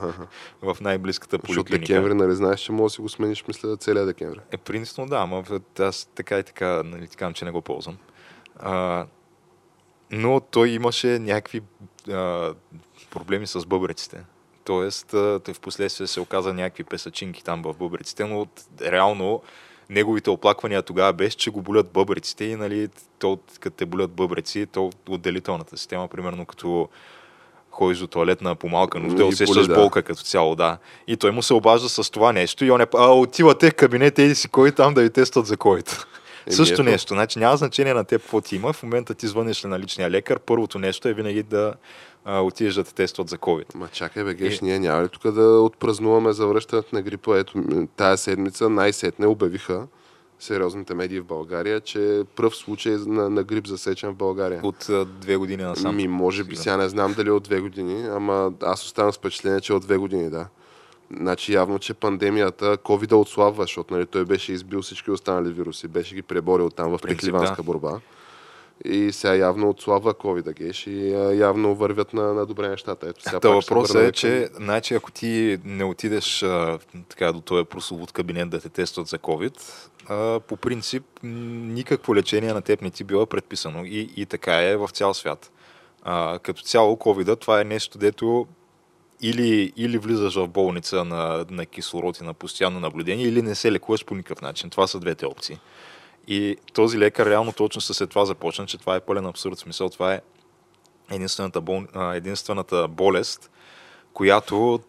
в 0.63 0.77
най-близката 0.81 1.37
Защото 1.37 1.65
поликлиника. 1.65 1.93
декември, 1.93 2.15
нали 2.15 2.35
знаеш, 2.35 2.61
че 2.61 2.73
може 2.73 2.93
да 2.93 2.95
си 2.95 3.01
го 3.01 3.09
смениш, 3.09 3.45
мисля, 3.49 3.77
целия 3.77 4.07
декември. 4.07 4.41
Е, 4.53 4.57
принципно 4.57 5.07
да, 5.07 5.17
ама 5.17 5.45
аз 5.79 6.09
така 6.15 6.39
и 6.39 6.43
така, 6.43 6.83
нали, 6.83 7.09
така, 7.09 7.33
че 7.33 7.45
не 7.45 7.51
го 7.51 7.63
ползвам. 7.63 7.97
А, 8.59 9.07
но 10.11 10.41
той 10.41 10.69
имаше 10.69 11.19
някакви 11.19 11.61
а, 12.11 12.55
проблеми 13.11 13.47
с 13.47 13.67
бъбреците. 13.67 14.25
Тоест, 14.65 15.07
той 15.11 15.55
в 15.55 15.61
последствие 15.61 16.07
се 16.07 16.21
оказа 16.21 16.55
някакви 16.55 16.85
песачинки 16.85 17.45
там 17.45 17.63
в 17.63 17.75
бъбреците, 17.75 18.25
но 18.25 18.47
реално 18.83 19.43
неговите 19.91 20.31
оплаквания 20.31 20.83
тогава 20.83 21.13
беше, 21.13 21.37
че 21.37 21.51
го 21.51 21.63
болят 21.63 21.93
бъбреците 21.93 22.45
и 22.45 22.57
нали, 22.57 22.89
то, 23.19 23.39
като 23.61 23.77
те 23.77 23.87
болят 23.87 24.11
бъбреци, 24.11 24.67
то 24.67 24.91
отделителната 25.09 25.77
система, 25.77 26.09
примерно 26.09 26.47
като 26.47 26.89
ходиш 27.71 27.99
до 27.99 28.07
туалетна 28.07 28.55
по 28.55 28.69
малка 28.69 29.01
нужда, 29.01 29.23
И 29.23 29.27
усещаш 29.27 29.67
да. 29.67 29.75
болка 29.75 30.03
като 30.03 30.23
цяло, 30.23 30.55
да. 30.55 30.79
И 31.07 31.17
той 31.17 31.31
му 31.31 31.43
се 31.43 31.55
обажда 31.55 31.89
с 31.89 32.11
това 32.11 32.33
нещо 32.33 32.65
и 32.65 32.71
он 32.71 32.81
е, 32.81 32.87
а, 32.95 33.13
отивате 33.13 33.71
в 33.71 33.75
кабинет, 33.75 34.19
еди 34.19 34.35
си 34.35 34.49
кой 34.49 34.73
там 34.73 34.95
да 34.95 35.03
ви 35.03 35.11
тестват 35.11 35.47
за 35.47 35.57
COVID. 35.57 36.07
Също 36.51 36.75
ето. 36.75 36.83
нещо. 36.83 37.15
Значи 37.15 37.39
няма 37.39 37.57
значение 37.57 37.95
на 37.95 38.05
теб 38.05 38.23
какво 38.23 38.41
ти 38.41 38.57
има. 38.57 38.73
В 38.73 38.83
момента 38.83 39.15
ти 39.15 39.27
звъниш 39.27 39.65
ли 39.65 39.69
на 39.69 39.79
личния 39.79 40.11
лекар, 40.11 40.39
първото 40.39 40.79
нещо 40.79 41.09
е 41.09 41.15
винаги 41.15 41.43
да 41.43 41.75
а, 42.25 42.41
отидеш 42.41 42.75
да 42.75 42.85
те 42.85 42.95
тестват 42.95 43.29
за 43.29 43.39
COVID. 43.39 43.75
Ма 43.75 43.89
чакай, 43.93 44.25
бе, 44.25 44.35
Геш, 44.35 44.63
Е. 44.63 44.65
ние 44.65 44.79
няма 44.79 45.03
ли 45.03 45.09
тук 45.09 45.33
да 45.33 45.43
отпразнуваме 45.43 46.33
завръщането 46.33 46.95
на 46.95 47.03
грипа? 47.03 47.39
Ето, 47.39 47.87
тая 47.97 48.17
седмица 48.19 48.69
най-сетне 48.69 49.27
обявиха 49.27 49.87
сериозните 50.39 50.95
медии 50.95 51.21
в 51.21 51.25
България, 51.25 51.81
че 51.81 52.23
пръв 52.37 52.57
случай 52.57 52.97
на, 53.07 53.31
на 53.31 53.43
грип 53.43 53.67
засечен 53.67 54.11
в 54.11 54.15
България. 54.15 54.61
От 54.63 54.89
а, 54.89 55.05
две 55.05 55.37
години 55.37 55.63
насам. 55.63 55.97
Ми, 55.97 56.09
може 56.09 56.45
би, 56.45 56.57
сега 56.57 56.77
не 56.77 56.89
знам 56.89 57.15
дали 57.17 57.29
е 57.29 57.33
от 57.33 57.43
две 57.43 57.61
години, 57.61 58.09
ама 58.09 58.53
аз 58.63 58.85
оставам 58.85 59.13
с 59.13 59.17
впечатление, 59.17 59.61
че 59.61 59.73
е 59.73 59.77
от 59.77 59.83
две 59.83 59.97
години, 59.97 60.31
да. 60.31 60.47
Значи 61.17 61.53
явно, 61.53 61.79
че 61.79 61.95
пандемията, 61.95 62.77
COVID 62.77 63.13
отслабва, 63.13 63.65
защото 63.65 63.95
нали, 63.95 64.07
той 64.07 64.25
беше 64.25 64.53
избил 64.53 64.83
всички 64.83 65.11
останали 65.11 65.53
вируси, 65.53 65.89
беше 65.89 66.15
ги 66.15 66.23
преборил 66.23 66.71
там 66.71 66.91
в 66.91 66.99
пехливанска 67.03 67.57
да. 67.57 67.63
борба. 67.63 68.01
И 68.85 69.13
сега 69.13 69.35
явно 69.35 69.69
отслабва 69.69 70.15
COVID 70.15 70.55
геш 70.55 70.87
и 70.87 71.11
явно 71.39 71.75
вървят 71.75 72.15
на, 72.15 72.35
на 72.35 72.47
добре 72.47 72.69
нещата. 72.69 73.09
Ето 73.09 73.23
сега 73.23 73.41
Та 73.41 73.49
въпросът 73.49 73.97
е, 73.97 74.13
че 74.13 74.49
значи, 74.55 74.95
ако 74.95 75.13
ти 75.13 75.59
не 75.65 75.85
отидеш 75.85 76.43
а, 76.43 76.79
така, 77.09 77.33
до 77.33 77.41
този 77.41 77.65
прословут 77.65 78.13
кабинет 78.13 78.51
да 78.51 78.61
те 78.61 78.69
тестват 78.69 79.07
за 79.07 79.19
COVID, 79.19 79.89
а, 80.09 80.41
по 80.41 80.57
принцип 80.57 81.05
никакво 81.23 82.15
лечение 82.15 82.53
на 82.53 82.63
теб 82.63 82.83
не 82.83 82.91
ти 82.91 83.05
било 83.05 83.27
предписано. 83.27 83.85
И, 83.85 84.11
и 84.17 84.27
така 84.27 84.63
е 84.63 84.77
в 84.77 84.89
цял 84.93 85.15
свят. 85.15 85.53
А, 86.03 86.39
като 86.39 86.63
цяло 86.63 86.97
COVID, 86.97 87.41
това 87.41 87.61
е 87.61 87.65
нещо, 87.65 87.99
дето 87.99 88.47
или, 89.25 89.73
или 89.77 89.99
влизаш 89.99 90.35
в 90.35 90.49
болница 90.49 91.05
на, 91.05 91.47
на 91.51 91.67
кислород 91.67 92.21
и 92.21 92.25
на 92.25 92.35
постоянно 92.35 92.81
наблюдение, 92.81 93.27
или 93.27 93.43
не 93.43 93.55
се 93.55 93.73
лекуваш 93.73 94.05
по 94.05 94.15
никакъв 94.15 94.43
начин. 94.43 94.71
Това 94.71 94.87
са 94.87 95.01
двете 95.01 95.27
опции. 95.27 95.59
И 96.29 96.57
този 96.73 96.99
лекар 96.99 97.27
реално 97.27 97.53
точно 97.53 97.81
след 97.81 98.11
това 98.11 98.25
започна, 98.25 98.67
че 98.67 98.79
това 98.79 98.97
е 98.97 99.01
пълен 99.01 99.27
абсурд. 99.27 99.59
Смисъл, 99.59 99.91
това 99.91 100.15
е 100.15 100.21
единствената, 101.11 101.61
бол... 101.61 101.85
единствената 102.15 102.89
болест, 102.89 103.51
която 104.13 104.81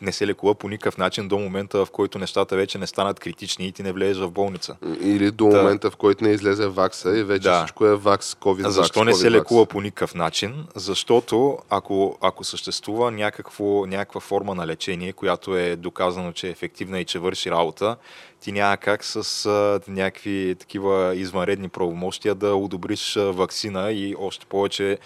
не 0.00 0.12
се 0.12 0.26
лекува 0.26 0.54
по 0.54 0.68
никакъв 0.68 0.98
начин 0.98 1.28
до 1.28 1.38
момента, 1.38 1.84
в 1.84 1.90
който 1.90 2.18
нещата 2.18 2.56
вече 2.56 2.78
не 2.78 2.86
станат 2.86 3.20
критични 3.20 3.66
и 3.66 3.72
ти 3.72 3.82
не 3.82 3.92
влезеш 3.92 4.22
в 4.22 4.30
болница. 4.30 4.76
Или 5.00 5.30
до 5.30 5.48
Да. 5.48 5.56
момента, 5.56 5.90
в 5.90 5.96
който 5.96 6.24
не 6.24 6.30
излезе 6.30 6.66
вакса 6.68 7.18
и 7.18 7.22
вече 7.24 7.42
Да. 7.42 7.58
всичко 7.58 7.86
е 7.86 7.96
вакс, 7.96 8.34
COVID 8.34 8.68
защо 8.68 8.98
вакс, 8.98 9.06
не 9.06 9.14
се 9.14 9.26
COVID 9.26 9.30
лекува 9.30 9.60
вакс. 9.60 9.70
по 9.70 9.80
никакъв 9.80 10.14
начин? 10.14 10.66
Защото 10.74 11.58
ако, 11.70 12.18
ако 12.20 12.44
съществува 12.44 13.10
някакво, 13.10 13.86
някаква 13.86 14.20
форма 14.20 14.54
на 14.54 14.66
лечение, 14.66 15.12
която 15.12 15.56
е 15.56 15.76
доказано, 15.76 16.32
че 16.32 16.46
е 16.46 16.50
ефективна 16.50 17.00
и 17.00 17.04
че 17.04 17.18
върши 17.18 17.50
работа, 17.50 17.96
ти 18.40 18.52
няма 18.52 18.76
как 18.76 19.04
с 19.04 19.46
а, 19.46 19.80
някакви 19.88 20.56
такива 20.58 21.14
извънредни 21.16 21.68
правомощия 21.68 22.34
да 22.34 22.54
одобриш 22.54 23.14
вакцина 23.16 23.92
и 23.92 24.14
още 24.18 24.46
повече 24.46 24.98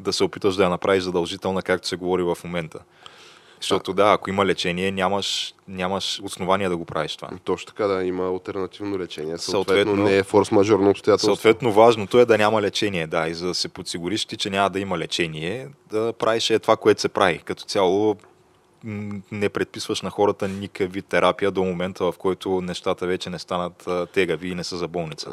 да 0.00 0.12
се 0.12 0.24
опиташ 0.24 0.54
да 0.56 0.62
я 0.62 0.68
направиш 0.68 1.02
задължителна, 1.04 1.62
както 1.62 1.88
се 1.88 1.96
говори 1.96 2.22
в 2.22 2.38
момента. 2.44 2.78
Защото 3.60 3.92
да, 3.92 4.12
ако 4.12 4.30
има 4.30 4.46
лечение, 4.46 4.90
нямаш, 4.90 5.54
нямаш 5.68 6.20
основания 6.22 6.70
да 6.70 6.76
го 6.76 6.84
правиш 6.84 7.16
това. 7.16 7.28
Точно 7.44 7.66
така, 7.66 7.86
да, 7.86 8.04
има 8.04 8.28
альтернативно 8.28 8.98
лечение. 8.98 9.38
Съответно, 9.38 9.84
Съответно- 9.92 10.04
не 10.10 10.16
е 10.16 10.22
форс-мажорно 10.22 10.90
обстоятелство. 10.90 11.36
Съответно, 11.36 11.72
важното 11.72 12.18
е 12.18 12.24
да 12.24 12.38
няма 12.38 12.62
лечение, 12.62 13.06
да, 13.06 13.28
и 13.28 13.34
за 13.34 13.46
да 13.46 13.54
се 13.54 13.68
подсигуриш 13.68 14.24
ти, 14.24 14.36
че 14.36 14.50
няма 14.50 14.70
да 14.70 14.80
има 14.80 14.98
лечение, 14.98 15.68
да 15.90 16.12
правиш 16.12 16.50
е 16.50 16.58
това, 16.58 16.76
което 16.76 17.00
се 17.00 17.08
прави. 17.08 17.38
Като 17.38 17.64
цяло 17.64 18.16
не 19.32 19.48
предписваш 19.48 20.02
на 20.02 20.10
хората 20.10 20.48
никакъв 20.48 20.92
вид 20.92 21.06
терапия 21.06 21.50
до 21.50 21.64
момента, 21.64 22.04
в 22.04 22.14
който 22.18 22.60
нещата 22.60 23.06
вече 23.06 23.30
не 23.30 23.38
станат 23.38 23.88
тегави 24.12 24.48
и 24.48 24.54
не 24.54 24.64
са 24.64 24.76
за 24.76 24.88
болница. 24.88 25.30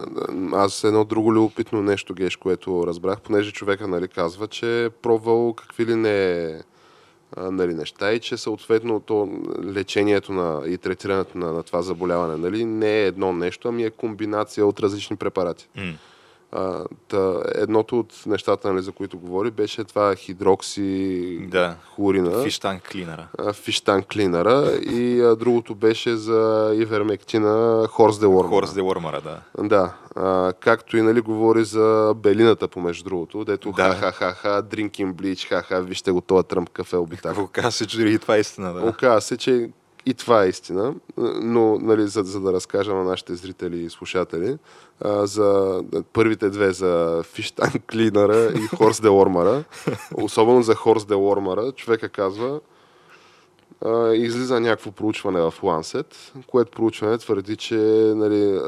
Аз 0.54 0.84
едно 0.84 1.04
друго 1.04 1.34
любопитно 1.34 1.82
нещо, 1.82 2.14
Геш, 2.14 2.36
което 2.36 2.88
разбрах, 2.88 3.22
понеже 3.22 3.52
човека 3.52 3.88
нали, 3.88 4.08
казва, 4.08 4.48
че 4.48 4.86
е 4.86 4.90
пробвал 4.90 5.54
какви 5.54 5.86
ли 5.86 5.96
не 5.96 6.62
нали, 7.38 7.74
неща 7.74 8.14
и 8.14 8.20
че 8.20 8.38
съответно 8.38 9.00
то, 9.00 9.30
лечението 9.64 10.34
на, 10.34 10.62
и 10.68 10.78
третирането 10.78 11.38
на, 11.38 11.52
на 11.52 11.64
това 11.64 11.82
заболяване 11.82 12.38
нали, 12.38 12.66
не 12.66 13.00
е 13.00 13.08
едно 13.08 13.34
нещо, 13.34 13.68
ами 13.68 13.84
е 13.84 13.90
комбинация 13.90 14.66
от 14.66 14.80
различни 14.80 15.16
препарати. 15.16 15.68
М. 15.76 15.94
А, 16.58 16.84
та, 17.08 17.34
едното 17.56 18.00
от 18.00 18.24
нещата, 18.26 18.74
нали, 18.74 18.82
за 18.84 18.92
които 18.92 19.20
говори, 19.20 19.52
беше 19.52 19.84
това 19.84 20.16
хидрокси 20.16 21.40
Да. 21.52 21.76
хлорина. 21.96 22.44
Фиштан 22.44 22.80
клинера. 22.92 23.28
а, 23.38 23.54
фиштан 23.54 24.04
клинера 24.04 24.72
и 24.82 25.22
а, 25.22 25.36
другото 25.36 25.76
беше 25.76 26.16
за 26.16 26.72
ивермектина 26.76 27.86
хорс 27.88 28.20
де 28.20 28.26
Уормър. 28.26 28.50
Хорс 28.50 28.74
де 28.74 28.82
Уормъра, 28.82 29.22
да. 29.22 29.40
Да, 29.60 29.94
а, 30.16 30.54
както 30.54 30.98
и 30.98 31.02
нали 31.02 31.22
говори 31.22 31.64
за 31.64 32.14
белината, 32.16 32.68
помежду 32.68 33.04
другото, 33.04 33.46
дето 33.46 33.72
Да. 33.72 33.84
ха-ха-ха-ха, 33.84 34.64
drinking 34.64 35.14
bleach, 35.14 35.50
ха-ха, 35.50 35.82
вижте 35.82 36.12
го, 36.12 36.22
този 36.22 36.48
тръмп 36.48 36.70
кафе 36.70 36.98
обитак. 36.98 37.38
Оказва 37.38 37.72
се, 37.72 37.88
че 37.88 38.02
и 38.02 38.20
това 38.20 38.36
е 38.36 38.40
истина, 38.40 38.74
да. 38.74 38.82
Оказва 38.82 39.22
се, 39.22 39.38
че 39.38 39.70
и 40.06 40.14
това 40.14 40.44
е 40.44 40.48
истина, 40.48 40.96
но 41.42 41.78
нали, 41.80 42.08
за, 42.08 42.24
за 42.24 42.40
да 42.42 42.54
разкажа 42.54 42.94
на 42.94 43.04
нашите 43.04 43.36
зрители 43.36 43.84
и 43.84 43.90
слушатели, 43.90 44.58
а, 45.02 45.26
за 45.26 45.82
първите 46.14 46.50
две 46.50 46.72
за 46.72 47.24
Фиштан 47.24 47.72
Клинера 47.92 48.52
и 48.56 48.76
Хорс 48.78 49.02
де 49.02 49.10
Ормара, 49.10 49.64
особено 50.14 50.62
за 50.62 50.76
Хорс 50.76 51.06
де 51.06 51.16
Ормара, 51.16 51.72
човека 51.72 52.10
казва, 52.10 52.60
а, 53.86 54.14
излиза 54.14 54.60
някакво 54.60 54.92
проучване 54.92 55.40
в 55.42 55.54
Lancet, 55.62 56.16
което 56.48 56.72
проучване 56.72 57.18
твърди, 57.18 57.56
че 57.56 57.76
нали, 58.16 58.60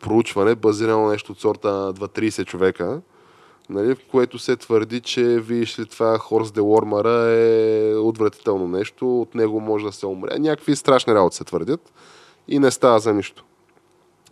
проучване 0.00 0.54
базирано 0.54 1.08
нещо 1.08 1.32
от 1.32 1.40
сорта 1.40 1.72
на 1.72 1.94
2-30 1.94 2.44
човека, 2.46 3.00
нали, 3.70 3.94
в 3.94 3.98
което 4.10 4.38
се 4.38 4.56
твърди, 4.56 5.00
че 5.00 5.22
видиш 5.22 5.78
ли 5.78 5.86
това 5.86 6.18
Хорс 6.18 6.52
де 6.52 6.60
Уормара 6.60 7.30
е 7.30 7.94
отвратително 7.96 8.68
нещо, 8.68 9.20
от 9.20 9.34
него 9.34 9.60
може 9.60 9.84
да 9.84 9.92
се 9.92 10.06
умре. 10.06 10.38
Някакви 10.38 10.76
страшни 10.76 11.14
работи 11.14 11.36
се 11.36 11.44
твърдят 11.44 11.92
и 12.48 12.58
не 12.58 12.70
става 12.70 12.98
за 12.98 13.14
нищо. 13.14 13.44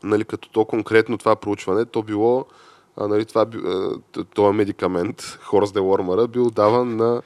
Нали, 0.03 0.25
като 0.25 0.49
то 0.49 0.65
конкретно 0.65 1.19
това 1.19 1.37
проучване, 1.37 1.85
то 1.85 2.03
било, 2.03 2.47
а, 2.97 3.09
нали, 3.09 3.25
това, 3.25 3.47
този 4.35 4.57
медикамент, 4.57 5.39
Хорс 5.43 5.73
де 5.73 5.81
Уормара, 5.81 6.29
бил 6.29 6.51
даван 6.51 6.97
на 6.97 7.23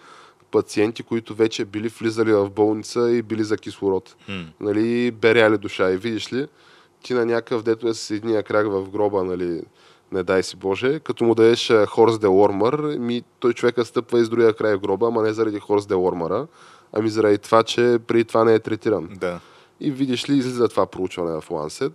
пациенти, 0.51 1.03
които 1.03 1.35
вече 1.35 1.65
били 1.65 1.89
влизали 1.89 2.33
в 2.33 2.51
болница 2.51 3.11
и 3.11 3.23
били 3.23 3.45
за 3.45 3.57
кислород. 3.57 4.17
М. 4.29 4.45
Нали, 4.61 5.11
беряли 5.11 5.59
душа. 5.59 5.91
И 5.91 5.97
видиш 5.97 6.33
ли, 6.33 6.47
ти 7.03 7.15
на 7.15 7.27
някакъв, 7.27 7.63
дето 7.63 7.89
е 7.89 7.95
с 7.95 8.11
едния 8.11 8.43
крак 8.43 8.67
в 8.67 8.91
гроба, 8.91 9.25
нали, 9.25 9.63
не 10.13 10.23
дай 10.23 10.43
си 10.43 10.57
Боже, 10.57 11.01
като 11.01 11.25
му 11.25 11.35
дадеш 11.35 11.73
Хорс 11.89 12.19
де 12.19 12.27
Лормър, 12.27 12.81
ми, 12.99 13.23
той 13.39 13.53
човека 13.53 13.85
стъпва 13.85 14.21
из 14.21 14.29
другия 14.29 14.55
край 14.55 14.77
в 14.77 14.81
гроба, 14.81 15.07
ама 15.07 15.23
не 15.23 15.33
заради 15.33 15.59
Хорс 15.59 15.87
де 15.87 15.95
Лормъра, 15.95 16.47
ами 16.93 17.09
заради 17.09 17.39
това, 17.39 17.63
че 17.63 17.99
преди 18.07 18.25
това 18.25 18.45
не 18.45 18.55
е 18.55 18.59
третиран. 18.59 19.09
Да. 19.21 19.41
И 19.81 19.91
видиш 19.91 20.31
ли, 20.31 20.37
излиза 20.37 20.69
това 20.69 20.87
проучване 20.87 21.41
в. 21.41 21.91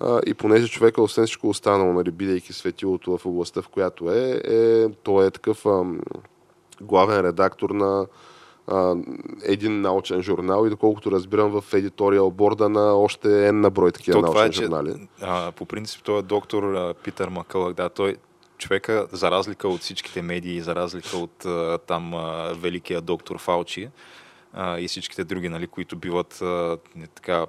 А, 0.00 0.20
и 0.26 0.34
понеже 0.34 0.68
човека, 0.68 1.02
освен 1.02 1.26
всичко 1.26 1.48
останало, 1.48 1.92
нали, 1.92 2.10
бидейки 2.10 2.52
светилото 2.52 3.18
в 3.18 3.26
областта, 3.26 3.62
в 3.62 3.68
която 3.68 4.10
е, 4.10 4.40
е 4.44 4.88
той 5.02 5.26
е 5.26 5.30
такъв 5.30 5.66
ам, 5.66 6.00
главен 6.80 7.20
редактор 7.20 7.70
на 7.70 8.06
а, 8.66 8.94
един 9.42 9.80
научен 9.80 10.22
журнал 10.22 10.66
и 10.66 10.70
доколкото 10.70 11.10
разбирам 11.10 11.60
в 11.60 11.74
едиториал 11.74 12.30
борда 12.30 12.68
на 12.68 12.92
още 12.92 13.48
една 13.48 13.70
брой 13.70 13.92
такива 13.92 14.20
То 14.20 14.26
научни 14.26 14.46
е, 14.46 14.50
че, 14.50 14.62
журнали. 14.62 15.08
а, 15.22 15.52
по 15.52 15.66
принцип, 15.66 16.02
той 16.04 16.18
е 16.18 16.22
доктор 16.22 16.62
а, 16.62 16.94
Питър 16.94 17.28
Макълък. 17.28 17.76
Да, 17.76 17.88
той 17.88 18.16
човека, 18.58 19.06
за 19.12 19.30
разлика 19.30 19.68
от 19.68 19.80
всичките 19.80 20.22
медии, 20.22 20.60
за 20.60 20.74
разлика 20.74 21.16
от 21.16 21.44
а, 21.44 21.78
там 21.78 22.14
а, 22.14 22.52
великия 22.54 23.00
доктор 23.00 23.38
Фаучи 23.38 23.88
а, 24.52 24.78
и 24.78 24.88
всичките 24.88 25.24
други, 25.24 25.48
нали, 25.48 25.66
които 25.66 25.96
биват 25.96 26.42
а, 26.42 26.78
не, 26.96 27.06
така 27.06 27.46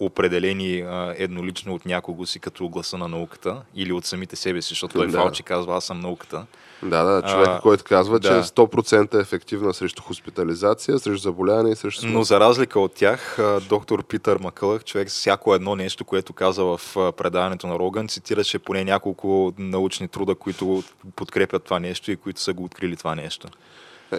определени 0.00 0.80
а, 0.80 1.14
еднолично 1.18 1.74
от 1.74 1.86
някого 1.86 2.26
си 2.26 2.40
като 2.40 2.68
гласа 2.68 2.98
на 2.98 3.08
науката 3.08 3.62
или 3.74 3.92
от 3.92 4.04
самите 4.04 4.36
себе 4.36 4.62
си, 4.62 4.68
защото 4.68 4.94
той 4.94 5.06
Да. 5.06 5.18
Фаучи 5.18 5.42
казва, 5.42 5.76
аз 5.76 5.84
съм 5.84 6.00
науката. 6.00 6.46
Да, 6.82 7.02
да, 7.04 7.22
човек, 7.22 7.48
А, 7.48 7.60
който 7.60 7.84
казва, 7.84 8.20
че 8.20 8.28
да. 8.28 8.38
е 8.38 8.42
100% 8.42 9.20
ефективна 9.20 9.74
срещу 9.74 10.02
хоспитализация, 10.02 10.98
срещу 10.98 11.22
заболяване 11.22 11.70
и 11.70 11.76
срещу. 11.76 12.06
Но 12.06 12.22
за 12.22 12.40
разлика 12.40 12.80
от 12.80 12.92
тях, 12.94 13.38
доктор 13.68 14.04
Питър 14.04 14.38
Макълъх, 14.38 14.84
човек 14.84 15.08
всяко 15.08 15.54
едно 15.54 15.76
нещо, 15.76 16.04
което 16.04 16.32
каза 16.32 16.64
в 16.64 16.80
предаването 17.16 17.66
на 17.66 17.78
Роган, 17.78 18.08
цитираше 18.08 18.58
поне 18.58 18.84
няколко 18.84 19.52
научни 19.58 20.08
труда, 20.08 20.34
които 20.34 20.82
подкрепят 21.16 21.64
това 21.64 21.80
нещо 21.80 22.10
и 22.10 22.16
които 22.16 22.40
са 22.40 22.52
го 22.52 22.64
открили 22.64 22.96
това 22.96 23.14
нещо. 23.14 23.48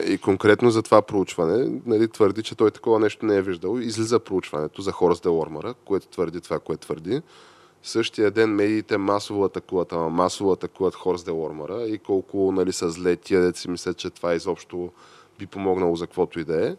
И 0.07 0.17
конкретно 0.17 0.71
за 0.71 0.81
това 0.81 1.01
проучване, 1.01 1.79
нали, 1.85 2.07
твърди, 2.07 2.43
че 2.43 2.55
той 2.55 2.71
такова 2.71 2.99
нещо 2.99 3.25
не 3.25 3.35
е 3.35 3.41
виждал. 3.41 3.77
Излиза 3.79 4.19
проучването 4.19 4.81
за 4.81 4.91
Хорас 4.91 5.19
де 5.19 5.29
Лормара, 5.29 5.73
което 5.85 6.07
твърди 6.07 6.41
това, 6.41 6.59
което 6.59 6.81
твърди. 6.81 7.21
Същия 7.83 8.31
ден 8.31 8.49
медиите 8.49 8.97
масово 8.97 9.43
атакуват, 9.43 9.93
ама 9.93 10.09
масово 10.09 10.51
атакуват 10.51 10.95
Хорс 10.95 11.23
де 11.23 11.31
Лормара 11.31 11.83
и 11.83 11.97
колко 11.97 12.51
нали, 12.51 12.73
са 12.73 12.89
зле 12.89 13.15
тия 13.15 13.41
деца 13.41 13.71
мислят, 13.71 13.97
че 13.97 14.09
това 14.09 14.33
изобщо 14.33 14.91
би 15.39 15.47
помогнало 15.47 15.95
за 15.95 16.07
каквото 16.07 16.39
и 16.39 16.43
да 16.43 16.67
е. 16.67 16.75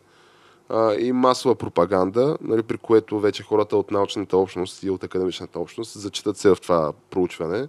И 0.98 1.12
масова 1.12 1.54
пропаганда, 1.54 2.38
нали, 2.40 2.62
при 2.62 2.78
което 2.78 3.20
вече 3.20 3.42
хората 3.42 3.76
от 3.76 3.90
научната 3.90 4.36
общност 4.36 4.82
и 4.82 4.90
от 4.90 5.04
академичната 5.04 5.58
общност 5.58 6.00
зачитат 6.00 6.36
се 6.36 6.48
в 6.48 6.56
това 6.56 6.92
проучване 7.10 7.68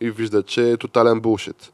и 0.00 0.10
виждат, 0.10 0.46
че 0.46 0.70
е 0.70 0.76
тотален 0.76 1.20
булшит 1.20 1.72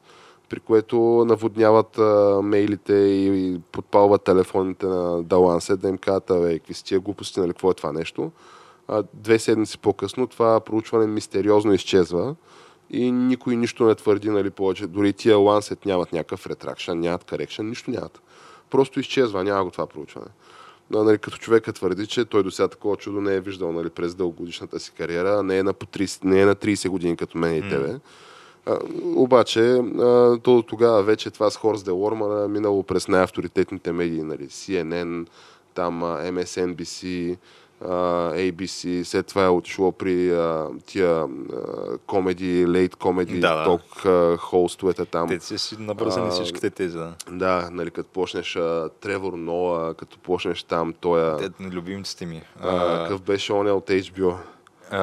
при 0.52 0.60
което 0.60 1.24
наводняват 1.28 1.98
а, 1.98 2.40
мейлите 2.42 2.94
и, 2.94 3.60
подпалват 3.72 4.24
телефоните 4.24 4.86
на 4.86 5.22
Далансе 5.22 5.76
да 5.76 5.88
им 5.88 5.98
кажат, 5.98 6.24
какви 6.26 6.74
си 6.74 6.84
тия 6.84 7.00
глупости, 7.00 7.40
нали, 7.40 7.50
какво 7.50 7.70
е 7.70 7.74
това 7.74 7.92
нещо. 7.92 8.30
Две 9.14 9.38
седмици 9.38 9.78
по-късно 9.78 10.26
това 10.26 10.60
проучване 10.60 11.06
мистериозно 11.06 11.72
изчезва 11.72 12.34
и 12.90 13.12
никой 13.12 13.56
нищо 13.56 13.84
не 13.84 13.94
твърди, 13.94 14.30
нали, 14.30 14.50
повече. 14.50 14.86
Дори 14.86 15.12
тия 15.12 15.36
Lancet 15.36 15.86
нямат 15.86 16.12
някакъв 16.12 16.46
ретракшн, 16.46 16.92
нямат 16.92 17.24
корекшн, 17.24 17.66
нищо 17.66 17.90
нямат. 17.90 18.22
Просто 18.70 19.00
изчезва, 19.00 19.44
няма 19.44 19.64
го 19.64 19.70
това 19.70 19.86
проучване. 19.86 20.28
Но, 20.90 21.04
нали, 21.04 21.18
като 21.18 21.36
човека 21.36 21.72
твърди, 21.72 22.06
че 22.06 22.24
той 22.24 22.42
до 22.42 22.50
сега 22.50 22.68
такова 22.68 22.96
чудо 22.96 23.20
не 23.20 23.34
е 23.34 23.40
виждал 23.40 23.72
нали, 23.72 23.90
през 23.90 24.14
дългогодишната 24.14 24.80
си 24.80 24.92
кариера, 24.92 25.42
не 25.42 25.58
е 25.58 25.62
на, 25.62 25.72
по 25.72 25.86
30, 25.86 26.24
не 26.24 26.40
е 26.40 26.46
на 26.46 26.54
30 26.56 26.88
години 26.88 27.16
като 27.16 27.38
мен 27.38 27.56
и 27.56 27.68
тебе. 27.68 27.94
А, 28.66 28.78
обаче, 29.04 29.60
а, 29.60 30.38
то 30.38 30.62
тогава 30.62 31.02
вече 31.02 31.30
това 31.30 31.50
с 31.50 31.56
Хорс 31.56 31.82
де 31.82 31.90
Лормана 31.90 32.48
минало 32.48 32.82
през 32.82 33.08
най-авторитетните 33.08 33.92
медии, 33.92 34.22
нали, 34.22 34.48
CNN, 34.48 35.26
там 35.74 36.02
MSNBC, 36.02 37.36
ABC, 37.84 39.02
след 39.02 39.26
това 39.26 39.44
е 39.44 39.48
отишло 39.48 39.92
при 39.92 40.32
а, 40.32 40.66
тия 40.86 41.24
комеди, 42.06 42.66
лейт 42.66 42.96
комеди, 42.96 43.40
Да, 43.40 43.56
да. 43.56 43.64
ток 43.64 44.06
а, 44.06 44.36
холстовете 44.36 45.04
там. 45.04 45.28
Те 45.28 45.40
си 45.40 45.58
си 45.58 45.76
набързани 45.78 46.26
А, 46.26 46.30
всичките 46.30 46.70
тези. 46.70 46.96
да. 46.96 47.14
Да, 47.30 47.68
нали, 47.72 47.90
като 47.90 48.08
почнеш 48.10 48.56
а, 48.56 48.88
Тревор 49.00 49.32
Ноа, 49.32 49.94
като 49.94 50.18
почнеш 50.18 50.62
там, 50.62 50.94
той 51.00 51.36
Те, 51.38 51.50
любимците 51.64 52.26
ми. 52.26 52.42
а, 52.60 52.98
какъв 52.98 53.22
беше 53.22 53.52
он 53.52 53.68
от 53.68 53.86
HBO. 53.86 54.34
а, 54.90 54.98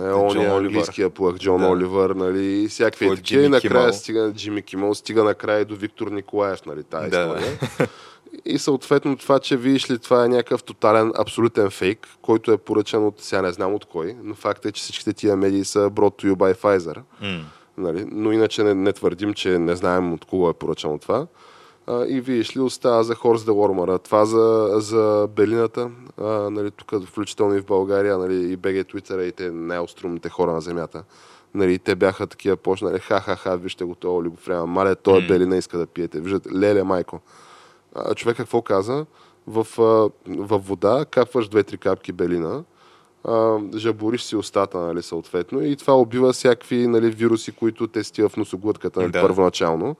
Е, 0.00 0.12
он 0.12 0.32
Джон 0.32 0.42
е 0.42 0.48
английския 0.48 1.10
плъх, 1.10 1.36
Джон 1.36 1.60
Да. 1.60 1.68
Оливър, 1.68 2.10
нали, 2.10 2.68
всякакви 2.68 3.06
е 3.06 3.14
такива. 3.14 3.42
И 3.42 3.48
накрая 3.48 3.80
Кимъл. 3.80 3.92
стига 3.92 4.32
Джимми 4.32 4.62
Кимъл, 4.62 4.94
стига 4.94 5.24
накрая 5.24 5.60
и 5.60 5.64
до 5.64 5.76
Виктор 5.76 6.08
Николаев, 6.08 6.66
нали, 6.66 6.82
тази 6.82 7.10
Да. 7.10 7.20
история. 7.20 7.58
И 8.44 8.58
съответно 8.58 9.16
това, 9.16 9.38
че 9.38 9.56
видиш 9.56 9.90
ли, 9.90 9.98
това 9.98 10.24
е 10.24 10.28
някакъв 10.28 10.62
тотален, 10.62 11.12
абсолютен 11.18 11.70
фейк, 11.70 12.08
който 12.22 12.52
е 12.52 12.58
поръчан 12.58 13.06
от, 13.06 13.20
сега 13.20 13.42
не 13.42 13.52
знам 13.52 13.74
от 13.74 13.84
кой, 13.84 14.16
но 14.22 14.34
факт 14.34 14.66
е, 14.66 14.72
че 14.72 14.82
всичките 14.82 15.12
тия 15.12 15.36
медии 15.36 15.64
са 15.64 15.78
brought 15.78 16.22
to 16.22 16.32
you 16.32 16.34
by 16.34 16.54
Pfizer. 16.54 16.96
М. 17.20 17.44
Нали? 17.78 18.06
Но 18.12 18.32
иначе 18.32 18.62
не, 18.62 18.74
не 18.74 18.92
твърдим, 18.92 19.34
че 19.34 19.58
не 19.58 19.76
знаем 19.76 20.12
от 20.12 20.24
кого 20.24 20.50
е 20.50 20.54
поръчано 20.54 20.98
това. 20.98 21.26
А, 21.86 22.06
и 22.08 22.20
видиш 22.20 22.56
ли, 22.56 22.60
остава 22.60 23.02
за 23.02 23.14
Хорс 23.14 23.44
де 23.44 23.50
Лормара. 23.50 23.98
Това 23.98 24.24
за, 24.24 24.68
за 24.74 25.28
Белината, 25.36 25.90
а, 26.20 26.50
нали, 26.50 26.70
тук 26.70 27.06
включително 27.06 27.54
и 27.54 27.60
в 27.60 27.66
България, 27.66 28.18
нали, 28.18 28.52
и 28.52 28.56
БГ 28.56 28.88
Твитъра 28.88 29.24
и 29.24 29.32
те 29.32 29.50
най-острумните 29.50 30.28
хора 30.28 30.52
на 30.52 30.60
земята. 30.60 31.04
Нали, 31.54 31.78
те 31.78 31.94
бяха 31.94 32.26
такива 32.26 32.56
почнали, 32.56 32.98
ха-ха-ха, 32.98 33.56
вижте 33.56 33.84
го, 33.84 33.94
това 33.94 34.14
олигофрема, 34.14 34.66
мале, 34.66 34.94
той 34.94 35.18
е 35.18 35.20
М. 35.20 35.26
Белина, 35.28 35.56
иска 35.56 35.78
да 35.78 35.86
пиете. 35.86 36.20
Виждате, 36.20 36.48
леле, 36.54 36.82
майко. 36.82 37.20
А, 37.94 38.14
човек 38.14 38.36
какво 38.36 38.62
каза? 38.62 39.06
В, 39.46 39.66
в 40.26 40.58
вода 40.58 41.04
капваш 41.10 41.48
две-три 41.48 41.78
капки 41.78 42.12
белина, 42.12 42.62
жабориш 43.76 44.22
си 44.22 44.36
устата, 44.36 44.78
нали, 44.78 45.02
съответно, 45.02 45.62
и 45.62 45.76
това 45.76 45.94
убива 45.94 46.32
всякакви 46.32 46.86
нали, 46.86 47.10
вируси, 47.10 47.52
които 47.52 47.86
тести 47.86 48.22
в 48.22 48.32
носоглътката 48.36 49.00
нали, 49.00 49.12
Да. 49.12 49.22
първоначално. 49.22 49.96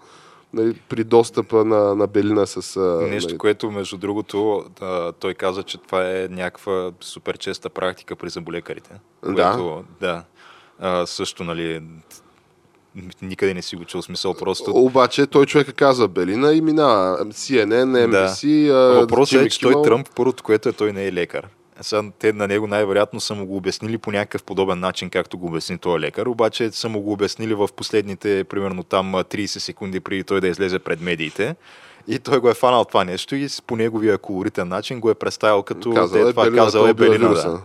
Нали, 0.53 0.75
при 0.89 1.05
достъпа 1.05 1.65
на, 1.65 1.95
на 1.95 2.07
белина 2.07 2.47
с... 2.47 2.81
Нещо, 3.11 3.29
нали, 3.29 3.39
което 3.39 3.71
между 3.71 3.97
другото 3.97 4.65
да, 4.81 5.13
той 5.13 5.35
каза, 5.35 5.63
че 5.63 5.79
това 5.79 6.11
е 6.11 6.29
някаква 6.31 6.93
супер 7.01 7.39
честа 7.39 7.71
практика 7.71 8.17
при 8.17 8.31
заболекарите. 8.31 8.91
Да. 9.25 9.53
Което, 9.53 9.85
да. 10.01 10.25
А, 10.79 11.07
също, 11.07 11.45
нали, 11.45 11.83
никъде 13.23 13.55
не 13.55 13.63
си 13.63 13.77
го 13.77 13.85
чул 13.85 14.03
смисъл, 14.03 14.35
просто... 14.35 14.71
Обаче 14.75 15.27
той 15.27 15.47
човека 15.47 15.73
казва 15.73 16.09
Белина 16.09 16.53
и 16.53 16.61
минава 16.61 17.19
CNN, 17.25 18.07
NBC, 18.07 18.67
да. 18.67 19.01
Въпросът 19.01 19.43
е, 19.43 19.49
че 19.49 19.61
той 19.61 19.83
Тръмп, 19.83 20.09
първото, 20.17 20.43
което 20.43 20.69
е, 20.69 20.73
той 20.73 20.93
не 20.93 21.07
е 21.07 21.13
лекар. 21.13 21.49
Сега, 21.81 22.03
те 22.19 22.33
на 22.33 22.49
него 22.49 22.67
най-вероятно 22.67 23.21
са 23.21 23.35
му 23.35 23.47
го 23.47 23.57
обяснили 23.57 23.99
по 23.99 24.13
някакъв 24.13 24.43
подобен 24.43 24.81
начин, 24.81 25.11
както 25.11 25.39
го 25.39 25.47
обясни 25.47 25.79
този 25.79 26.01
лекар, 26.01 26.27
обаче 26.27 26.71
са 26.71 26.89
му 26.89 27.01
го 27.01 27.13
обяснили 27.13 27.55
в 27.55 27.69
последните, 27.77 28.45
примерно 28.45 28.83
там 28.83 29.13
30 29.13 29.47
секунди 29.47 30.01
преди 30.01 30.25
той 30.25 30.41
да 30.41 30.49
излезе 30.49 30.79
пред 30.79 31.01
медиите. 31.01 31.57
И 32.09 32.19
той 32.19 32.39
го 32.39 32.51
е 32.51 32.55
фанал 32.55 32.85
това 32.85 33.05
нещо 33.05 33.35
и 33.35 33.49
по 33.67 33.77
неговия 33.77 34.19
колоритен 34.19 34.69
начин 34.69 35.01
го 35.01 35.11
е 35.11 35.15
представил 35.15 35.63
като 35.63 35.95
Казал 35.95 36.19
е 36.19 36.31
това 36.31 36.45
Белина, 36.45 36.65
казал 36.65 36.81
е 36.81 36.91
убива 36.91 37.11
Белина. 37.11 37.29
Да. 37.29 37.61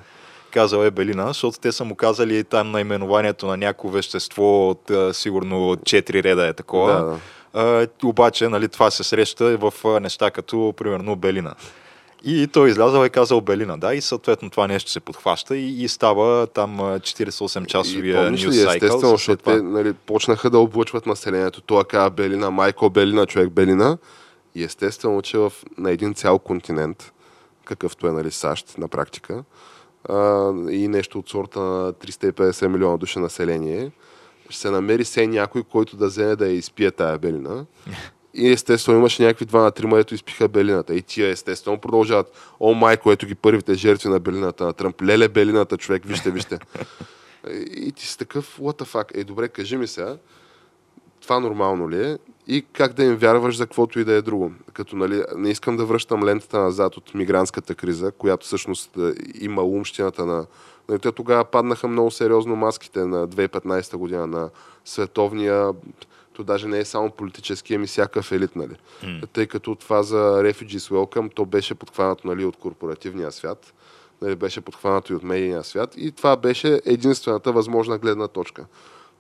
Казал 0.56 0.84
е 0.84 0.92
Белина, 0.92 1.28
защото 1.28 1.60
те 1.60 1.72
са 1.72 1.86
му 1.86 1.96
казали 1.96 2.44
там 2.44 2.72
наименованието 2.72 3.48
на 3.48 3.58
някакво 3.58 3.90
вещество 3.90 4.70
от 4.70 4.90
а, 4.90 5.14
сигурно 5.14 5.76
4 5.76 6.24
реда 6.24 6.48
е 6.48 6.54
такова. 6.54 6.94
Да, 6.94 7.06
да. 7.06 7.20
А, 7.54 8.08
обаче, 8.08 8.48
нали, 8.48 8.68
това 8.68 8.92
се 8.92 9.04
среща 9.04 9.58
в 9.58 10.00
неща 10.02 10.32
като, 10.32 10.74
примерно, 10.78 11.16
Белина. 11.16 11.56
И 12.24 12.48
той 12.48 12.70
излязъл 12.70 13.06
и 13.06 13.10
казал 13.10 13.42
Белина, 13.42 13.78
да, 13.78 13.96
и 13.96 14.02
съответно 14.02 14.50
това 14.50 14.68
нещо 14.68 14.92
се 14.92 15.00
подхваща 15.00 15.58
и, 15.58 15.84
и 15.84 15.88
става 15.88 16.48
там 16.48 16.80
а, 16.80 17.00
48-часовия 17.00 18.22
И 18.22 18.24
помниш 18.24 18.44
нюс 18.44 18.56
ли, 18.56 18.60
сайкъл. 18.60 18.88
естествено, 18.88 19.12
защото 19.18 19.44
това. 19.44 19.54
те 19.54 19.62
нали, 19.62 19.94
почнаха 19.94 20.50
да 20.50 20.60
облъчват 20.60 21.06
населението. 21.06 21.62
Това 21.62 21.84
казва 21.84 22.10
Белина, 22.10 22.52
майко 22.52 22.90
Белина, 22.90 23.26
човек 23.26 23.50
Белина. 23.50 23.98
И 24.56 24.64
естествено, 24.64 25.22
че 25.22 25.38
в, 25.38 25.54
на 25.78 25.92
един 25.92 26.14
цял 26.14 26.40
континент, 26.40 27.12
какъвто 27.66 28.08
е 28.08 28.12
нали, 28.12 28.32
САЩ 28.32 28.78
на 28.78 28.88
практика, 28.88 29.44
а, 30.10 30.52
и 30.70 30.88
нещо 30.88 31.20
от 31.20 31.30
сорта 31.30 31.60
на 31.60 31.94
350 31.94 32.68
милиона 32.68 32.98
души 32.98 33.20
население, 33.20 33.92
ще 34.50 34.62
се 34.62 34.70
намери 34.70 35.06
се 35.06 35.28
някой, 35.28 35.64
който 35.64 35.98
да 35.98 36.08
вземе 36.08 36.36
да 36.36 36.48
я 36.48 36.54
изпие 36.54 36.92
тая 36.92 37.18
белина. 37.18 37.66
И 38.34 38.52
естествено 38.52 38.98
имаше 38.98 39.24
някакви 39.24 39.46
два 39.46 39.62
на 39.62 39.72
трима, 39.72 40.00
ето 40.00 40.16
изпиха 40.16 40.48
белината. 40.48 40.96
И 40.96 41.02
тия 41.02 41.30
естествено 41.30 41.78
продължават. 41.78 42.32
О, 42.60 42.74
майко, 42.74 43.12
ето 43.12 43.26
ги 43.26 43.36
първите 43.36 43.74
жертви 43.74 44.10
на 44.10 44.20
белината 44.20 44.66
на 44.66 44.74
Тръмп. 44.74 45.02
Леле 45.02 45.28
белината, 45.28 45.78
човек, 45.78 46.06
вижте, 46.06 46.32
вижте. 46.32 46.60
И 47.76 47.92
ти 47.92 48.08
си 48.08 48.18
такъв, 48.18 48.60
what 48.60 48.82
the 48.82 48.86
fuck? 48.86 49.18
Е, 49.18 49.24
добре, 49.24 49.48
кажи 49.48 49.78
ми 49.78 49.88
сега, 49.88 50.18
това 51.22 51.40
нормално 51.40 51.90
ли 51.90 52.06
е? 52.06 52.18
И 52.48 52.66
как 52.74 52.94
да 52.94 53.04
им 53.04 53.16
вярваш 53.16 53.58
за 53.58 53.66
каквото 53.66 54.00
и 54.00 54.04
да 54.04 54.14
е 54.14 54.22
друго? 54.22 54.52
Като, 54.74 54.96
нали, 54.96 55.24
не 55.36 55.50
искам 55.50 55.78
да 55.78 55.86
връщам 55.86 56.24
лентата 56.24 56.60
назад 56.60 56.98
от 56.98 57.16
мигрантската 57.16 57.76
криза, 57.76 58.12
която 58.12 58.46
всъщност 58.46 58.98
е, 58.98 59.14
има 59.42 59.64
умщината 59.64 60.26
на 60.26 60.46
Нали, 60.90 61.00
те 61.00 61.12
тогава 61.12 61.46
паднаха 61.46 61.88
много 61.88 62.12
сериозно 62.12 62.56
маските 62.56 63.06
на 63.06 63.28
2015 63.28 63.98
година 63.98 64.28
на 64.28 64.50
световния, 64.86 65.72
то 66.34 66.44
даже 66.44 66.68
не 66.68 66.80
е 66.80 66.86
само 66.86 67.12
политически, 67.12 67.76
ами 67.76 67.88
всякакъв 67.88 68.32
елит, 68.32 68.56
нали. 68.56 68.76
Mm. 69.04 69.30
Тъй 69.34 69.48
като 69.48 69.76
това 69.76 70.04
за 70.04 70.18
Refugees 70.18 70.94
Welcome, 70.94 71.36
то 71.36 71.46
беше 71.46 71.76
подхванато 71.76 72.28
нали, 72.28 72.46
от 72.46 72.58
корпоративния 72.58 73.32
свят, 73.32 73.74
нали, 74.22 74.36
беше 74.36 74.62
подхванато 74.62 75.14
и 75.14 75.16
от 75.16 75.24
медийния 75.24 75.64
свят 75.64 75.94
и 75.98 76.12
това 76.12 76.36
беше 76.36 76.82
единствената 76.86 77.52
възможна 77.52 77.98
гледна 77.98 78.28
точка. 78.28 78.66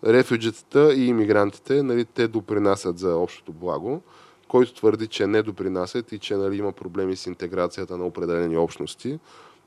Рефюджитата 0.03 0.93
и 0.93 1.05
иммигрантите, 1.05 1.83
нали, 1.83 2.05
те 2.05 2.27
допринасят 2.27 2.99
за 2.99 3.15
общото 3.15 3.53
благо, 3.53 4.01
който 4.47 4.73
твърди, 4.73 5.07
че 5.07 5.27
не 5.27 5.41
допринасят 5.41 6.11
и 6.11 6.19
че 6.19 6.35
нали, 6.35 6.57
има 6.57 6.71
проблеми 6.71 7.15
с 7.15 7.25
интеграцията 7.25 7.97
на 7.97 8.05
определени 8.05 8.57
общности 8.57 9.19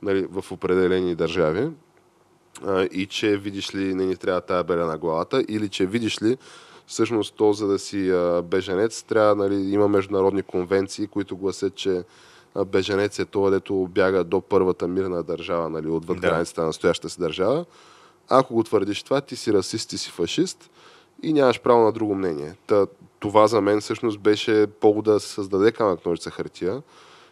нали, 0.03 0.26
в 0.31 0.53
определени 0.53 1.14
държави 1.14 1.70
а, 2.66 2.83
и 2.83 3.07
че 3.07 3.37
видиш 3.37 3.74
ли 3.74 3.95
не 3.95 4.07
ни 4.07 4.16
трябва 4.16 4.41
тая 4.41 4.64
беля 4.64 4.87
на 4.87 4.99
главата 4.99 5.45
или 5.49 5.68
че 5.68 5.87
видиш 5.87 6.22
ли 6.22 6.37
всъщност 6.87 7.35
то 7.37 7.53
за 7.53 7.66
да 7.66 7.79
си 7.79 8.11
а, 8.11 8.43
беженец 8.43 9.03
трябва 9.03 9.35
нали, 9.35 9.70
има 9.70 9.89
международни 9.89 10.43
конвенции, 10.43 11.07
които 11.07 11.37
гласят, 11.37 11.74
че 11.74 12.05
беженец 12.66 13.18
е 13.18 13.24
това, 13.24 13.51
дето 13.51 13.89
бяга 13.91 14.24
до 14.24 14.41
първата 14.41 14.89
мирна 14.89 15.22
държава, 15.22 15.68
нали, 15.68 15.89
отвъд 15.89 16.20
да. 16.20 16.29
границата 16.29 16.61
на 16.61 16.66
настоящата 16.66 17.09
си 17.09 17.20
държава. 17.20 17.64
Ако 18.29 18.55
го 18.55 18.62
твърдиш 18.62 19.03
това, 19.03 19.20
ти 19.20 19.37
си 19.37 19.53
расист, 19.53 19.91
ти 19.91 19.99
си 19.99 20.11
фашист 20.11 20.70
и 21.22 21.33
нямаш 21.33 21.61
право 21.61 21.85
на 21.85 21.93
друго 21.93 22.14
мнение. 22.14 22.55
Та, 22.66 22.87
това 23.18 23.47
за 23.47 23.61
мен 23.61 23.81
всъщност 23.81 24.20
беше 24.20 24.66
повод 24.66 25.05
да 25.05 25.20
се 25.20 25.29
създаде 25.29 25.72
камък 25.72 26.07
ножица 26.07 26.31
хартия 26.31 26.83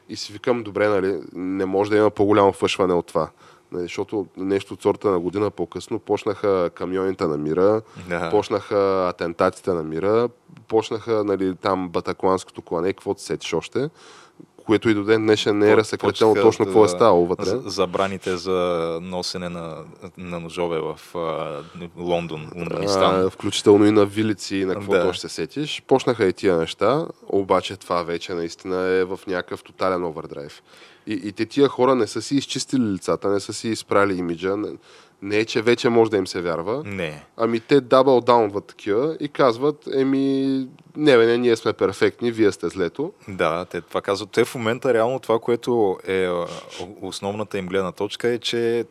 и 0.09 0.17
си 0.17 0.33
викам, 0.33 0.63
добре, 0.63 0.89
нали, 0.89 1.21
не 1.33 1.65
може 1.65 1.91
да 1.91 1.97
има 1.97 2.11
по-голямо 2.11 2.53
фъшване 2.53 2.95
от 2.95 3.07
това. 3.07 3.31
Нали, 3.73 3.83
защото 3.83 4.27
нещо 4.37 4.75
от 4.75 4.83
сорта 4.83 5.11
на 5.11 5.21
година 5.21 5.51
по-късно 5.51 5.99
почнаха 5.99 6.71
камионите 6.75 7.27
на 7.27 7.37
мира, 7.37 7.83
да. 8.09 8.31
почнаха 8.31 9.09
атентатите 9.09 9.73
на 9.73 9.83
мира, 9.83 10.29
почнаха 10.69 11.25
нали, 11.25 11.55
там 11.57 11.89
батакланското 11.89 12.63
клане, 12.63 12.93
каквото 12.93 13.23
сетиш 13.23 13.55
още 13.55 13.91
което 14.67 14.89
и 14.89 14.95
до 14.95 15.05
ден 15.05 15.23
днешен 15.23 15.59
не 15.59 15.71
е 15.71 15.77
разсекретено 15.77 16.35
точно 16.35 16.65
какво 16.65 16.85
е 16.85 16.89
ставало 16.89 17.27
вътре. 17.27 17.51
Забраните 17.65 18.37
за 18.37 18.99
носене 19.03 19.49
на, 19.49 19.77
на 20.19 20.41
ножове 20.41 20.79
в 20.79 21.17
а, 21.19 21.63
Лондон, 21.97 22.51
Лондонистан. 22.57 23.31
Включително 23.31 23.87
и 23.87 23.91
на 23.91 24.07
вилици 24.07 24.57
и 24.57 24.65
на 24.65 24.75
какво 24.75 24.93
да. 24.93 25.15
се 25.15 25.29
сетиш. 25.29 25.83
Почнаха 25.87 26.25
и 26.25 26.33
тия 26.33 26.57
неща, 26.57 27.07
обаче 27.29 27.77
това 27.77 28.03
вече 28.03 28.35
наистина 28.35 28.77
е 28.77 29.05
в 29.05 29.21
някакъв 29.27 29.63
тотален 29.63 30.05
овердрайв. 30.05 30.63
И, 31.07 31.21
и 31.25 31.33
те 31.33 31.47
тия 31.47 31.69
хора 31.69 31.95
не 31.95 32.07
са 32.07 32.23
си 32.23 32.35
изчистили 32.37 32.83
лицата, 32.83 33.29
не 33.29 33.41
са 33.41 33.53
си 33.53 33.69
изправили 33.69 34.19
имиджа. 34.19 34.57
Не, 34.57 34.69
не 35.23 35.37
е, 35.37 35.45
че 35.45 35.63
вече 35.63 35.89
може 35.89 36.11
да 36.11 36.17
им 36.17 36.27
се 36.27 36.43
вярва. 36.43 36.83
Не. 36.87 37.25
Ами 37.37 37.61
те 37.61 37.81
дабъл 37.81 38.21
даунват 38.21 38.65
такива 38.65 39.17
и 39.21 39.29
казват, 39.29 39.89
еми, 39.95 40.67
не, 40.97 41.17
не, 41.17 41.39
ние 41.39 41.57
сме 41.57 41.73
перфектни, 41.73 42.31
вие 42.31 42.53
сте 42.53 42.69
злето. 42.69 43.13
Да, 43.29 43.65
те 43.65 43.81
това 43.81 44.01
казват. 44.01 44.31
Те 44.31 44.45
в 44.45 44.55
момента 44.55 44.95
реално 44.95 45.19
това, 45.19 45.39
което 45.39 45.99
е 46.09 46.29
основната 47.01 47.59
им 47.59 47.67
гледна 47.67 47.93
точка 47.93 48.29
е, 48.29 48.39
че 48.39 48.85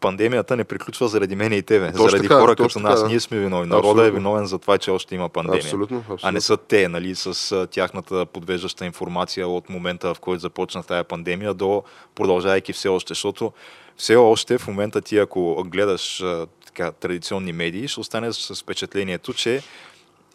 пандемията 0.00 0.56
не 0.56 0.64
приключва 0.64 1.08
заради 1.08 1.36
мен 1.36 1.52
и 1.52 1.62
тебе. 1.62 1.92
Точно 1.92 2.08
заради 2.08 2.28
така, 2.28 2.40
хора 2.40 2.56
като 2.56 2.78
нас. 2.78 3.02
Да. 3.02 3.08
Ние 3.08 3.20
сме 3.20 3.38
виновни. 3.38 3.68
Народа 3.68 4.06
е 4.06 4.10
виновен 4.10 4.46
за 4.46 4.58
това, 4.58 4.78
че 4.78 4.90
още 4.90 5.14
има 5.14 5.28
пандемия. 5.28 5.60
Абсолютно, 5.60 5.98
абсолютно. 5.98 6.28
А 6.28 6.32
не 6.32 6.40
са 6.40 6.56
те, 6.56 6.88
нали, 6.88 7.14
с 7.14 7.66
тяхната 7.70 8.26
подвеждаща 8.26 8.86
информация 8.86 9.48
от 9.48 9.68
момента, 9.68 10.14
в 10.14 10.20
който 10.20 10.40
започна 10.40 10.82
тая 10.82 11.04
пандемия, 11.04 11.54
до 11.54 11.82
продължайки 12.14 12.72
все 12.72 12.88
още. 12.88 13.10
Защото 13.10 13.52
все 13.98 14.16
още 14.16 14.58
в 14.58 14.66
момента 14.66 15.00
ти, 15.00 15.18
ако 15.18 15.64
гледаш 15.66 16.24
така, 16.66 16.92
традиционни 16.92 17.52
медии, 17.52 17.88
ще 17.88 18.00
останеш 18.00 18.36
с 18.36 18.62
впечатлението, 18.62 19.34
че 19.34 19.62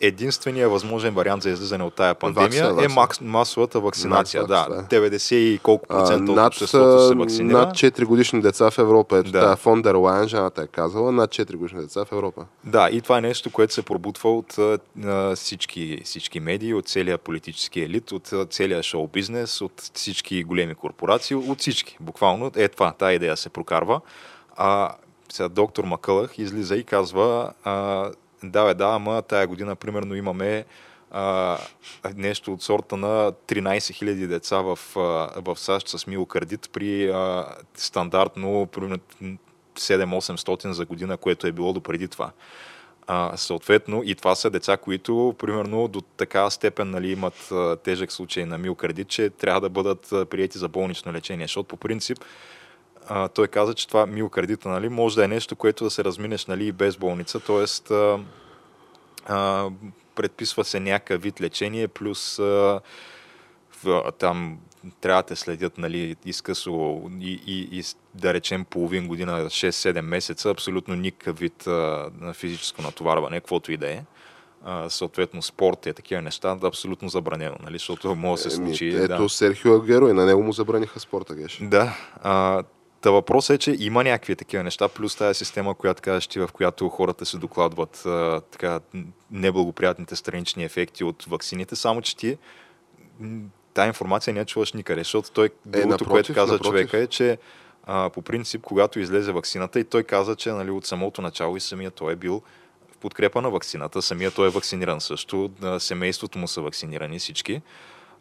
единствения 0.07 0.69
възможен 0.69 1.13
вариант 1.13 1.43
за 1.43 1.49
излизане 1.49 1.83
от 1.83 1.93
тая 1.93 2.15
пандемия 2.15 2.63
Вакцина, 2.63 2.85
е 2.85 2.87
макс, 2.87 3.21
масовата 3.21 3.79
вакцинация. 3.79 4.43
Да, 4.47 4.67
90 4.89 5.35
и 5.35 5.59
колко 5.63 5.87
процента 5.87 6.31
от 6.31 6.37
обществото 6.37 7.07
се 7.07 7.15
вакцинира. 7.15 7.57
Над 7.57 7.69
4 7.75 8.05
годишни 8.05 8.41
деца 8.41 8.71
в 8.71 8.77
Европа. 8.77 9.17
Ето 9.17 9.31
да. 9.31 9.39
тая 9.39 9.55
фон 9.55 9.81
дер 9.81 9.95
Лайен, 9.95 10.27
жената 10.27 10.61
е 10.61 10.67
казала, 10.67 11.11
над 11.11 11.29
4 11.29 11.55
годишни 11.55 11.81
деца 11.81 12.05
в 12.05 12.11
Европа. 12.11 12.45
Да, 12.63 12.89
и 12.91 13.01
това 13.01 13.17
е 13.17 13.21
нещо, 13.21 13.51
което 13.51 13.73
се 13.73 13.81
пробутва 13.81 14.37
от 14.37 14.57
а, 14.57 15.35
всички, 15.35 16.01
всички 16.03 16.39
медии, 16.39 16.73
от 16.73 16.87
целия 16.87 17.17
политически 17.17 17.81
елит, 17.81 18.11
от 18.11 18.33
целия 18.49 18.83
шоу-бизнес, 18.83 19.61
от 19.61 19.89
всички 19.93 20.43
големи 20.43 20.75
корпорации, 20.75 21.35
от 21.35 21.59
всички. 21.59 21.97
Буквално 21.99 22.51
е 22.55 22.67
това, 22.67 22.91
тази 22.91 23.15
идея 23.15 23.37
се 23.37 23.49
прокарва. 23.49 24.01
А, 24.55 24.95
сега 25.31 25.49
доктор 25.49 25.83
Макълъх 25.83 26.37
излиза 26.37 26.75
и 26.75 26.83
казва, 26.83 27.53
а, 27.63 28.09
да, 28.43 28.65
бе, 28.65 28.73
да, 28.73 28.87
ама 28.87 29.21
тая 29.21 29.47
година 29.47 29.75
примерно 29.75 30.15
имаме 30.15 30.65
а, 31.11 31.57
нещо 32.15 32.53
от 32.53 32.61
сорта 32.61 32.97
на 32.97 33.31
13 33.47 33.77
000 33.77 34.27
деца 34.27 34.61
в, 34.61 34.79
а, 34.95 35.41
в 35.41 35.59
САЩ 35.59 35.87
с 35.87 36.07
миокардит 36.07 36.69
при 36.73 37.09
а, 37.09 37.45
стандартно 37.75 38.67
примерно 38.71 38.97
7-800 39.75 40.71
за 40.71 40.85
година, 40.85 41.17
което 41.17 41.47
е 41.47 41.51
било 41.51 41.73
допреди 41.73 42.07
това. 42.07 42.31
А, 43.07 43.37
съответно, 43.37 44.01
и 44.05 44.15
това 44.15 44.35
са 44.35 44.49
деца, 44.49 44.77
които 44.77 45.35
примерно 45.39 45.87
до 45.87 46.01
така 46.01 46.49
степен 46.49 46.89
нали, 46.89 47.11
имат 47.11 47.51
а, 47.51 47.75
тежък 47.75 48.11
случай 48.11 48.45
на 48.45 48.57
миокардит, 48.57 49.07
че 49.07 49.29
трябва 49.29 49.61
да 49.61 49.69
бъдат 49.69 50.11
а, 50.11 50.25
приети 50.25 50.57
за 50.57 50.67
болнично 50.67 51.13
лечение, 51.13 51.43
защото 51.45 51.67
по 51.67 51.77
принцип 51.77 52.17
а, 53.07 53.27
той 53.27 53.47
каза, 53.47 53.73
че 53.73 53.87
това 53.87 54.05
миокардита 54.05 54.69
нали, 54.69 54.89
може 54.89 55.15
да 55.15 55.25
е 55.25 55.27
нещо, 55.27 55.55
което 55.55 55.83
да 55.83 55.89
се 55.89 56.03
разминеш 56.03 56.45
нали, 56.45 56.71
без 56.71 56.97
болница, 56.97 57.39
т.е. 57.39 57.65
предписва 60.15 60.65
се 60.65 60.79
някакъв 60.79 61.21
вид 61.21 61.41
лечение, 61.41 61.87
плюс 61.87 62.39
а, 62.39 62.81
в, 63.83 64.11
там 64.19 64.59
трябва 65.01 65.21
да 65.21 65.27
те 65.27 65.35
следят 65.35 65.77
нали, 65.77 66.15
изкъсо 66.25 67.01
и, 67.19 67.41
и, 67.47 67.79
и 67.79 67.83
да 68.15 68.33
речем 68.33 68.65
половин 68.65 69.07
година, 69.07 69.45
6-7 69.45 70.01
месеца, 70.01 70.49
абсолютно 70.49 70.95
никакъв 70.95 71.39
вид 71.39 71.67
а, 71.67 72.09
на 72.19 72.33
физическо 72.33 72.81
натоварване, 72.81 73.39
каквото 73.39 73.71
и 73.71 73.77
да 73.77 73.91
е. 73.91 74.03
Uh, 74.67 74.87
съответно 74.87 75.41
спорт 75.41 75.85
и 75.85 75.93
такива 75.93 76.21
неща, 76.21 76.55
да 76.55 76.67
абсолютно 76.67 77.09
забранено, 77.09 77.55
нали? 77.63 77.73
защото 77.73 78.15
може 78.15 78.43
да 78.43 78.49
се 78.49 78.55
случи. 78.55 78.87
Еми, 78.87 79.03
ето 79.03 79.23
да. 79.23 79.29
Серхио 79.29 79.75
Агеро 79.75 80.07
и 80.07 80.13
на 80.13 80.25
него 80.25 80.43
му 80.43 80.51
забраниха 80.51 80.99
спорта, 80.99 81.35
геш. 81.35 81.59
Да, 81.61 81.97
а, 82.21 82.63
Та 83.03 83.11
въпросът 83.11 83.55
е, 83.55 83.57
че 83.57 83.75
има 83.79 84.03
някакви 84.03 84.35
такива 84.35 84.63
неща, 84.63 84.87
плюс 84.87 85.15
тази 85.15 85.37
система, 85.37 85.75
която 85.75 86.01
казваш 86.01 86.27
ти, 86.27 86.39
в 86.39 86.49
която 86.53 86.89
хората 86.89 87.25
се 87.25 87.37
докладват 87.37 88.05
а, 88.05 88.41
така, 88.51 88.79
неблагоприятните 89.31 90.15
странични 90.15 90.63
ефекти 90.63 91.03
от 91.03 91.25
ваксините, 91.25 91.75
само 91.75 92.01
че 92.01 92.17
ти 92.17 92.37
тази 93.73 93.87
информация 93.87 94.33
не 94.33 94.39
я 94.39 94.45
чуваш 94.45 94.73
никъде, 94.73 95.01
защото 95.01 95.31
той, 95.31 95.45
е, 95.45 95.49
другото, 95.65 95.87
напротив, 95.89 96.07
което 96.07 96.33
каза 96.33 96.53
напротив. 96.53 96.71
човека 96.71 96.97
е, 96.97 97.07
че 97.07 97.37
а, 97.83 98.09
по 98.09 98.21
принцип, 98.21 98.61
когато 98.61 98.99
излезе 98.99 99.31
ваксината 99.31 99.79
и 99.79 99.83
той 99.83 100.03
каза, 100.03 100.35
че 100.35 100.51
нали, 100.51 100.71
от 100.71 100.85
самото 100.85 101.21
начало 101.21 101.57
и 101.57 101.59
самия 101.59 101.91
той 101.91 102.13
е 102.13 102.15
бил 102.15 102.41
в 102.93 102.97
подкрепа 102.97 103.41
на 103.41 103.49
ваксината, 103.49 104.01
самия 104.01 104.31
той 104.31 104.47
е 104.47 104.51
вакциниран 104.51 105.01
също, 105.01 105.51
семейството 105.79 106.37
му 106.37 106.47
са 106.47 106.61
вакцинирани 106.61 107.19
всички. 107.19 107.61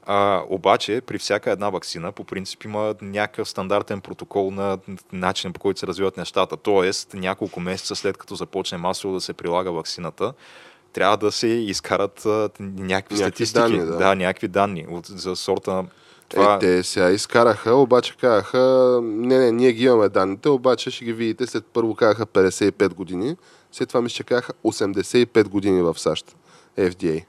А, 0.06 0.42
обаче, 0.48 1.00
при 1.06 1.18
всяка 1.18 1.50
една 1.50 1.70
вакцина, 1.70 2.12
по 2.12 2.24
принцип 2.24 2.64
има 2.64 2.94
някакъв 3.02 3.48
стандартен 3.48 4.00
протокол 4.00 4.50
на 4.50 4.78
начин 5.12 5.52
по 5.52 5.60
който 5.60 5.80
се 5.80 5.86
развиват 5.86 6.16
нещата. 6.16 6.56
Тоест, 6.56 7.14
няколко 7.14 7.60
месеца 7.60 7.96
след 7.96 8.16
като 8.16 8.34
започне 8.34 8.78
масово 8.78 9.14
да 9.14 9.20
се 9.20 9.32
прилага 9.32 9.70
вакцината, 9.70 10.32
трябва 10.92 11.16
да 11.16 11.32
се 11.32 11.46
изкарат 11.46 12.26
а, 12.26 12.28
някакви, 12.28 12.82
някакви 12.82 13.16
статистики. 13.16 13.60
Данни, 13.60 13.78
да. 13.78 13.96
да, 13.96 14.14
някакви 14.14 14.48
данни 14.48 14.86
от, 14.90 15.06
за 15.06 15.36
сорта 15.36 15.84
това... 16.28 16.54
Е, 16.54 16.58
те 16.58 16.82
сега 16.82 17.10
изкараха, 17.10 17.74
обаче 17.74 18.16
казаха, 18.16 19.00
не, 19.02 19.38
не, 19.38 19.52
ние 19.52 19.72
ги 19.72 19.84
имаме 19.84 20.08
данните, 20.08 20.48
обаче 20.48 20.90
ще 20.90 21.04
ги 21.04 21.12
видите 21.12 21.46
след 21.46 21.64
първо 21.66 21.94
казаха 21.94 22.26
55 22.26 22.94
години, 22.94 23.36
след 23.72 23.88
това 23.88 24.00
ми 24.00 24.08
ще 24.08 24.22
казаха 24.22 24.52
85 24.64 25.48
години 25.48 25.82
в 25.82 25.98
САЩ, 25.98 26.36
FDA 26.78 27.24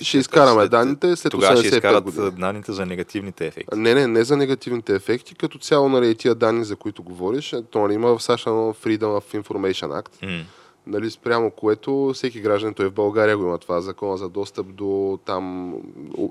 ще 0.00 0.18
изкараме 0.18 0.62
след, 0.62 0.70
данните 0.70 1.16
след 1.16 1.30
Тогава 1.30 1.56
ще 1.56 1.66
изкарат 1.66 2.04
години. 2.04 2.30
данните 2.30 2.72
за 2.72 2.86
негативните 2.86 3.46
ефекти. 3.46 3.78
Не, 3.78 3.94
не, 3.94 4.06
не 4.06 4.24
за 4.24 4.36
негативните 4.36 4.94
ефекти. 4.94 5.34
Като 5.34 5.58
цяло, 5.58 5.88
нали, 5.88 6.14
тия 6.14 6.34
данни, 6.34 6.64
за 6.64 6.76
които 6.76 7.02
говориш, 7.02 7.54
то 7.70 7.78
нали, 7.78 7.94
има 7.94 8.18
в 8.18 8.22
САЩ 8.22 8.44
Freedom 8.44 9.20
of 9.20 9.42
Information 9.42 10.02
Act, 10.02 10.22
mm. 10.22 10.42
нали, 10.86 11.10
спрямо 11.10 11.50
което 11.50 12.10
всеки 12.14 12.40
граждан, 12.40 12.74
той 12.74 12.88
в 12.88 12.92
България 12.92 13.36
го 13.36 13.44
има 13.44 13.58
това, 13.58 13.80
закона 13.80 14.16
за 14.16 14.28
достъп 14.28 14.66
до 14.74 15.18
там 15.24 15.74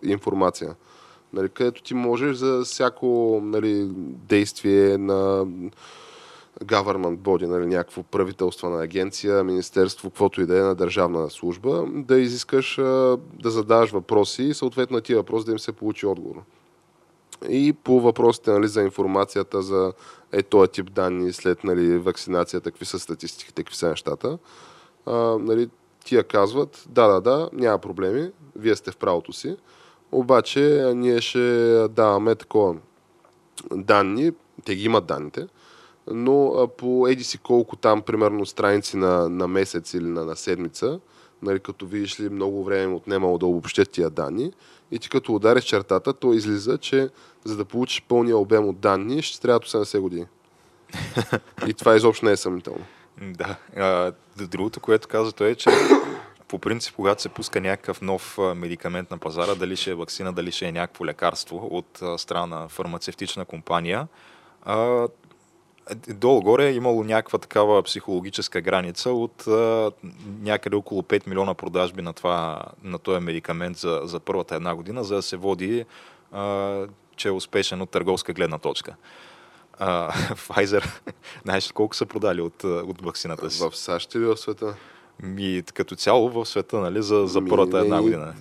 информация. 0.03 0.75
Нали, 1.33 1.49
където 1.49 1.83
ти 1.83 1.93
можеш 1.93 2.37
за 2.37 2.61
всяко 2.65 3.39
нали, 3.43 3.87
действие 4.27 4.97
на 4.97 5.45
government 6.65 7.17
body, 7.17 7.45
нали, 7.45 7.65
някакво 7.65 8.03
правителствена 8.03 8.83
агенция, 8.83 9.43
министерство, 9.43 10.09
каквото 10.09 10.41
и 10.41 10.45
да 10.45 10.59
е 10.59 10.61
на 10.61 10.75
държавна 10.75 11.29
служба, 11.29 11.85
да 11.87 12.19
изискаш 12.19 12.75
да 12.75 13.49
задаваш 13.49 13.91
въпроси 13.91 14.43
и 14.43 14.53
съответно 14.53 14.95
на 14.95 15.01
тия 15.01 15.17
въпроси 15.17 15.45
да 15.45 15.51
им 15.51 15.59
се 15.59 15.71
получи 15.71 16.05
отговор. 16.05 16.41
И 17.49 17.73
по 17.73 18.01
въпросите 18.01 18.51
нали, 18.51 18.67
за 18.67 18.81
информацията 18.81 19.61
за 19.61 19.93
е 20.31 20.43
този 20.43 20.71
тип 20.71 20.91
данни 20.91 21.33
след 21.33 21.63
нали, 21.63 21.97
вакцинацията, 21.97 22.71
какви 22.71 22.85
са 22.85 22.99
статистиките, 22.99 23.63
какви 23.63 23.75
са 23.75 23.89
нещата, 23.89 24.37
а, 25.05 25.37
нали, 25.39 25.69
тия 26.05 26.23
казват, 26.23 26.85
да, 26.89 27.07
да, 27.07 27.21
да, 27.21 27.49
няма 27.53 27.77
проблеми, 27.77 28.31
вие 28.55 28.75
сте 28.75 28.91
в 28.91 28.97
правото 28.97 29.33
си, 29.33 29.57
обаче 30.11 30.91
ние 30.95 31.21
ще 31.21 31.87
даваме 31.87 32.35
такова 32.35 32.75
данни, 33.71 34.31
те 34.65 34.75
ги 34.75 34.85
имат 34.85 35.05
данните, 35.05 35.47
но 36.11 36.69
по 36.77 37.07
еди 37.07 37.23
си 37.23 37.37
колко 37.37 37.75
там, 37.75 38.01
примерно, 38.01 38.45
страници 38.45 38.97
на, 38.97 39.29
на 39.29 39.47
месец 39.47 39.93
или 39.93 40.07
на, 40.07 40.25
на 40.25 40.35
седмица, 40.35 40.99
нали, 41.41 41.59
като 41.59 41.85
видиш 41.85 42.19
ли 42.19 42.29
много 42.29 42.63
време 42.63 42.93
отнемало 42.93 43.37
да 43.37 43.45
обобщят 43.45 43.91
тия 43.91 44.09
данни, 44.09 44.51
и 44.91 44.99
ти 44.99 45.09
като 45.09 45.35
удариш 45.35 45.63
чертата, 45.63 46.13
то 46.13 46.33
излиза, 46.33 46.77
че 46.77 47.09
за 47.43 47.57
да 47.57 47.65
получиш 47.65 48.03
пълния 48.07 48.37
обем 48.37 48.67
от 48.67 48.79
данни, 48.79 49.21
ще 49.21 49.41
трябва 49.41 49.59
80 49.59 49.99
години. 49.99 50.25
и 51.67 51.73
това 51.73 51.95
изобщо 51.95 52.25
не 52.25 52.31
е 52.31 52.37
съмнително. 52.37 52.85
Да. 53.21 53.55
А, 53.77 54.11
другото, 54.47 54.79
което 54.79 55.07
каза 55.07 55.31
той 55.31 55.49
е, 55.49 55.55
че 55.55 55.69
по 56.47 56.59
принцип, 56.59 56.95
когато 56.95 57.21
се 57.21 57.29
пуска 57.29 57.61
някакъв 57.61 58.01
нов 58.01 58.37
медикамент 58.55 59.11
на 59.11 59.17
пазара, 59.17 59.55
дали 59.55 59.75
ще 59.75 59.91
е 59.91 59.95
вакцина, 59.95 60.33
дали 60.33 60.51
ще 60.51 60.65
е 60.65 60.71
някакво 60.71 61.05
лекарство 61.05 61.67
от 61.71 62.01
страна 62.17 62.45
на 62.45 62.69
фармацевтична 62.69 63.45
компания, 63.45 64.07
а, 64.65 65.07
долу-горе 66.09 66.69
е 66.69 66.73
имало 66.73 67.03
някаква 67.03 67.39
такава 67.39 67.83
психологическа 67.83 68.61
граница 68.61 69.09
от 69.09 69.47
а, 69.47 69.91
някъде 70.41 70.75
около 70.75 71.01
5 71.01 71.27
милиона 71.27 71.53
продажби 71.53 72.01
на, 72.01 72.13
това, 72.13 72.61
на 72.83 72.99
този 72.99 73.19
медикамент 73.19 73.77
за, 73.77 74.01
за 74.03 74.19
първата 74.19 74.55
една 74.55 74.75
година, 74.75 75.03
за 75.03 75.15
да 75.15 75.21
се 75.21 75.37
води, 75.37 75.85
а, 76.31 76.79
че 77.15 77.27
е 77.27 77.31
успешен 77.31 77.81
от 77.81 77.89
търговска 77.89 78.33
гледна 78.33 78.57
точка. 78.57 78.95
А, 79.79 80.11
Pfizer, 80.35 80.99
знаеш 81.43 81.71
колко 81.71 81.95
са 81.95 82.05
продали 82.05 82.41
от, 82.41 82.63
от 82.63 83.01
вакцината 83.01 83.51
си? 83.51 83.63
В 83.63 83.75
САЩ 83.75 84.15
или 84.15 84.25
в 84.25 84.37
света? 84.37 84.75
Ми, 85.23 85.63
като 85.73 85.95
цяло 85.95 86.29
в 86.29 86.45
света, 86.45 86.77
нали, 86.77 87.01
за, 87.01 87.27
за 87.27 87.45
първата 87.45 87.79
една 87.79 88.01
година 88.01 88.33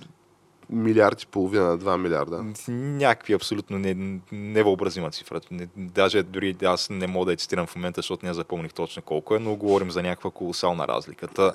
милиард 0.73 1.21
и 1.21 1.27
половина, 1.27 1.77
2 1.77 1.97
милиарда. 1.97 2.45
Някакви 2.67 3.33
абсолютно 3.33 3.79
не, 3.79 4.19
невъобразима 4.31 5.11
цифра. 5.11 5.41
Не, 5.51 5.67
даже 5.75 6.23
дори 6.23 6.55
аз 6.63 6.89
не 6.89 7.07
мога 7.07 7.25
да 7.25 7.31
я 7.31 7.37
цитирам 7.37 7.67
в 7.67 7.75
момента, 7.75 7.99
защото 7.99 8.25
не 8.25 8.33
запомних 8.33 8.73
точно 8.73 9.01
колко 9.01 9.35
е, 9.35 9.39
но 9.39 9.55
говорим 9.55 9.91
за 9.91 10.03
някаква 10.03 10.31
колосална 10.31 10.87
разлика. 10.87 11.27
Та, 11.27 11.53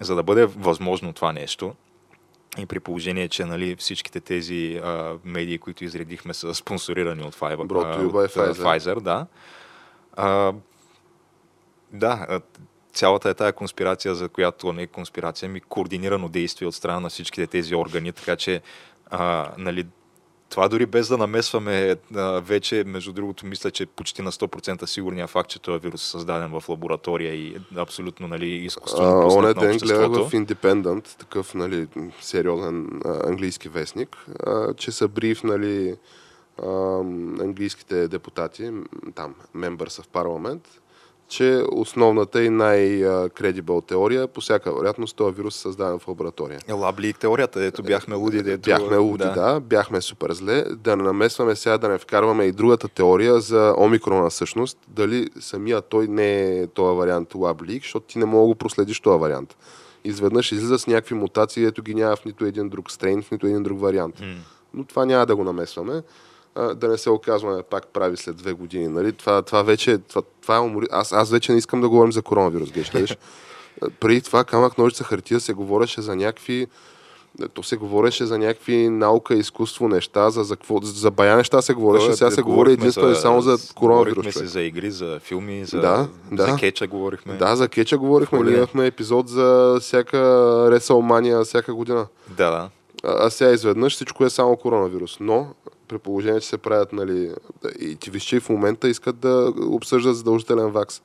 за 0.00 0.14
да 0.14 0.22
бъде 0.22 0.46
възможно 0.46 1.12
това 1.12 1.32
нещо, 1.32 1.74
и 2.58 2.66
при 2.66 2.80
положение, 2.80 3.28
че 3.28 3.44
нали, 3.44 3.76
всичките 3.76 4.20
тези 4.20 4.80
а, 4.84 5.16
медии, 5.24 5.58
които 5.58 5.84
изредихме, 5.84 6.34
са 6.34 6.54
спонсорирани 6.54 7.22
от, 7.22 7.34
Fiverr, 7.36 7.66
Bro, 7.66 7.84
а, 7.84 8.06
от 8.06 8.12
Pfizer. 8.12 8.52
Pfizer, 8.52 9.00
да. 9.00 9.26
А, 10.16 10.52
да, 11.92 12.40
цялата 12.94 13.30
е 13.30 13.34
тая 13.34 13.52
конспирация, 13.52 14.14
за 14.14 14.28
която 14.28 14.72
не 14.72 14.82
е 14.82 14.86
конспирация, 14.86 15.48
ми 15.48 15.60
координирано 15.60 16.28
действие 16.28 16.68
от 16.68 16.74
страна 16.74 17.00
на 17.00 17.08
всичките 17.08 17.46
тези 17.46 17.74
органи, 17.74 18.12
така 18.12 18.36
че 18.36 18.62
а, 19.10 19.50
нали, 19.58 19.86
това 20.48 20.68
дори 20.68 20.86
без 20.86 21.08
да 21.08 21.18
намесваме 21.18 21.96
а, 22.14 22.40
вече, 22.40 22.84
между 22.86 23.12
другото, 23.12 23.46
мисля, 23.46 23.70
че 23.70 23.86
почти 23.86 24.22
на 24.22 24.32
100% 24.32 24.84
сигурния 24.84 25.26
факт, 25.26 25.50
че 25.50 25.62
този 25.62 25.78
вирус 25.78 26.06
е 26.06 26.10
създаден 26.10 26.60
в 26.60 26.68
лаборатория 26.68 27.34
и 27.34 27.56
абсолютно 27.76 28.28
нали, 28.28 28.48
изкуствено 28.48 29.40
на 29.40 29.54
ден 29.54 29.78
гледах 29.78 30.08
в 30.08 30.32
Independent, 30.32 31.18
такъв 31.18 31.54
нали, 31.54 31.86
сериозен 32.20 33.00
а, 33.04 33.28
английски 33.28 33.68
вестник, 33.68 34.26
а, 34.46 34.74
че 34.74 34.92
са 34.92 35.08
бриф 35.08 35.44
нали, 35.44 35.96
а, 36.62 36.98
английските 37.40 38.08
депутати, 38.08 38.70
там, 39.14 39.34
members 39.56 40.02
в 40.02 40.08
парламент, 40.08 40.80
че 41.28 41.62
основната 41.72 42.44
и 42.44 42.50
най-кредибъл 42.50 43.80
теория 43.80 44.28
по 44.28 44.40
всяка 44.40 44.74
вероятност 44.74 45.16
този 45.16 45.36
вирус 45.36 45.56
е 45.56 45.58
създаден 45.58 45.98
в 45.98 46.08
лаборатория. 46.08 46.60
Лабли 46.72 47.12
теорията, 47.12 47.64
ето 47.64 47.82
бяхме 47.82 48.14
луди. 48.14 48.42
Дето... 48.42 48.70
Бяхме 48.70 48.96
луди, 48.96 49.24
да. 49.24 49.32
да. 49.32 49.60
Бяхме 49.60 50.00
супер 50.00 50.32
зле. 50.32 50.64
Да 50.64 50.96
не 50.96 51.02
намесваме 51.02 51.56
сега, 51.56 51.78
да 51.78 51.88
не 51.88 51.98
вкарваме 51.98 52.44
и 52.44 52.52
другата 52.52 52.88
теория 52.88 53.40
за 53.40 53.74
омикрона 53.78 54.30
всъщност. 54.30 54.78
Дали 54.88 55.28
самия 55.40 55.80
той 55.80 56.08
не 56.08 56.58
е 56.58 56.66
този 56.66 56.98
вариант 56.98 57.34
лаблик, 57.34 57.82
защото 57.82 58.06
ти 58.06 58.18
не 58.18 58.24
мога 58.24 58.42
да 58.42 58.46
го 58.46 58.54
проследиш 58.54 59.00
този 59.00 59.20
вариант. 59.20 59.56
Изведнъж 60.04 60.52
излиза 60.52 60.78
с 60.78 60.86
някакви 60.86 61.14
мутации, 61.14 61.64
ето 61.64 61.82
ги 61.82 61.94
няма 61.94 62.16
в 62.16 62.24
нито 62.24 62.44
един 62.44 62.68
друг 62.68 62.90
стрейн, 62.90 63.22
в 63.22 63.30
нито 63.30 63.46
един 63.46 63.62
друг 63.62 63.80
вариант. 63.80 64.20
Mm. 64.20 64.36
Но 64.74 64.84
това 64.84 65.04
няма 65.04 65.26
да 65.26 65.36
го 65.36 65.44
намесваме 65.44 66.02
да 66.74 66.88
не 66.88 66.98
се 66.98 67.10
оказваме 67.10 67.62
пак 67.62 67.86
прави 67.86 68.16
след 68.16 68.36
две 68.36 68.52
години. 68.52 68.88
Нали? 68.88 69.12
Това, 69.12 69.42
това 69.42 69.62
вече, 69.62 69.98
това, 69.98 70.22
това 70.42 70.56
е 70.56 70.60
умори... 70.60 70.86
аз, 70.90 71.12
аз 71.12 71.30
вече 71.30 71.52
не 71.52 71.58
искам 71.58 71.80
да 71.80 71.88
говорим 71.88 72.12
за 72.12 72.22
коронавирус, 72.22 72.70
геш, 72.70 72.92
Преди 74.00 74.20
това 74.20 74.44
камък 74.44 74.78
ножица 74.78 75.04
хартия 75.04 75.40
се 75.40 75.52
говореше 75.52 76.02
за 76.02 76.16
някакви 76.16 76.66
то 77.54 77.62
се 77.62 77.76
говореше 77.76 78.26
за 78.26 78.38
някакви 78.38 78.88
наука, 78.88 79.34
изкуство, 79.34 79.88
неща, 79.88 80.30
за, 80.30 80.44
за, 80.44 80.56
за, 80.82 80.92
за 80.92 81.10
бая 81.10 81.36
неща 81.36 81.62
се 81.62 81.74
говореше, 81.74 82.12
сега 82.12 82.30
се 82.30 82.42
говори 82.42 82.72
единствено 82.72 83.10
и 83.10 83.14
само 83.14 83.40
за 83.40 83.74
коронавирус. 83.74 84.14
Говорихме 84.14 84.32
се 84.32 84.46
за 84.46 84.62
игри, 84.62 84.90
за 84.90 85.18
филми, 85.20 85.64
за, 85.64 85.80
да, 85.80 86.08
да. 86.32 86.46
за 86.46 86.56
кеча 86.56 86.86
говорихме. 86.86 87.36
Да, 87.36 87.56
за 87.56 87.68
кеча 87.68 87.98
говорихме. 87.98 88.38
Ние 88.38 88.56
имахме 88.56 88.86
епизод 88.86 89.28
за 89.28 89.78
всяка 89.80 90.18
Ресалмания 90.70 91.44
всяка 91.44 91.74
година. 91.74 92.06
Да, 92.28 92.50
да. 92.50 92.68
А, 93.04 93.26
а 93.26 93.30
сега 93.30 93.50
изведнъж 93.50 93.94
всичко 93.94 94.24
е 94.24 94.30
само 94.30 94.56
коронавирус. 94.56 95.16
Но 95.20 95.46
при 95.88 95.98
положение, 95.98 96.40
че 96.40 96.48
се 96.48 96.58
правят, 96.58 96.92
нали, 96.92 97.34
и 97.78 97.96
ти 97.96 98.10
виж, 98.10 98.22
че 98.22 98.40
в 98.40 98.48
момента 98.48 98.88
искат 98.88 99.18
да 99.18 99.52
обсъждат 99.60 100.16
задължителен 100.16 100.70
вакс. 100.70 101.02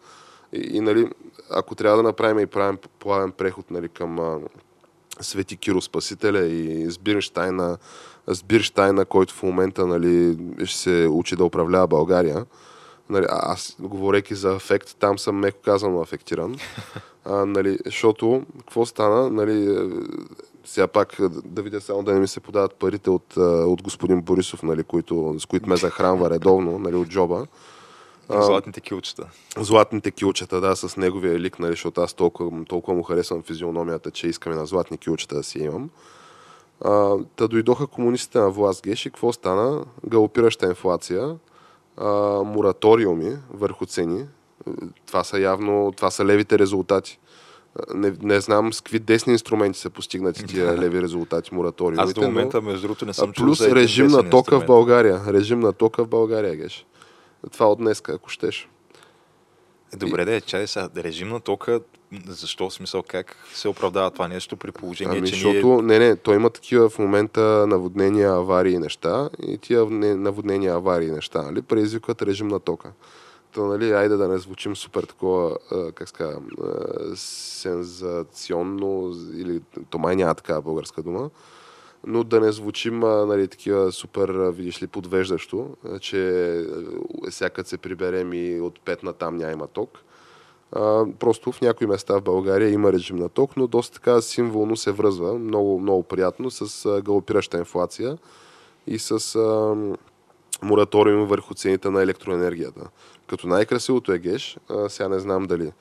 И, 0.54 0.78
и 0.78 0.80
нали, 0.80 1.10
ако 1.50 1.76
трябва 1.76 1.98
да 1.98 2.04
направим 2.04 2.40
и 2.40 2.46
правим 2.46 2.78
плавен 3.00 3.32
преход 3.32 3.72
нали, 3.72 3.90
към 3.90 4.20
а, 4.20 4.40
Свети 5.22 5.58
Киро 5.58 5.82
Спасителя 5.82 6.46
и 6.46 6.92
Сбирштайна, 6.92 7.78
Сбирштайна, 8.28 9.06
който 9.06 9.34
в 9.34 9.44
момента 9.44 9.88
нали, 9.88 10.38
ще 10.66 10.78
се 10.78 11.08
учи 11.12 11.36
да 11.36 11.44
управлява 11.44 11.88
България, 11.88 12.46
нали, 13.10 13.26
аз, 13.30 13.76
говорейки 13.80 14.36
за 14.36 14.56
афект, 14.56 14.96
там 15.00 15.20
съм 15.20 15.36
меко 15.36 15.60
казано 15.66 16.02
афектиран. 16.02 16.56
А, 17.26 17.46
нали, 17.46 17.80
защото, 17.86 18.44
какво 18.60 18.86
стана? 18.86 19.30
Нали, 19.30 19.90
сега 20.70 20.88
пак 20.88 21.18
да 21.46 21.62
видя 21.62 21.82
само 21.82 22.04
да 22.04 22.14
не 22.14 22.20
ми 22.20 22.28
се 22.28 22.40
подават 22.40 22.76
парите 22.76 23.10
от, 23.10 23.38
от 23.38 23.82
господин 23.82 24.22
Борисов, 24.22 24.64
нали, 24.64 24.84
които, 24.84 25.36
с 25.40 25.46
които 25.46 25.70
ме 25.70 25.78
захранва 25.78 26.30
редовно 26.30 26.80
нали, 26.80 26.96
от 26.96 27.08
джоба. 27.08 27.46
Златните 28.30 28.82
килчета. 28.82 29.30
Златните 29.58 30.12
килчета, 30.12 30.62
да, 30.62 30.76
с 30.76 30.98
неговия 30.98 31.40
лик, 31.40 31.60
нали, 31.60 31.72
защото 31.72 32.02
аз 32.02 32.14
толкова, 32.14 32.66
толкова 32.66 32.98
му 32.98 33.04
харесвам 33.04 33.44
физиономията, 33.44 34.12
че 34.12 34.28
искаме 34.28 34.56
на 34.56 34.66
златни 34.66 34.98
килчета 34.98 35.36
да 35.36 35.44
си 35.44 35.60
имам. 35.60 35.90
А, 36.82 37.18
та 37.36 37.48
дойдоха 37.48 37.88
комунистите 37.88 38.40
на 38.40 38.50
власт 38.50 38.84
Геши, 38.84 39.10
какво 39.10 39.34
стана? 39.34 39.86
Галопираща 40.08 40.66
инфлация, 40.66 41.36
а, 41.98 42.10
мораториуми 42.44 43.38
върху 43.54 43.86
цени. 43.86 44.26
Това 45.08 45.24
са 45.24 45.40
явно, 45.40 45.94
това 45.96 46.12
са 46.12 46.26
левите 46.26 46.60
резултати 46.60 47.20
не, 47.94 48.14
не 48.22 48.42
знам 48.42 48.74
с 48.74 48.82
какви 48.82 49.00
десни 49.00 49.34
инструменти 49.34 49.80
са 49.80 49.90
постигнати 49.90 50.44
тия 50.44 50.78
леви 50.78 51.02
резултати, 51.02 51.56
мораториумите. 51.56 52.04
Аз 52.04 52.14
до 52.14 52.22
момента, 52.22 52.62
между 52.62 52.82
другото, 52.82 53.06
не 53.06 53.14
съм 53.14 53.34
чул 53.34 53.46
Плюс 53.46 53.58
за 53.58 53.76
режим 53.76 54.08
на 54.08 54.30
тока 54.30 54.60
в 54.60 54.66
България. 54.66 55.22
Режим 55.28 55.60
на 55.60 55.74
тока 55.74 56.04
в 56.04 56.08
България, 56.08 56.56
геш. 56.56 56.86
Това 57.52 57.72
от 57.72 57.78
днеска, 57.78 58.14
ако 58.14 58.30
щеш. 58.30 58.70
Е, 59.94 59.98
добре, 59.98 60.26
да, 60.26 60.42
чай 60.42 60.68
сега, 60.68 60.90
режим 60.98 61.30
на 61.30 61.40
тока, 61.40 61.80
защо 62.28 62.70
смисъл, 62.70 63.04
как 63.08 63.38
се 63.54 63.68
оправдава 63.68 64.12
това 64.12 64.28
нещо 64.28 64.58
при 64.58 64.72
положение, 64.72 65.18
ами, 65.18 65.28
че 65.28 65.34
защото, 65.34 65.68
ние... 65.68 66.00
не, 66.00 66.08
не, 66.08 66.16
той 66.16 66.36
има 66.36 66.50
такива 66.50 66.90
в 66.90 67.00
момента 67.00 67.68
наводнения, 67.68 68.32
аварии 68.32 68.74
и 68.74 68.80
неща 68.80 69.30
и 69.48 69.58
тия 69.58 69.86
наводнения, 69.86 70.74
аварии 70.74 71.08
и 71.08 71.12
неща, 71.12 71.42
нали, 71.42 71.62
предизвикват 71.62 72.22
режим 72.22 72.48
на 72.48 72.60
тока. 72.60 72.92
То, 73.52 73.66
нали, 73.66 73.91
айде 73.91 74.16
да 74.16 74.28
не 74.28 74.38
звучим 74.38 74.76
супер 74.76 75.04
такова, 75.04 75.58
как 75.95 76.10
ска, 76.10 76.39
сензационно, 77.16 79.14
или 79.34 79.62
то 79.89 79.97
май 79.97 80.16
няма 80.16 80.36
такава 80.36 80.62
българска 80.62 81.04
дума, 81.04 81.30
но 82.08 82.24
да 82.24 82.39
не 82.39 82.52
звучим 82.52 83.00
нали, 83.00 83.47
такива 83.47 83.91
супер, 83.91 84.30
видиш 84.30 84.82
ли, 84.82 84.88
подвеждащо, 84.88 85.70
че 86.00 86.66
всякът 87.30 87.68
се 87.68 87.78
приберем 87.78 88.34
и 88.34 88.60
от 88.62 88.80
5 88.80 89.04
на 89.04 89.14
там 89.14 89.36
няма 89.36 89.68
ток. 89.68 90.00
А, 90.72 91.06
просто 91.20 91.52
в 91.52 91.62
някои 91.62 91.88
места 91.88 92.18
в 92.18 92.22
България 92.22 92.70
има 92.70 92.93
режим 92.93 93.16
на 93.16 93.30
ток, 93.30 93.58
но 93.58 93.68
доста 93.68 93.93
така 93.93 94.22
символно 94.22 94.78
се 94.78 94.91
връзва, 94.91 95.39
много, 95.39 95.80
много 95.80 96.04
приятно, 96.04 96.52
с 96.52 97.02
галопираща 97.02 97.58
инфлация 97.58 98.18
и 98.88 99.00
с 99.00 99.36
а, 99.36 99.76
мораториум 100.62 101.26
върху 101.26 101.54
цените 101.54 101.89
на 101.89 102.02
електроенергията. 102.02 102.89
Като 103.30 103.48
най-красивото 103.48 104.12
е 104.12 104.20
Геш, 104.20 104.58
а, 104.70 104.90
сега 104.90 105.10
не 105.10 105.20
знам 105.20 105.44
дали. 105.44 105.72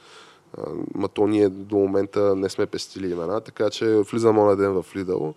А, 0.59 0.63
ма 0.95 1.09
то 1.09 1.27
ние 1.27 1.49
до 1.49 1.77
момента 1.77 2.37
не 2.37 2.49
сме 2.49 2.67
пестили 2.67 3.11
имена, 3.11 3.41
така 3.41 3.71
че 3.71 3.87
влизам 3.87 4.37
на 4.37 4.57
ден 4.57 4.83
в 4.83 4.97
Лидъл. 4.97 5.35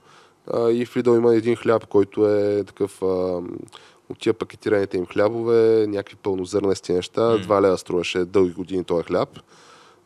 А, 0.54 0.72
и 0.72 0.86
в 0.86 0.98
Лидъл 0.98 1.16
има 1.16 1.36
един 1.36 1.56
хляб, 1.56 1.88
който 1.88 2.30
е 2.30 2.64
такъв 2.64 3.02
а, 3.02 3.06
от 4.10 4.20
тия 4.20 4.34
пакетираните 4.34 4.98
им 4.98 5.06
хлябове, 5.06 5.88
някакви 5.88 6.16
пълнозърнести 6.16 6.94
неща, 6.94 7.22
mm. 7.22 7.46
2 7.46 7.62
лева 7.62 7.78
струваше 7.78 8.26
дълги 8.26 8.54
години 8.54 8.84
този 8.84 9.04
хляб. 9.04 9.30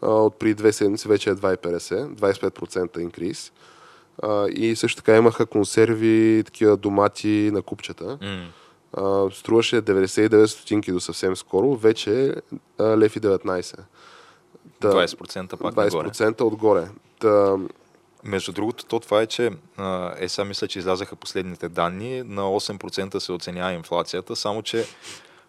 А, 0.01 0.09
от 0.09 0.39
при 0.39 0.53
две 0.53 0.71
седмици 0.73 1.07
вече 1.07 1.29
е 1.29 1.35
2,50, 1.35 2.15
25% 2.15 2.99
инкриз. 2.99 3.51
А, 4.23 4.47
и 4.47 4.75
също 4.75 4.97
така 4.97 5.17
имаха 5.17 5.45
консерви, 5.45 6.43
такива 6.45 6.77
домати 6.77 7.49
на 7.53 7.61
купчета. 7.61 8.17
М. 8.21 8.47
А, 8.97 9.29
струваше 9.31 9.81
99 9.81 10.45
стотинки 10.45 10.91
до 10.91 10.99
съвсем 10.99 11.35
скоро, 11.35 11.75
вече 11.75 12.33
е 12.79 12.83
лев 12.83 13.15
и 13.15 13.19
19. 13.19 13.79
Та, 14.79 14.87
20% 14.87 15.49
пак 15.49 15.75
нагоре. 15.75 16.09
20% 16.09 16.41
отгоре. 16.41 16.87
Та, 17.19 17.57
Между 18.25 18.51
другото, 18.51 18.85
то 18.85 18.99
това 18.99 19.21
е, 19.21 19.27
че 19.27 19.51
е, 20.19 20.29
сега 20.29 20.45
мисля, 20.45 20.67
че 20.67 20.79
излязаха 20.79 21.15
последните 21.15 21.69
данни, 21.69 22.23
на 22.23 22.41
8% 22.41 23.19
се 23.19 23.31
оценява 23.31 23.73
инфлацията, 23.73 24.35
само 24.35 24.61
че 24.61 24.85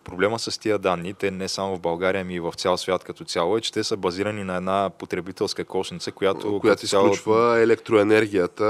проблема 0.06 0.38
с 0.38 0.58
тия 0.58 0.78
данни, 0.78 1.14
те 1.14 1.30
не 1.30 1.48
само 1.48 1.76
в 1.76 1.80
България, 1.80 2.20
ами 2.20 2.34
и 2.34 2.40
в 2.40 2.52
цял 2.56 2.76
свят 2.76 3.04
като 3.04 3.24
цяло, 3.24 3.56
е, 3.56 3.60
че 3.60 3.72
те 3.72 3.84
са 3.84 3.96
базирани 3.96 4.44
на 4.44 4.56
една 4.56 4.90
потребителска 4.98 5.64
кошница, 5.64 6.12
която, 6.12 6.58
която 6.60 6.76
като 6.76 6.86
цяло- 6.86 7.06
изключва 7.06 7.60
електроенергията. 7.60 8.64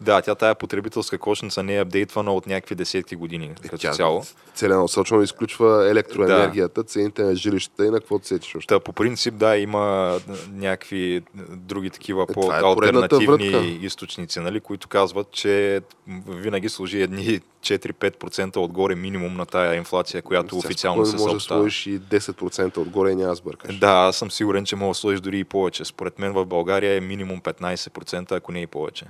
Да, 0.00 0.22
тя 0.22 0.34
тая 0.34 0.54
потребителска 0.54 1.18
кошница 1.18 1.62
не 1.62 1.76
е 1.76 1.80
апдейтвана 1.80 2.32
от 2.32 2.46
някакви 2.46 2.74
десетки 2.74 3.16
години 3.16 3.50
като 3.62 3.78
Тя 3.78 3.92
цяло. 3.92 4.22
целенасочено 4.54 5.22
изключва 5.22 5.90
електроенергията, 5.90 6.82
цените 6.82 7.22
на 7.22 7.36
жилищата 7.36 7.86
и 7.86 7.90
на 7.90 7.98
какво 8.00 8.18
сечеш 8.22 8.54
още. 8.56 8.66
Та, 8.68 8.80
по 8.80 8.92
принцип, 8.92 9.34
да, 9.34 9.56
има 9.56 10.14
някакви 10.52 11.22
други 11.50 11.90
такива 11.90 12.22
е 12.22 12.32
по-алтернативни 12.32 13.26
врътка. 13.50 13.66
източници, 13.66 14.40
нали, 14.40 14.60
които 14.60 14.88
казват, 14.88 15.30
че 15.30 15.80
винаги 16.28 16.68
служи 16.68 17.02
едни 17.02 17.40
4-5% 17.66 18.56
отгоре 18.56 18.94
минимум 18.94 19.36
на 19.36 19.46
тая 19.46 19.74
инфлация, 19.74 20.22
която 20.22 20.54
Сега 20.54 20.58
официално 20.58 21.06
се 21.06 21.10
спокойно 21.10 21.26
може 21.26 21.34
да 21.34 21.40
съобщава. 21.40 21.60
сложиш 21.60 21.86
и 21.86 22.00
10% 22.00 22.78
отгоре 22.78 23.10
и 23.10 23.14
няма 23.14 23.34
сбъркаш. 23.34 23.78
Да, 23.78 23.90
аз 23.90 24.16
съм 24.16 24.30
сигурен, 24.30 24.64
че 24.64 24.76
мога 24.76 24.90
да 24.90 24.94
сложиш 24.94 25.20
дори 25.20 25.38
и 25.38 25.44
повече. 25.44 25.84
Според 25.84 26.18
мен 26.18 26.32
в 26.32 26.46
България 26.46 26.96
е 26.96 27.00
минимум 27.00 27.40
15%, 27.40 28.32
ако 28.32 28.52
не 28.52 28.60
и 28.60 28.66
повече. 28.66 29.04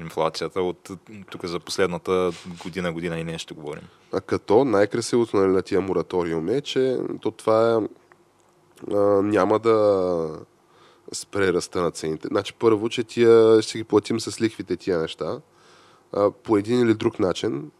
Инфлацията 0.00 0.62
от 0.62 0.90
тук 1.30 1.44
за 1.44 1.60
последната 1.60 2.32
година, 2.62 2.92
година 2.92 3.18
и 3.18 3.24
нещо 3.24 3.54
говорим. 3.54 3.82
А 4.12 4.20
като 4.20 4.64
най-красивото 4.64 5.36
нали, 5.36 5.52
на 5.52 5.62
тия 5.62 5.80
мораториум 5.80 6.48
е, 6.48 6.60
че 6.60 6.98
то 7.20 7.30
това 7.30 7.72
е, 7.72 7.78
а, 8.94 8.98
няма 9.22 9.58
да 9.58 10.38
спре 11.12 11.52
ръста 11.52 11.82
на 11.82 11.90
цените. 11.90 12.28
Значи 12.28 12.54
първо, 12.54 12.88
че 12.88 13.04
тия 13.04 13.62
ще 13.62 13.78
ги 13.78 13.84
платим 13.84 14.20
с 14.20 14.40
лихвите 14.40 14.76
тия 14.76 14.98
неща 14.98 15.40
а, 16.12 16.30
по 16.30 16.56
един 16.56 16.80
или 16.80 16.94
друг 16.94 17.18
начин 17.18 17.70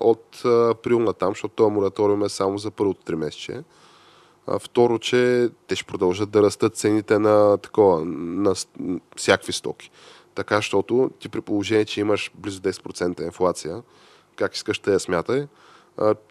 от 0.00 0.44
април 0.44 0.98
на 0.98 1.12
там, 1.12 1.30
защото 1.30 1.54
този 1.54 1.72
мораториум 1.72 2.24
е 2.24 2.28
само 2.28 2.58
за 2.58 2.70
първото 2.70 3.04
три 3.04 3.16
месече. 3.16 3.62
Второ, 4.60 4.98
че 4.98 5.50
те 5.66 5.76
ще 5.76 5.84
продължат 5.84 6.30
да 6.30 6.42
растат 6.42 6.76
цените 6.76 7.18
на 7.18 7.58
такова, 7.58 8.04
на 8.04 8.54
всякакви 9.16 9.52
стоки. 9.52 9.90
Така, 10.34 10.56
защото 10.56 11.10
ти 11.18 11.28
при 11.28 11.40
положение, 11.40 11.84
че 11.84 12.00
имаш 12.00 12.30
близо 12.34 12.60
10% 12.60 13.24
инфлация, 13.24 13.82
как 14.36 14.54
искаш 14.54 14.78
да 14.78 14.92
я 14.92 15.00
смятай, 15.00 15.46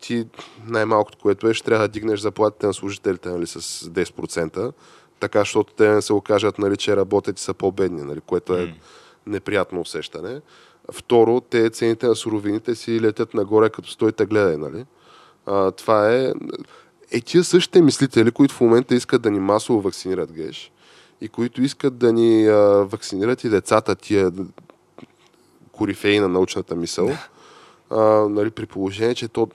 ти 0.02 0.28
най-малкото, 0.66 1.18
което 1.18 1.50
е, 1.50 1.54
ще 1.54 1.66
трябва 1.66 1.88
да 1.88 1.92
дигнеш 1.92 2.20
заплатите 2.20 2.68
на 2.68 2.74
служителите 2.74 3.30
нали, 3.30 3.48
с 3.48 3.60
10%, 3.90 4.74
така, 5.20 5.40
защото 5.40 5.74
те 5.74 5.90
не 5.90 6.02
се 6.02 6.14
окажат, 6.14 6.60
нали, 6.60 6.78
че 6.78 6.96
работят 6.96 7.40
и 7.40 7.44
са 7.44 7.54
по-бедни, 7.54 8.02
нали, 8.02 8.22
което 8.22 8.56
е 8.56 8.76
неприятно 9.26 9.82
усещане. 9.82 10.42
Второ, 10.92 11.42
те 11.42 11.70
цените 11.70 12.08
на 12.08 12.16
суровините 12.16 12.76
си 12.76 13.02
летят 13.02 13.34
нагоре, 13.34 13.70
като 13.70 13.90
стойте 13.90 14.26
гледай, 14.26 14.58
нали? 14.58 14.86
А, 15.46 15.72
това 15.72 16.16
е... 16.16 16.34
Е, 17.12 17.22
тия 17.22 17.44
същите 17.44 17.82
мислители, 17.82 18.32
които 18.32 18.56
в 18.56 18.62
момента 18.62 18.96
искат 18.96 19.22
да 19.22 19.32
ни 19.32 19.40
масово 19.40 19.82
вакцинират 19.82 20.32
геш 20.32 20.72
и 21.22 21.30
които 21.30 21.62
искат 21.62 21.98
да 21.98 22.14
ни 22.14 22.48
а, 22.48 22.56
вакцинират 22.84 23.44
и 23.44 23.50
децата, 23.50 23.96
тия 23.96 24.32
корифеи 25.72 26.20
на 26.20 26.28
научната 26.28 26.76
мисъл, 26.76 27.12
а, 27.90 28.00
нали, 28.30 28.52
при 28.52 28.66
положение, 28.66 29.16
че 29.16 29.28
то, 29.28 29.50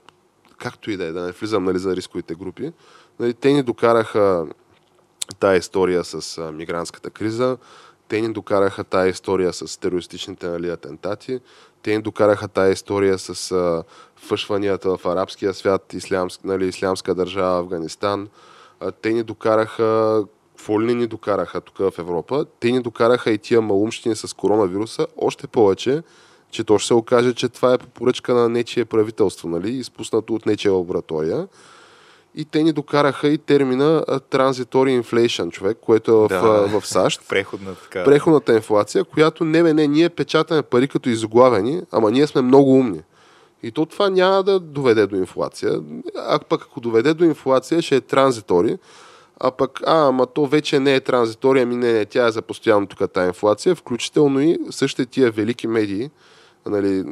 както 0.58 0.90
и 0.90 0.96
да 0.96 1.04
е, 1.04 1.12
да 1.12 1.22
не 1.22 1.32
влизам 1.32 1.64
нали, 1.64 1.78
за 1.78 1.96
рисковите 1.96 2.34
групи, 2.34 2.72
нали, 3.20 3.34
те 3.34 3.52
ни 3.52 3.62
докараха 3.62 4.46
тая 5.40 5.58
история 5.58 6.04
с 6.04 6.38
а, 6.38 6.52
мигрантската 6.52 7.10
криза, 7.10 7.56
те 8.08 8.20
ни 8.20 8.32
докараха 8.32 8.84
тая 8.84 9.08
история 9.08 9.52
с 9.52 9.80
терористичните 9.80 10.48
нали, 10.48 10.70
атентати, 10.70 11.40
те 11.82 11.96
ни 11.96 12.02
докараха 12.02 12.48
тая 12.48 12.72
история 12.72 13.18
с 13.18 13.52
а, 13.52 13.84
фъшванията 14.16 14.96
в 14.96 15.06
арабския 15.06 15.54
свят, 15.54 15.92
ислямск, 15.92 16.44
нали, 16.44 16.68
ислямска 16.68 17.14
държава, 17.14 17.58
Афганистан. 17.58 18.28
А, 18.80 18.90
те 18.90 19.12
ни 19.12 19.22
докараха, 19.22 20.22
какво 20.48 20.82
ли 20.82 20.94
ни 20.94 21.06
докараха 21.06 21.60
тук 21.60 21.78
в 21.78 21.92
Европа, 21.98 22.46
те 22.60 22.70
ни 22.70 22.82
докараха 22.82 23.30
и 23.30 23.38
тия 23.38 23.60
малумщини 23.60 24.16
с 24.16 24.36
коронавируса, 24.36 25.06
още 25.16 25.46
повече, 25.46 26.02
че 26.50 26.64
то 26.64 26.78
ще 26.78 26.86
се 26.86 26.94
окаже, 26.94 27.34
че 27.34 27.48
това 27.48 27.74
е 27.74 27.78
по 27.78 27.86
поръчка 27.86 28.34
на 28.34 28.48
нечие 28.48 28.84
правителство, 28.84 29.48
нали, 29.48 29.70
изпуснато 29.70 30.34
от 30.34 30.46
нечия 30.46 30.72
лаборатория. 30.72 31.48
И 32.36 32.44
те 32.44 32.62
ни 32.62 32.72
докараха 32.72 33.28
и 33.28 33.38
термина 33.38 34.04
transitory 34.08 35.02
inflation, 35.02 35.50
човек, 35.50 35.78
което 35.80 36.10
е 36.10 36.14
в, 36.14 36.28
Да. 36.28 36.80
в 36.80 36.86
САЩ. 36.86 37.28
Преходна 37.28 37.74
така. 37.74 38.04
Преходната 38.04 38.54
инфлация, 38.54 39.04
която 39.04 39.44
не, 39.44 39.62
бе, 39.62 39.72
не, 39.72 39.86
ние 39.86 40.08
печатаме 40.08 40.62
пари 40.62 40.88
като 40.88 41.08
изглавени, 41.08 41.82
ама 41.92 42.10
ние 42.10 42.26
сме 42.26 42.42
много 42.42 42.72
умни. 42.72 43.02
И 43.62 43.70
то 43.70 43.86
това 43.86 44.10
няма 44.10 44.42
да 44.42 44.60
доведе 44.60 45.06
до 45.06 45.16
инфлация. 45.16 45.80
А 46.16 46.38
пък 46.38 46.62
ако 46.62 46.80
доведе 46.80 47.14
до 47.14 47.24
инфлация, 47.24 47.82
ще 47.82 47.96
е 47.96 48.00
транзитори. 48.00 48.78
А 49.40 49.50
пък, 49.50 49.80
а, 49.86 50.08
ама 50.08 50.26
то 50.26 50.46
вече 50.46 50.80
не 50.80 50.94
е 50.94 51.00
транзитори, 51.00 51.60
ами 51.60 51.76
не, 51.76 51.92
не, 51.92 52.04
тя 52.04 52.26
е 52.26 52.32
за 52.32 52.42
постоянно 52.42 52.86
тук 52.86 53.12
тази 53.12 53.26
инфлация, 53.26 53.74
включително 53.74 54.40
и 54.40 54.58
същите 54.70 55.06
тия 55.06 55.30
велики 55.30 55.66
медии, 55.66 56.10
нали, 56.66 57.02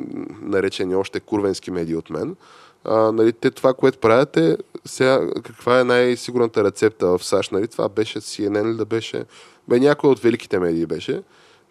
наречени 0.43 0.95
още 0.95 1.21
курвенски 1.21 1.71
медии 1.71 1.97
от 1.97 2.11
мен, 2.11 2.37
а, 2.85 3.13
нали, 3.13 3.33
те 3.33 3.51
това, 3.51 3.75
което 3.75 3.99
правят 3.99 4.37
е, 4.37 4.57
сега, 4.85 5.21
каква 5.43 5.81
е 5.81 5.85
най-сигурната 5.85 6.65
рецепта 6.65 7.07
в 7.07 7.25
САЩ, 7.25 7.53
нали, 7.53 7.69
това 7.69 7.89
беше 7.89 8.21
CNN 8.21 8.73
ли 8.73 8.77
да 8.77 8.85
беше, 8.85 9.25
бе, 9.69 9.81
някой 9.81 10.11
от 10.11 10.21
великите 10.21 10.59
медии 10.59 10.87
беше, 10.87 11.23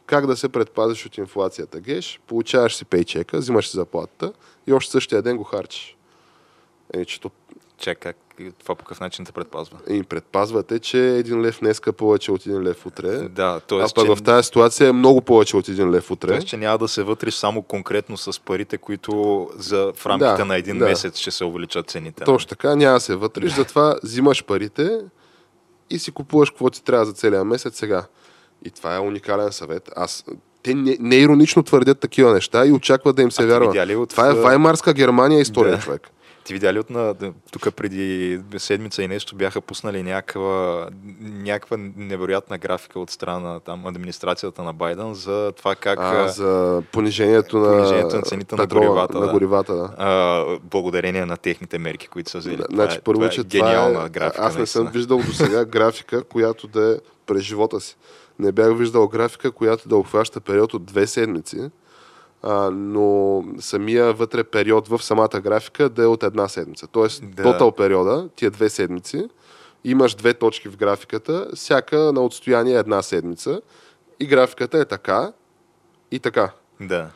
как 0.06 0.28
да 0.28 0.38
се 0.38 0.50
предпазиш 0.50 1.06
от 1.06 1.18
инфлацията. 1.18 1.80
Геш, 1.80 2.20
получаваш 2.28 2.76
си 2.76 2.86
пейчека, 2.86 3.38
взимаш 3.38 3.70
си 3.70 3.78
заплатата 3.78 4.34
и 4.68 4.74
още 4.74 4.92
същия 4.92 5.22
ден 5.22 5.38
го 5.38 5.44
харчиш. 5.44 5.98
Е, 6.94 7.06
че 7.06 7.22
то 7.22 7.32
Чак, 7.78 8.16
това 8.54 8.76
по 8.76 8.86
какъв 8.86 9.00
начин 9.00 9.26
те 9.26 9.32
предпазва? 9.32 9.78
им 9.90 10.04
предпазвате, 10.04 10.80
че 10.80 11.08
един 11.08 11.42
лев 11.42 11.60
днеска 11.60 11.94
повече 11.94 12.32
от 12.32 12.42
един 12.42 12.64
лев 12.64 12.86
утре. 12.86 13.08
Да, 13.20 13.44
а 13.44 13.60
т.е. 13.60 13.80
пък 13.96 14.06
че, 14.06 14.16
в 14.16 14.24
тази 14.24 14.46
ситуация 14.46 14.88
е 14.88 14.92
много 14.92 15.22
повече 15.22 15.58
от 15.58 15.68
един 15.68 15.92
лев 15.92 16.12
утре. 16.12 16.28
т.е. 16.30 16.42
че 16.42 16.58
няма 16.58 16.78
да 16.78 16.88
се 16.88 17.04
вътриш 17.04 17.34
само 17.34 17.62
конкретно 17.62 18.18
с 18.18 18.40
парите, 18.40 18.78
които 18.78 19.12
за, 19.56 19.94
в 19.96 20.06
рамките 20.06 20.34
Да, 20.34 20.46
на 20.46 20.56
един 20.56 20.78
да. 20.78 20.86
месец 20.86 21.18
ще 21.18 21.32
се 21.32 21.46
увеличат 21.46 21.90
цените. 21.90 22.24
Точно 22.24 22.50
така, 22.50 22.76
няма 22.76 22.94
да 22.94 23.00
се 23.00 23.16
вътриш, 23.16 23.54
затова 23.54 23.96
взимаш 24.04 24.44
парите 24.44 25.00
и 25.90 26.00
си 26.00 26.12
купуваш 26.12 26.50
какво 26.50 26.70
ти 26.70 26.84
трябва 26.84 27.06
за 27.06 27.14
целия 27.14 27.44
месец 27.44 27.78
сега. 27.78 28.04
И 28.66 28.70
това 28.70 28.96
е 28.96 29.00
уникален 29.00 29.52
съвет. 29.52 29.90
Аз, 29.96 30.26
те 30.64 30.74
не, 30.74 30.98
не 31.00 31.16
иронично 31.16 31.64
твърдят 31.64 32.00
такива 32.00 32.34
неща 32.34 32.66
и 32.66 32.72
очакват 32.72 33.16
да 33.16 33.22
им 33.22 33.32
се 33.32 33.44
А 33.44 33.46
вярва. 33.46 33.86
ли 33.88 33.96
от- 33.96 34.10
Това 34.10 34.30
е 34.30 34.34
Ваймарска 34.34 34.94
Германия 34.94 35.40
история, 35.40 35.76
Да. 35.76 35.82
човек. 35.82 36.10
Ти 36.44 36.54
видя 36.54 36.74
ли 36.74 36.80
от 36.80 36.90
на, 36.90 37.16
тук 37.52 37.76
преди 37.76 38.40
седмица 38.58 39.04
и 39.04 39.08
нещо 39.08 39.36
бяха 39.36 39.62
пуснали 39.62 40.04
някаква, 40.04 40.88
някаква 41.22 41.78
невероятна 41.78 42.58
графика 42.58 43.00
от 43.00 43.10
страна 43.10 43.40
на 43.40 43.60
там, 43.60 43.86
администрацията 43.86 44.64
на 44.64 44.74
Байден 44.74 45.14
за 45.14 45.52
това 45.58 45.76
как 45.76 46.00
А, 46.02 46.28
за 46.28 46.84
понижението 46.92 47.58
на, 47.58 47.78
понижението 47.78 48.16
на 48.16 48.22
цените 48.22 48.56
на 48.56 48.64
петрола, 48.64 48.88
горивата, 48.88 49.20
На 49.20 49.26
да. 49.26 49.32
горивата 49.32 49.76
да. 49.76 49.90
а, 49.98 50.46
благодарение 50.64 51.26
на 51.26 51.38
техните 51.38 51.80
мерки, 51.80 52.08
които 52.08 52.30
са 52.32 52.38
взели. 52.38 52.58
Да, 52.58 52.68
Значи, 52.72 52.98
е, 52.98 53.02
първо, 53.02 53.26
е 53.26 53.30
че 53.30 53.44
гениална 53.44 53.94
това 53.94 54.06
е, 54.06 54.10
графика. 54.10 54.44
Аз 54.44 54.58
не 54.58 54.66
съм 54.66 54.84
наистина. 54.84 54.92
виждал 54.92 55.18
до 55.18 55.34
сега 55.34 55.66
графика, 55.76 56.24
която 56.24 56.68
да 56.68 56.92
е 56.92 56.96
през 57.26 57.42
живота 57.42 57.80
си. 57.80 57.98
Не 58.40 58.52
бях 58.52 58.78
виждал 58.78 59.08
графика, 59.08 59.52
която 59.52 59.90
да 59.90 59.96
обхваща 59.96 60.42
период 60.42 60.74
от 60.74 60.86
две 60.86 61.08
седмици, 61.08 61.70
а, 62.44 62.72
но 62.72 63.44
самия 63.60 64.14
вътре 64.14 64.44
период 64.44 64.88
в 64.88 65.04
самата 65.04 65.42
графика 65.44 65.90
да 65.90 66.04
е 66.04 66.08
от 66.08 66.24
една 66.24 66.48
седмица. 66.48 66.88
Тоест, 66.88 67.24
Да. 67.36 67.44
тотал 67.44 67.72
периода, 67.72 68.30
тия 68.36 68.52
две 68.52 68.70
седмици, 68.70 69.30
имаш 69.84 70.16
две 70.16 70.34
точки 70.34 70.70
в 70.70 70.78
графиката, 70.78 71.48
всяка 71.56 71.98
на 71.98 72.22
отстояние 72.22 72.76
една 72.76 73.02
седмица 73.02 73.62
и 74.20 74.26
графиката 74.26 74.78
е 74.78 74.86
така 74.86 75.34
и 76.12 76.20
така. 76.20 76.52
Да. 76.82 77.10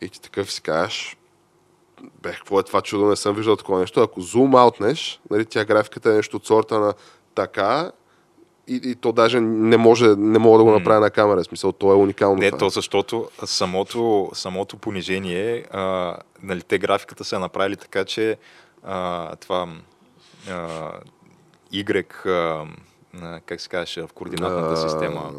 И 0.00 0.08
ти 0.08 0.20
такъв 0.20 0.52
си 0.52 0.62
кажеш, 0.62 1.16
бе, 2.22 2.32
какво 2.32 2.60
е 2.60 2.62
това 2.62 2.80
чудо, 2.80 3.06
не 3.06 3.16
съм 3.16 3.34
виждал 3.34 3.56
такова 3.56 3.80
нещо. 3.80 4.00
Ако 4.00 4.20
зум 4.20 4.54
аутнеш, 4.54 5.20
нали, 5.30 5.44
тя 5.44 5.64
графиката 5.64 6.10
е 6.10 6.14
нещо 6.14 6.36
от 6.36 6.46
сорта 6.46 6.80
на 6.80 6.94
така 7.34 7.92
и, 8.68 8.80
и 8.84 8.94
то 8.94 9.12
даже 9.12 9.40
не 9.40 9.76
може, 9.76 10.06
не 10.16 10.38
мога 10.38 10.58
да 10.58 10.64
го 10.64 10.70
направя 10.70 11.00
на 11.00 11.10
камера. 11.10 11.40
В 11.40 11.44
смисъл, 11.44 11.72
то 11.72 11.92
е 11.92 11.96
уникално. 11.96 12.36
Не, 12.38 12.50
това. 12.50 12.58
то 12.58 12.68
защото 12.68 13.28
самото, 13.44 14.30
самото 14.34 14.76
понижение, 14.76 15.64
а, 15.70 16.16
нали, 16.42 16.62
те 16.62 16.78
графиката 16.78 17.24
са 17.24 17.38
направили 17.38 17.76
така, 17.76 18.04
че 18.04 18.36
а, 18.84 19.36
това 19.36 19.68
а, 20.50 20.90
Y, 21.72 22.26
а, 23.22 23.40
как 23.46 23.60
се 23.60 23.68
казваше, 23.68 24.02
в 24.02 24.08
координатната 24.14 24.76
система. 24.76 25.32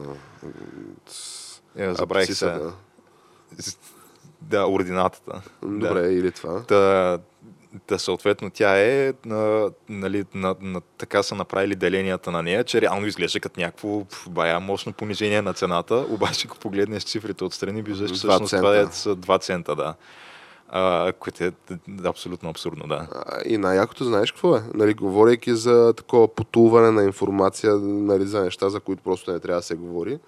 Е, 1.75 1.93
забравих 1.93 2.33
се. 2.33 2.59
Да, 4.41 4.67
ординатата. 4.67 5.41
Добре, 5.61 6.01
Да. 6.01 6.13
или 6.13 6.31
това. 6.31 6.63
Та, 6.63 7.19
та 7.87 7.97
съответно 7.97 8.49
тя 8.49 8.79
е, 8.79 9.13
на, 9.25 9.69
нали, 9.89 10.25
на, 10.33 10.55
на, 10.61 10.81
така 10.97 11.23
са 11.23 11.35
направили 11.35 11.75
деленията 11.75 12.31
на 12.31 12.43
нея, 12.43 12.63
че 12.63 12.81
реално 12.81 13.07
изглежда 13.07 13.39
като 13.39 13.59
някакво 13.59 14.05
бая 14.29 14.59
мощно 14.59 14.93
понижение 14.93 15.41
на 15.41 15.53
цената, 15.53 15.95
обаче 16.09 16.47
ако 16.47 16.57
погледнеш 16.57 17.03
цифрите 17.03 17.43
отстрани, 17.43 17.81
виждаш, 17.81 18.09
че 18.09 18.15
всъщност 18.15 18.55
това 18.55 18.77
е 18.77 18.81
цента. 18.81 18.95
с 18.95 19.15
2 19.15 19.41
цента, 19.41 19.75
да. 19.75 19.95
А, 20.71 21.13
което 21.19 21.43
е 21.43 21.51
абсолютно 22.05 22.49
абсурдно, 22.49 22.87
да. 22.87 23.07
А, 23.11 23.41
И 23.45 23.57
най-якото 23.57 24.03
знаеш 24.03 24.31
какво 24.31 24.55
е? 24.55 24.63
Нали, 24.73 24.93
говорейки 24.93 25.55
за 25.55 25.93
такова 25.93 26.27
потулване 26.27 26.91
на 26.91 27.03
информация 27.03 27.75
нали, 27.79 28.25
за 28.25 28.43
неща, 28.43 28.69
за 28.69 28.79
които 28.79 29.03
просто 29.03 29.31
не 29.31 29.39
трябва 29.39 29.59
да 29.59 29.65
се 29.65 29.75
говори, 29.75 30.19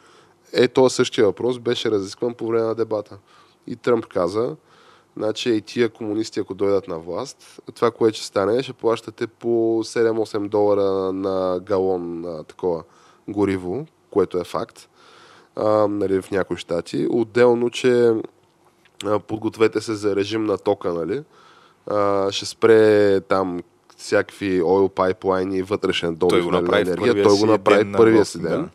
е, 0.53 0.67
то 0.67 0.89
същия 0.89 1.25
въпрос 1.25 1.59
беше 1.59 1.91
разискван 1.91 2.33
по 2.33 2.47
време 2.47 2.65
на 2.65 2.75
дебата. 2.75 3.17
И 3.67 3.75
Тръмп 3.75 4.05
каза, 4.05 4.55
значи 5.17 5.49
и 5.49 5.61
тия 5.61 5.89
комунисти, 5.89 6.39
ако 6.39 6.53
дойдат 6.53 6.87
на 6.87 6.99
власт, 6.99 7.61
това, 7.75 7.91
което 7.91 8.17
ще 8.17 8.27
стане, 8.27 8.63
ще 8.63 8.73
плащате 8.73 9.27
по 9.27 9.47
7-8 9.83 10.47
долара 10.47 11.13
на 11.13 11.59
галон 11.63 12.21
на 12.21 12.43
такова 12.43 12.83
гориво, 13.27 13.85
което 14.11 14.37
е 14.37 14.43
факт, 14.43 14.89
а, 15.55 15.87
нали, 15.87 16.21
в 16.21 16.31
някои 16.31 16.57
щати. 16.57 17.07
Отделно, 17.09 17.69
че 17.69 18.13
а, 19.05 19.19
подгответе 19.19 19.81
се 19.81 19.93
за 19.93 20.15
режим 20.15 20.43
на 20.43 20.57
тока, 20.57 20.93
нали? 20.93 21.23
А, 21.87 22.31
ще 22.31 22.45
спре 22.45 23.21
там 23.21 23.61
всякакви 23.97 24.61
oil 24.61 24.89
pipeline 24.89 25.55
и 25.55 25.61
вътрешен 25.61 26.15
добив 26.15 26.45
нали, 26.45 26.51
на 26.51 26.71
в 26.71 26.81
енергия. 26.81 27.23
Той 27.23 27.37
го 27.37 27.45
направи 27.45 27.83
ден 27.83 27.93
първия 27.97 28.25
си 28.25 28.41
да. 28.41 28.69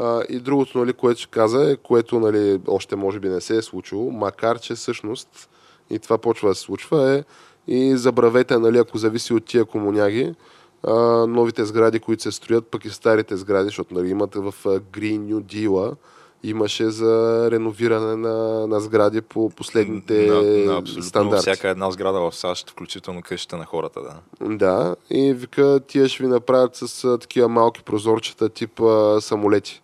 А, 0.00 0.22
и 0.28 0.38
другото, 0.38 0.78
нали, 0.78 0.92
което 0.92 1.20
ще 1.20 1.30
каза 1.30 1.70
е, 1.70 1.76
което 1.76 2.20
нали, 2.20 2.60
още 2.68 2.96
може 2.96 3.20
би 3.20 3.28
не 3.28 3.40
се 3.40 3.56
е 3.56 3.62
случило, 3.62 4.10
макар 4.10 4.60
че 4.60 4.74
всъщност 4.74 5.48
и 5.90 5.98
това 5.98 6.18
почва 6.18 6.48
да 6.48 6.54
се 6.54 6.60
случва 6.60 7.14
е 7.14 7.24
и 7.72 7.96
забравете, 7.96 8.58
нали, 8.58 8.78
ако 8.78 8.98
зависи 8.98 9.34
от 9.34 9.44
тия 9.44 9.64
комуняги, 9.64 10.34
а, 10.82 10.94
новите 11.26 11.64
сгради, 11.64 12.00
които 12.00 12.22
се 12.22 12.32
строят, 12.32 12.66
пък 12.66 12.84
и 12.84 12.90
старите 12.90 13.36
сгради, 13.36 13.64
защото 13.64 13.94
нали, 13.94 14.10
имате 14.10 14.38
в 14.38 14.54
Green 14.64 15.18
New 15.18 15.40
Deal 15.40 15.96
имаше 16.42 16.90
за 16.90 17.48
реновиране 17.50 18.16
на, 18.16 18.66
на 18.66 18.80
сгради 18.80 19.20
по 19.20 19.50
последните 19.50 20.26
на, 20.26 20.42
на 20.42 20.78
абсолютно 20.78 21.02
стандарти. 21.02 21.40
всяка 21.40 21.68
една 21.68 21.90
сграда 21.90 22.20
в 22.20 22.34
САЩ, 22.34 22.70
включително 22.70 23.22
къщите 23.22 23.56
на 23.56 23.64
хората, 23.64 24.00
да. 24.02 24.46
Да, 24.56 24.96
и 25.10 25.32
вика, 25.32 25.80
тия 25.86 26.08
ще 26.08 26.22
ви 26.22 26.28
направят 26.28 26.76
с 26.76 27.18
такива 27.18 27.48
малки 27.48 27.82
прозорчета, 27.82 28.48
тип 28.48 28.80
а, 28.80 29.20
самолети. 29.20 29.82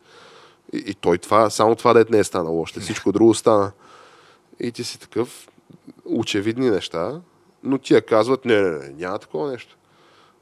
И, 0.73 0.79
и 0.87 0.95
той 0.95 1.19
това, 1.19 1.51
само 1.51 1.75
това 1.75 1.93
да 1.93 2.05
не 2.11 2.19
е 2.19 2.25
станало 2.25 2.61
още, 2.61 2.81
всичко 2.81 3.13
друго 3.13 3.35
стана. 3.35 3.73
И 4.61 4.73
ти 4.73 4.85
си 4.85 5.01
такъв, 5.01 5.49
очевидни 6.05 6.71
неща, 6.71 7.21
но 7.63 7.79
тия 7.79 8.03
казват, 8.03 8.45
не, 8.45 8.61
не, 8.61 8.71
не, 8.71 8.89
няма 8.89 9.19
такова 9.19 9.51
нещо. 9.51 9.77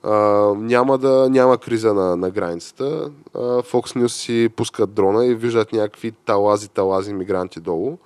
А, 0.02 0.10
няма, 0.56 0.98
да, 0.98 1.28
няма 1.30 1.58
криза 1.58 1.94
на, 1.94 2.16
на 2.16 2.30
границата. 2.30 3.10
А, 3.34 3.38
Fox 3.38 3.96
News 3.96 4.06
си 4.06 4.48
пускат 4.56 4.94
дрона 4.94 5.26
и 5.26 5.34
виждат 5.34 5.72
някакви 5.72 6.12
талази, 6.12 6.68
талази 6.68 7.12
мигранти 7.14 7.60
долу, 7.60 7.98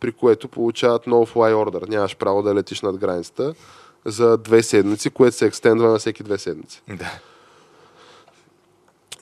при 0.00 0.12
което 0.12 0.48
получават 0.48 1.04
no 1.04 1.34
fly 1.34 1.54
order. 1.54 1.88
Нямаш 1.88 2.16
право 2.16 2.42
да 2.42 2.54
летиш 2.54 2.82
над 2.82 2.96
границата 2.96 3.54
за 4.04 4.38
две 4.38 4.62
седмици, 4.62 5.10
което 5.10 5.36
се 5.36 5.46
екстендва 5.46 5.88
на 5.88 5.98
всеки 5.98 6.22
две 6.22 6.38
седмици. 6.38 6.82
Да. 6.88 7.20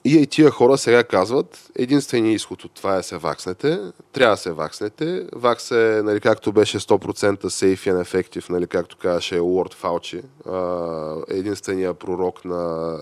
И, 0.05 0.18
и 0.18 0.26
тия 0.26 0.50
хора 0.50 0.78
сега 0.78 1.05
казват, 1.05 1.70
единственият 1.76 2.36
изход 2.36 2.64
от 2.64 2.72
това 2.72 2.96
е 2.96 3.03
се 3.03 3.16
вакснете, 3.16 3.80
трябва 4.12 4.32
да 4.32 4.36
се 4.36 4.53
вакснете. 4.53 5.26
Вакс 5.32 5.70
е, 5.70 6.00
нали, 6.05 6.20
както 6.20 6.53
беше 6.53 6.78
100% 6.80 7.40
safe 7.40 7.76
and 7.76 8.05
effective, 8.05 8.50
нали, 8.50 8.66
както 8.66 8.96
казваше 8.96 9.40
Уорд 9.40 9.74
Фаучи, 9.74 10.22
а, 10.46 11.16
единствения 11.28 11.94
пророк 11.94 12.44
на 12.44 12.98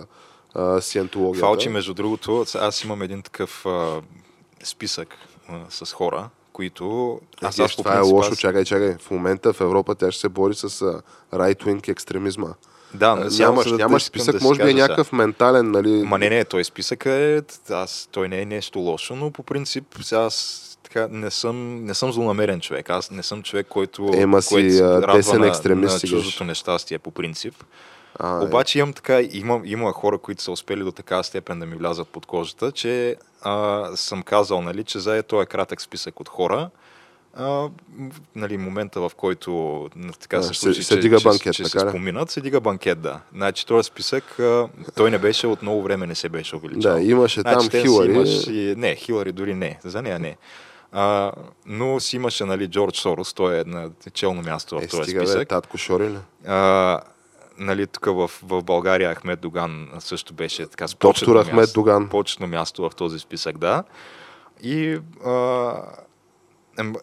сиентологията. 0.80 1.46
Фалчи, 1.46 1.68
между 1.68 1.94
другото, 1.94 2.44
аз 2.54 2.84
имам 2.84 3.02
един 3.02 3.22
такъв 3.22 3.66
а, 3.66 4.02
списък 4.64 5.16
а, 5.48 5.60
с 5.70 5.92
хора, 5.92 6.28
които... 6.52 7.20
Аз, 7.42 7.58
аз 7.58 7.76
по 7.76 7.82
това 7.82 7.92
е 7.92 7.96
принцип, 7.96 8.14
лошо, 8.14 8.32
аз- 8.32 8.38
чакай, 8.38 8.64
чакай. 8.64 8.96
В 9.00 9.10
момента 9.10 9.52
в 9.52 9.60
Европа 9.60 9.94
тя 9.94 10.10
ще 10.12 10.20
се 10.20 10.28
бори 10.28 10.54
с 10.54 10.64
а, 10.64 11.02
right-wing 11.32 11.88
екстремизма. 11.88 12.54
Да, 12.94 13.06
А, 13.06 13.16
но 13.16 13.30
нямаш, 13.38 13.70
да- 13.70 13.76
нямаш 13.76 14.02
списък, 14.02 14.38
да 14.38 14.44
може 14.44 14.64
би 14.64 14.70
е 14.70 14.74
някакъв 14.74 15.12
ментален, 15.12 15.70
нали? 15.70 15.90
Ма 15.90 16.18
не, 16.18 16.30
не, 16.30 16.44
той 16.44 16.64
списъка 16.64 17.10
е, 17.10 17.40
аз, 17.70 18.08
той 18.12 18.28
не 18.28 18.40
е 18.40 18.44
нещо 18.44 18.78
лошо, 18.78 19.16
но 19.16 19.30
по 19.30 19.42
принцип 19.42 19.84
сега 20.02 20.20
аз 20.20 20.66
така, 20.82 21.08
не 21.10 21.30
съм, 21.30 21.84
не 21.84 21.94
съм 21.94 22.12
злонамерен 22.12 22.60
човек. 22.60 22.90
Аз 22.90 23.10
не 23.10 23.22
съм 23.22 23.42
човек, 23.42 23.66
който, 23.68 24.10
Ема 24.14 24.42
си, 24.42 24.54
който 24.54 24.72
се 24.72 24.84
радва 24.84 25.38
на, 25.38 25.76
на 25.76 26.00
чуждото 26.00 26.44
нещастие 26.44 26.98
по 26.98 27.10
принцип. 27.10 27.54
А, 28.18 28.40
е. 28.42 28.44
Обаче 28.44 28.78
имам 28.78 28.92
така, 28.92 29.20
има, 29.20 29.60
има 29.64 29.92
хора, 29.92 30.18
които 30.18 30.42
са 30.42 30.52
успели 30.52 30.84
до 30.84 30.92
такава 30.92 31.24
степен 31.24 31.60
да 31.60 31.66
ми 31.66 31.76
влязат 31.76 32.08
под 32.08 32.26
кожата, 32.26 32.72
че 32.72 33.16
а, 33.42 33.86
съм 33.96 34.22
казал, 34.22 34.62
нали, 34.62 34.84
че 34.84 34.98
за 34.98 35.22
този 35.22 35.46
кратък 35.46 35.82
списък 35.82 36.20
от 36.20 36.28
хора, 36.28 36.70
а, 37.34 37.68
нали, 38.34 38.56
момента 38.56 39.00
в 39.00 39.10
който 39.16 39.88
така 40.20 40.36
А, 40.36 40.42
се 40.42 40.48
се- 40.48 40.54
случи, 40.54 40.82
се 40.82 40.94
че, 40.94 41.00
дига 41.00 41.18
че, 41.18 41.24
банкет, 41.24 41.54
че, 41.54 41.62
така 41.62 41.80
се 41.80 41.88
споминат, 41.88 42.30
се 42.30 42.40
дига 42.40 42.60
банкет, 42.60 43.00
да. 43.00 43.20
Значи 43.34 43.66
този 43.66 43.86
списък, 43.86 44.38
а, 44.38 44.68
той 44.94 45.10
не 45.10 45.18
беше 45.18 45.46
от 45.46 45.62
много 45.62 45.82
време, 45.82 46.06
не 46.06 46.14
се 46.14 46.28
беше 46.28 46.56
увеличал. 46.56 46.94
Да, 46.94 47.00
имаше 47.00 47.42
там 47.44 47.68
те 47.68 47.76
си 47.76 47.82
Хилари. 47.82 48.10
Имаш 48.10 48.46
и, 48.46 48.74
не, 48.76 48.94
Хилари 48.94 49.32
дори 49.32 49.54
не, 49.54 49.78
за 49.84 50.02
нея 50.02 50.18
не. 50.18 50.36
А, 50.92 51.32
но 51.66 52.00
си 52.00 52.16
имаше, 52.16 52.44
нали, 52.44 52.66
Джордж 52.68 52.96
Сорос, 52.96 53.34
той 53.34 53.60
е 53.60 53.64
на 53.66 53.90
челно 54.12 54.42
място 54.42 54.78
в 54.78 54.82
Е, 54.82 54.86
този 54.86 55.02
стига, 55.02 55.20
бе, 55.20 55.26
списък. 55.26 55.48
татко 55.48 55.78
Шори 55.78 56.10
ли? 56.10 56.18
А, 56.46 57.00
нали, 57.58 57.86
тук 57.86 58.04
в, 58.06 58.30
в 58.42 58.62
България 58.62 59.14
Ахмед 59.14 59.40
Доган 59.40 59.88
също 59.98 60.34
беше 60.34 60.66
така 60.66 60.88
с 60.88 60.94
Доктор 60.94 61.42
Ахмед 61.42 61.54
място, 61.54 61.74
Доган. 61.74 62.08
почетно 62.08 62.46
място 62.46 62.82
в 62.82 62.94
този 62.96 63.18
списък, 63.18 63.58
да. 63.58 63.84
И 64.62 64.98
а, 65.24 65.72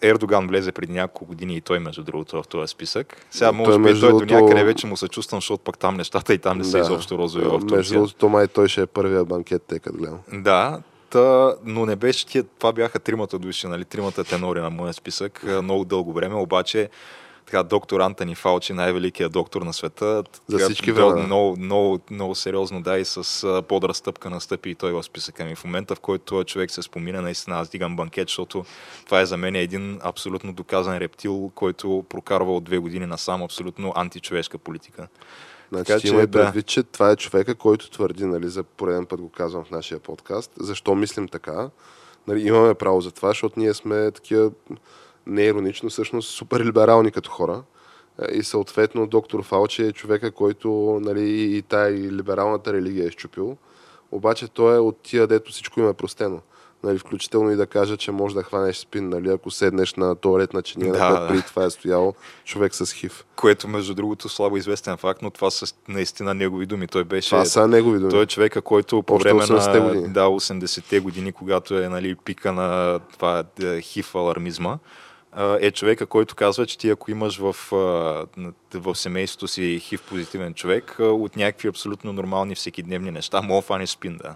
Ердоган 0.01 0.47
влезе 0.47 0.72
преди 0.72 0.93
няколко 0.93 1.26
години 1.26 1.55
и 1.55 1.61
той, 1.61 1.80
между 1.80 2.03
другото, 2.03 2.43
в 2.43 2.47
този 2.47 2.72
списък. 2.72 3.26
Сега, 3.32 3.49
Той, 3.49 3.57
може 3.57 3.72
би, 3.72 3.78
между 3.78 4.01
той 4.01 4.11
до 4.11 4.18
другото- 4.18 4.34
някъде 4.36 4.63
вече 4.63 4.88
му 4.88 4.97
се 4.97 5.07
чувствам, 5.07 5.38
защото 5.38 5.63
пък 5.63 5.78
там 5.78 5.95
нещата 5.95 6.34
и 6.34 6.38
там 6.38 6.57
не 6.57 6.63
са 6.63 6.80
изобщо 6.80 7.18
розови 7.18 7.45
в 7.45 7.51
Между 7.51 7.68
Турция. 7.68 7.93
другото, 7.93 8.15
то 8.15 8.30
май 8.30 8.47
той 8.47 8.68
ще 8.68 8.82
е 8.82 8.86
първия 8.86 9.26
банкет, 9.26 9.63
тъй 9.63 9.80
като 9.80 9.97
гледам. 9.97 10.20
Да, 10.34 10.82
та, 11.09 11.55
но 11.63 11.86
не 11.86 11.95
беше 11.95 12.26
тия, 12.26 12.43
това 12.43 12.72
бяха 12.72 12.99
тримата 12.99 13.39
души, 13.39 13.68
нали, 13.68 13.86
тримата 13.86 14.24
тенори 14.24 14.61
на 14.61 14.70
моя 14.70 14.93
списък, 14.93 15.43
много 15.63 15.86
дълго 15.86 16.13
време, 16.13 16.36
обаче 16.36 16.89
така, 17.48 17.64
доктор 17.64 18.00
Антони 18.00 18.36
Фаучи, 18.36 18.74
най-великият 18.74 19.32
доктор 19.32 19.62
на 19.62 19.74
света. 19.74 20.24
За 20.48 20.58
така, 20.58 20.70
всички 20.70 20.91
времена. 20.91 21.26
много, 21.26 21.58
много, 21.60 22.00
много 22.12 22.36
сериозно, 22.36 22.82
да, 22.82 22.98
и 22.98 23.06
с 23.06 23.64
подрастъпка 23.68 24.30
настъпи 24.30 24.70
и 24.70 24.76
той 24.76 24.91
в 24.91 25.04
списъка 25.04 25.45
ми. 25.45 25.56
В 25.56 25.64
момента, 25.64 25.95
в 25.95 26.00
който 26.00 26.26
този 26.26 26.45
човек 26.45 26.72
се 26.72 26.82
спомина, 26.82 27.22
наистина 27.22 27.60
аз 27.60 27.70
дигам 27.70 27.95
банкет, 27.95 28.28
защото 28.28 28.66
това 29.06 29.22
е 29.22 29.26
за 29.26 29.38
мен 29.38 29.56
един 29.56 30.00
абсолютно 30.04 30.54
доказан 30.54 30.98
рептил, 30.98 31.52
който 31.56 32.06
прокарва 32.10 32.56
от 32.56 32.64
две 32.64 32.78
години 32.78 33.06
насам 33.06 33.43
абсолютно 33.43 33.93
античовешка 33.95 34.58
политика. 34.58 35.08
Значи 35.72 35.88
Така 35.88 36.00
че, 36.00 36.08
имай 36.08 36.28
да. 36.28 36.32
предвид, 36.32 36.66
че 36.66 36.84
това 36.84 37.12
е 37.12 37.16
човека, 37.16 37.56
който 37.56 37.89
твърди, 37.89 38.26
нали, 38.26 38.50
за 38.50 38.64
пореден 38.64 39.06
път 39.06 39.22
го 39.22 39.30
казвам 39.30 39.64
в 39.64 39.72
нашия 39.72 40.00
подкаст. 40.00 40.52
Защо 40.60 40.95
мислим 40.95 41.28
така? 41.28 41.70
Нали, 42.28 42.48
имаме 42.48 42.74
право 42.74 43.02
за 43.02 43.12
това, 43.12 43.30
защото 43.30 43.60
ние 43.60 43.74
сме 43.74 44.12
такива 44.12 44.52
не 45.28 45.43
иронично, 45.43 45.89
всъщност 45.89 46.30
супер 46.30 46.65
либерални 46.65 47.11
като 47.11 47.32
хора. 47.32 47.63
Е, 48.21 48.38
И 48.38 48.43
съответно 48.43 49.07
доктор 49.07 49.43
Фалчи 49.43 49.84
е 49.84 49.91
човека, 49.91 50.32
който 50.32 50.99
нали, 51.03 51.55
и 51.57 51.61
тая 51.61 51.89
и 51.89 52.11
либералната 52.11 52.73
религия 52.73 53.07
е 53.07 53.11
щупил. 53.11 53.57
Обаче 54.11 54.47
той 54.47 54.75
е 54.75 54.80
от 54.80 54.97
тия, 55.03 55.28
дето 55.28 55.51
всичко 55.51 55.80
им 55.80 55.89
е 55.89 55.93
простено. 55.93 56.41
Нали, 56.84 56.97
включително 56.97 57.51
и 57.51 57.55
да 57.55 57.65
кажа, 57.65 57.97
че 57.97 58.11
може 58.11 58.36
да 58.36 58.43
хванеш 58.43 58.78
спин, 58.78 59.09
нали, 59.09 59.30
ако 59.30 59.51
седнеш 59.51 59.93
на 59.93 60.15
туалет 60.15 60.53
на 60.53 60.61
чиния, 60.61 60.93
Да, 60.93 61.19
да, 61.19 61.28
преди 61.28 61.41
това 61.41 61.63
е 61.63 61.69
стоял 61.69 62.13
човек 62.45 62.75
с 62.75 62.93
хив. 62.93 63.25
Което, 63.36 63.67
между 63.67 63.93
другото, 63.93 64.30
слабо 64.30 64.57
известен 64.57 64.97
факт, 64.97 65.21
но 65.21 65.30
това 65.30 65.51
са 65.51 65.75
наистина 65.88 66.34
негови 66.34 66.65
думи. 66.65 66.88
Той 66.88 67.03
беше 67.03 67.30
Това 67.30 67.45
са 67.45 67.67
негови 67.67 67.99
думи. 67.99 68.11
Той 68.11 68.23
е 68.23 68.25
човека, 68.25 68.61
който 68.61 69.03
по 69.03 69.17
време 69.17 69.41
80-те 69.41 69.80
на 69.80 69.88
години. 69.88 70.13
да, 70.13 70.25
80-те 70.25 70.99
години, 70.99 71.32
когато 71.32 71.80
е 71.80 71.89
нали, 71.89 72.15
пика 72.15 72.51
на 72.51 72.99
това 73.13 73.43
е, 73.63 73.82
хив 73.82 74.15
алармизма, 74.15 74.78
е 75.60 75.72
човека, 75.72 76.06
който 76.06 76.36
казва, 76.36 76.66
че 76.66 76.78
ти 76.78 76.90
ако 76.90 77.12
имаш 77.12 77.38
в, 77.38 77.56
в 78.74 78.96
семейството 78.96 79.48
си 79.48 79.80
хив 79.80 80.02
позитивен 80.02 80.54
човек, 80.54 80.96
от 81.00 81.36
някакви 81.36 81.68
абсолютно 81.68 82.14
нормални 82.14 82.56
всекидневни 82.56 83.12
неща, 83.12 83.42
да 83.42 83.62
фанеш 83.62 83.90
спин, 83.90 84.18
да. 84.24 84.36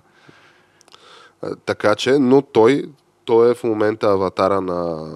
Така 1.65 1.95
че, 1.95 2.11
но 2.19 2.41
той, 2.41 2.85
той 3.25 3.51
е 3.51 3.53
в 3.53 3.63
момента 3.63 4.07
аватара 4.07 4.61
на, 4.61 5.07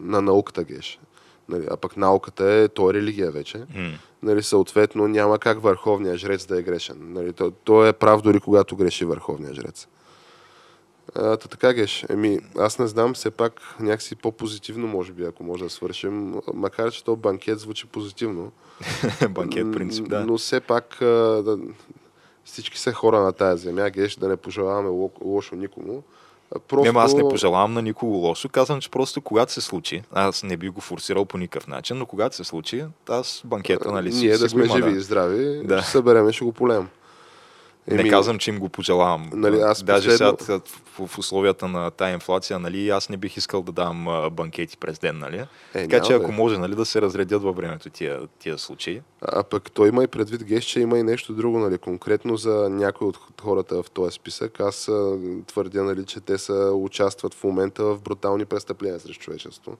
на 0.00 0.22
науката, 0.22 0.64
Геш. 0.64 0.98
Нали, 1.48 1.66
а 1.70 1.76
пък 1.76 1.96
науката 1.96 2.52
е, 2.52 2.68
то 2.68 2.90
е 2.90 2.94
религия 2.94 3.30
вече. 3.30 3.58
М. 3.58 3.90
Нали, 4.22 4.42
съответно 4.42 5.08
няма 5.08 5.38
как 5.38 5.62
върховният 5.62 6.16
жрец 6.16 6.46
да 6.46 6.58
е 6.58 6.62
грешен. 6.62 6.96
Нали, 7.00 7.32
той, 7.32 7.50
той 7.64 7.88
е 7.88 7.92
прав 7.92 8.22
дори 8.22 8.40
когато 8.40 8.76
греши 8.76 9.04
върховният 9.04 9.54
жрец. 9.54 9.86
А, 11.14 11.36
та 11.36 11.48
така 11.48 11.72
геш. 11.72 12.04
Еми, 12.08 12.38
аз 12.58 12.78
не 12.78 12.86
знам, 12.86 13.14
все 13.14 13.30
пак 13.30 13.76
някакси 13.80 14.16
по-позитивно, 14.16 14.86
може 14.86 15.12
би, 15.12 15.24
ако 15.24 15.44
може 15.44 15.64
да 15.64 15.70
свършим. 15.70 16.34
Макар, 16.54 16.90
че 16.90 17.04
то 17.04 17.16
банкет 17.16 17.58
звучи 17.58 17.86
позитивно. 17.86 18.52
Банкет, 19.30 19.72
принцип, 19.72 20.08
да. 20.08 20.24
Но 20.24 20.38
все 20.38 20.60
пак 20.60 21.02
а, 21.02 21.06
да, 21.42 21.58
всички 22.44 22.78
са 22.78 22.92
хора 22.92 23.20
на 23.20 23.32
тази 23.32 23.62
земя, 23.62 23.90
геш, 23.90 24.16
да 24.16 24.28
не 24.28 24.36
пожелаваме 24.36 24.88
ло- 24.88 25.24
лошо 25.24 25.56
никому. 25.56 26.02
Просто... 26.68 26.84
Няма, 26.84 27.00
аз 27.02 27.14
не 27.14 27.22
пожелавам 27.22 27.72
на 27.72 27.82
никого 27.82 28.12
лошо. 28.12 28.48
Казвам, 28.48 28.80
че 28.80 28.90
просто 28.90 29.20
когато 29.20 29.52
се 29.52 29.60
случи, 29.60 30.02
аз 30.12 30.42
не 30.42 30.56
би 30.56 30.68
го 30.68 30.80
форсирал 30.80 31.24
по 31.24 31.38
никакъв 31.38 31.68
начин, 31.68 31.98
но 31.98 32.06
когато 32.06 32.36
се 32.36 32.44
случи, 32.44 32.84
аз 33.08 33.42
банкета, 33.44 33.92
нали, 33.92 34.12
си, 34.12 34.26
Ние 34.26 34.38
да 34.38 34.48
сме 34.48 34.64
живи 34.64 34.90
и 34.92 35.00
здрави, 35.00 35.62
Да. 35.64 35.82
ще 35.82 35.90
съберем 35.90 36.28
и 36.28 36.32
ще 36.32 36.44
го 36.44 36.52
полем. 36.52 36.88
Не 37.90 38.08
казвам, 38.10 38.38
че 38.38 38.50
им 38.50 38.58
го 38.58 38.68
пожелавам. 38.68 39.30
Нали, 39.34 39.60
аз 39.60 39.82
Даже 39.82 40.08
последно- 40.08 40.38
сега 40.40 40.60
в, 40.98 41.06
в 41.06 41.18
условията 41.18 41.68
на 41.68 41.90
тая 41.90 42.14
инфлация, 42.14 42.58
нали, 42.58 42.90
аз 42.90 43.08
не 43.08 43.16
бих 43.16 43.36
искал 43.36 43.62
да 43.62 43.72
давам 43.72 44.28
банкети 44.32 44.76
през 44.76 44.98
ден, 44.98 45.18
нали? 45.18 45.36
Е, 45.36 45.46
така 45.72 45.96
няма 45.96 46.06
че 46.06 46.12
ако 46.12 46.32
е. 46.32 46.34
може, 46.34 46.58
нали, 46.58 46.74
да 46.74 46.84
се 46.84 47.02
разредят 47.02 47.42
във 47.42 47.56
времето 47.56 47.90
тия, 47.90 48.20
тия 48.38 48.58
случаи. 48.58 49.02
А 49.22 49.42
пък 49.42 49.70
той 49.70 49.88
има 49.88 50.04
и 50.04 50.06
предвид 50.06 50.44
геш, 50.44 50.64
че 50.64 50.80
има 50.80 50.98
и 50.98 51.02
нещо 51.02 51.32
друго, 51.32 51.58
нали, 51.58 51.78
конкретно 51.78 52.36
за 52.36 52.68
някои 52.70 53.06
от 53.06 53.18
хората 53.42 53.82
в 53.82 53.90
този 53.90 54.14
списък. 54.14 54.60
Аз 54.60 54.90
твърдя, 55.46 55.82
нали, 55.82 56.04
че 56.04 56.20
те 56.20 56.38
са, 56.38 56.72
участват 56.74 57.34
в 57.34 57.44
момента 57.44 57.84
в 57.84 58.00
брутални 58.00 58.44
престъпления 58.44 59.00
срещу 59.00 59.22
човечеството. 59.22 59.76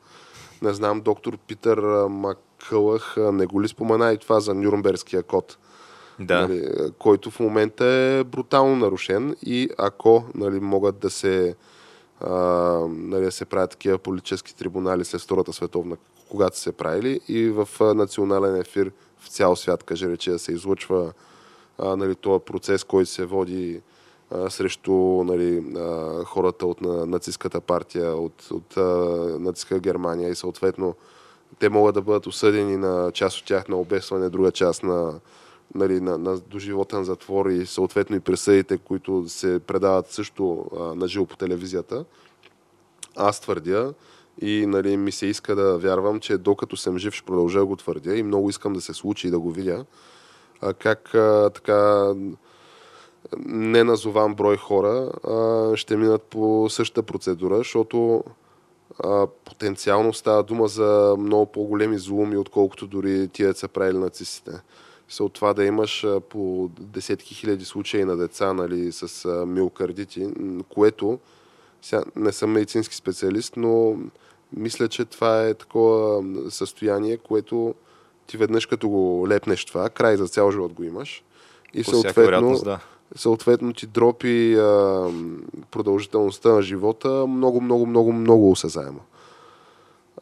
Не 0.63 0.75
знам, 0.75 1.01
доктор 1.01 1.37
Питър 1.37 2.07
Макълъх 2.09 3.15
не 3.17 3.47
го 3.47 3.63
ли 3.63 3.69
спомена 3.69 4.13
и 4.13 4.19
това 4.19 4.41
за 4.41 4.55
Нюрнбергския 4.55 5.23
код, 5.23 5.59
Да. 6.21 6.41
нали, 6.49 6.69
който 6.99 7.31
в 7.31 7.41
момента 7.41 7.85
е 7.85 8.25
брутално 8.25 8.77
нарушен 8.77 9.37
и 9.43 9.69
ако 9.79 10.25
нали, 10.35 10.61
могат 10.61 10.99
да 10.99 11.11
се 11.11 11.55
а, 12.21 12.33
нали, 12.89 13.33
се 13.33 13.45
правят 13.45 13.71
такива 13.71 13.99
политически 13.99 14.57
трибунали 14.57 15.05
след 15.05 15.21
Втората 15.21 15.53
световна, 15.53 15.97
когато 16.31 16.59
се 16.59 16.73
правили 16.73 17.21
и 17.29 17.49
в 17.49 17.69
национален 17.95 18.57
ефир 18.57 18.93
в 19.19 19.29
цял 19.29 19.57
свят, 19.57 19.83
каже 19.83 20.09
рече, 20.09 20.31
да 20.31 20.39
се 20.39 20.53
излъчва 20.53 21.13
а, 21.79 21.97
нали, 21.97 22.15
този 22.15 22.45
процес, 22.45 22.85
който 22.85 23.11
се 23.11 23.25
води 23.25 23.81
срещу 24.49 24.93
нали, 25.25 25.65
хората 26.25 26.67
от 26.67 26.81
на, 26.81 27.07
нацистската 27.07 27.61
партия, 27.61 28.15
от, 28.17 28.49
от 28.51 28.77
нацистска 29.41 29.79
Германия 29.79 30.31
и 30.31 30.35
съответно 30.35 30.95
те 31.59 31.69
могат 31.69 31.95
да 31.95 32.03
бъдат 32.03 32.27
осъдени 32.27 32.77
на 32.77 33.11
част 33.13 33.39
от 33.39 33.45
тях 33.45 33.69
на 33.69 33.77
обесване, 33.77 34.29
друга 34.29 34.53
част 34.53 34.83
на, 34.83 35.21
нали, 35.75 36.01
на, 36.01 36.18
на 36.18 36.39
доживотен 36.39 37.05
затвор 37.05 37.47
и 37.47 37.66
съответно 37.66 38.16
и 38.16 38.20
присъдите, 38.20 38.79
които 38.79 39.25
се 39.29 39.61
предават 39.66 40.11
също 40.11 40.64
а, 40.77 40.83
на 40.95 41.09
живо 41.09 41.27
по 41.27 41.37
телевизията. 41.37 42.05
Аз 43.16 43.41
твърдя 43.41 43.93
и 44.41 44.66
нали, 44.66 44.97
ми 44.97 45.12
се 45.12 45.27
иска 45.27 45.55
да 45.55 45.79
вярвам, 45.79 46.20
че 46.20 46.39
докато 46.39 46.77
съм 46.77 46.99
жив 46.99 47.14
ще 47.14 47.27
продължа 47.27 47.59
да 47.59 47.66
го 47.66 47.77
твърдя 47.77 48.16
и 48.16 48.23
много 48.23 48.51
искам 48.51 48.73
да 48.73 48.81
се 48.81 48.95
случи 48.95 49.29
и 49.29 49.31
да 49.31 49.39
го 49.39 49.51
видя. 49.51 49.85
А, 50.61 50.75
как 50.75 51.14
а, 51.14 51.51
така 51.51 52.12
не 53.47 53.85
назован 53.85 54.35
брой 54.35 54.57
хора 54.57 55.11
а, 55.25 55.77
ще 55.77 55.97
минат 55.97 56.23
по 56.23 56.66
същата 56.70 57.03
процедура, 57.03 57.57
защото 57.57 58.25
а, 58.99 59.27
потенциално 59.45 60.12
става 60.12 60.43
дума 60.43 60.68
за 60.68 61.16
много 61.18 61.47
по-големи 61.47 61.99
зломи, 61.99 62.37
отколкото 62.37 62.87
дори 62.87 63.29
тия 63.29 63.55
са 63.55 63.68
правили 63.68 63.99
нацистите. 63.99 64.53
Се 65.13 65.23
от 65.23 65.33
това 65.33 65.55
да 65.55 65.65
имаш 65.65 66.07
по 66.29 66.71
десетки 66.79 67.35
хиляди 67.35 67.65
случаи 67.65 68.05
на 68.05 68.17
деца 68.17 68.53
нали, 68.53 68.93
с 68.93 69.29
миокардити, 69.47 70.29
което 70.69 71.19
сега 71.83 72.03
не 72.17 72.33
съм 72.33 72.51
медицински 72.51 72.97
специалист, 72.97 73.57
но 73.57 73.97
мисля, 74.57 74.89
че 74.89 75.05
това 75.05 75.43
е 75.49 75.55
такова 75.55 76.25
състояние, 76.51 77.17
което 77.17 77.75
ти 78.27 78.37
веднъж 78.37 78.67
като 78.67 78.89
го 78.89 79.27
лепнеш 79.29 79.65
това, 79.65 79.89
край 79.89 80.17
за 80.17 80.29
цял 80.29 80.51
живот 80.51 80.73
го 80.73 80.85
имаш. 80.85 81.25
И 81.75 81.85
По 81.85 81.91
съответно, 81.91 82.59
да. 82.59 82.79
съответно 83.17 83.73
ти 83.73 83.87
дропи 83.87 84.55
а, 84.55 85.07
продължителността 85.71 86.53
на 86.53 86.63
живота 86.63 87.27
много, 87.27 87.61
много, 87.61 87.87
много, 87.87 88.13
много 88.13 88.51
осезаемо. 88.51 89.01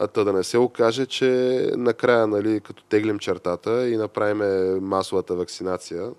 Та 0.06 0.24
да 0.24 0.32
не 0.32 0.44
се 0.44 0.58
окаже, 0.58 1.06
че 1.06 1.30
накрая, 1.76 2.26
нали, 2.26 2.60
като 2.60 2.84
теглим 2.84 3.18
чертата 3.18 3.88
и 3.88 3.96
направим 3.96 4.38
масовата 4.80 5.34
вакцинация, 5.34 6.10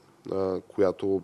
която 0.68 1.22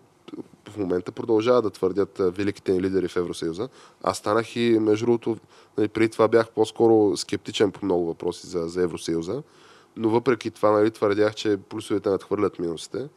в 0.68 0.76
момента 0.76 1.12
продължава 1.12 1.62
да 1.62 1.70
твърдят 1.70 2.18
великите 2.18 2.72
ни 2.72 2.80
лидери 2.80 3.08
в 3.08 3.16
Евросъюза. 3.16 3.68
Аз 4.02 4.18
станах 4.18 4.56
и, 4.56 4.78
между 4.80 5.06
другото, 5.06 5.36
нали, 5.78 5.88
преди 5.88 6.08
това 6.08 6.28
бях 6.28 6.50
по-скоро 6.50 7.16
скептичен 7.16 7.72
по 7.72 7.84
много 7.84 8.06
въпроси 8.06 8.46
за, 8.46 8.68
за 8.68 8.82
Евросъюза, 8.82 9.42
но 9.96 10.08
въпреки 10.08 10.50
това 10.50 10.70
нали, 10.70 10.90
твърдях, 10.90 11.34
че 11.34 11.56
плюсовете 11.56 12.08
надхвърлят 12.08 12.58
минусите 12.58 13.08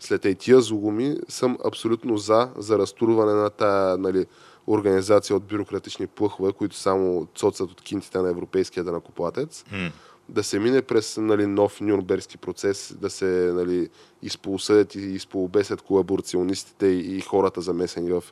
след 0.00 0.24
и 0.24 0.34
тия 0.34 0.60
зломи 0.60 1.16
съм 1.28 1.58
абсолютно 1.64 2.16
за, 2.16 2.48
за 2.56 2.78
разтурване 2.78 3.32
на 3.32 3.50
тая 3.50 3.98
нали, 3.98 4.26
организация 4.66 5.36
от 5.36 5.44
бюрократични 5.44 6.06
плъхове, 6.06 6.52
които 6.52 6.76
само 6.76 7.28
цоцат 7.34 7.70
от 7.70 7.82
кинтите 7.82 8.18
на 8.18 8.30
европейския 8.30 8.84
данакоплатец, 8.84 9.64
М. 9.72 9.90
да 10.28 10.44
се 10.44 10.58
мине 10.58 10.82
през 10.82 11.16
нали, 11.16 11.46
нов 11.46 11.80
нюрнбергски 11.80 12.38
процес, 12.38 12.94
да 13.00 13.10
се 13.10 13.52
нали, 13.54 13.88
изполусъдят 14.22 14.94
и 14.94 15.00
изполубесят 15.00 15.82
колаборационистите 15.82 16.86
и, 16.86 17.16
и 17.16 17.20
хората 17.20 17.60
замесени 17.60 18.12
в, 18.12 18.24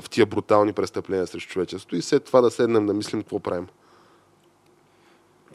в 0.00 0.10
тия 0.10 0.26
брутални 0.26 0.72
престъпления 0.72 1.26
срещу 1.26 1.52
човечеството 1.52 1.96
и 1.96 2.02
след 2.02 2.24
това 2.24 2.40
да 2.40 2.50
седнем 2.50 2.86
да 2.86 2.94
мислим 2.94 3.22
какво 3.22 3.38
правим. 3.38 3.66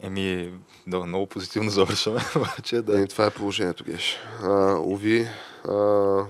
Еми, 0.02 0.52
да, 0.86 1.00
много 1.00 1.26
позитивно 1.26 1.70
завършваме, 1.70 2.20
обаче 2.36 2.76
Да. 2.76 2.82
да. 2.82 3.00
И 3.00 3.06
това 3.06 3.26
е 3.26 3.30
положението, 3.30 3.84
Геш. 3.84 4.16
А, 4.42 4.74
уви, 4.74 5.28
а, 5.64 5.74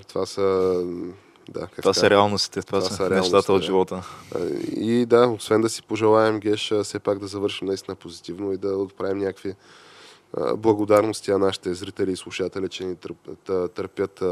това 0.09 0.26
са... 0.26 0.85
Да, 1.49 1.61
как 1.61 1.82
Това 1.82 1.94
са 1.94 2.11
реалностите, 2.11 2.62
това, 2.62 2.78
Това 2.78 2.90
са, 2.90 2.96
са 2.96 3.11
нещата 3.11 3.53
от 3.53 3.62
живота. 3.62 4.03
И 4.76 5.07
да, 5.07 5.26
освен 5.28 5.61
да 5.61 5.68
си 5.68 5.82
пожелаем 5.82 6.40
Геш, 6.40 6.72
все 6.82 6.99
пак 6.99 7.18
да 7.18 7.26
завършим 7.26 7.66
наистина 7.68 7.94
позитивно 7.94 8.53
и 8.53 8.57
да 8.57 8.68
отправим 8.68 9.18
някакви 9.18 9.55
благодарности 10.57 11.30
на 11.30 11.38
нашите 11.38 11.74
зрители 11.74 12.12
и 12.12 12.16
слушатели, 12.16 12.68
че 12.68 12.84
ни 12.84 12.96
търпят 13.74 14.22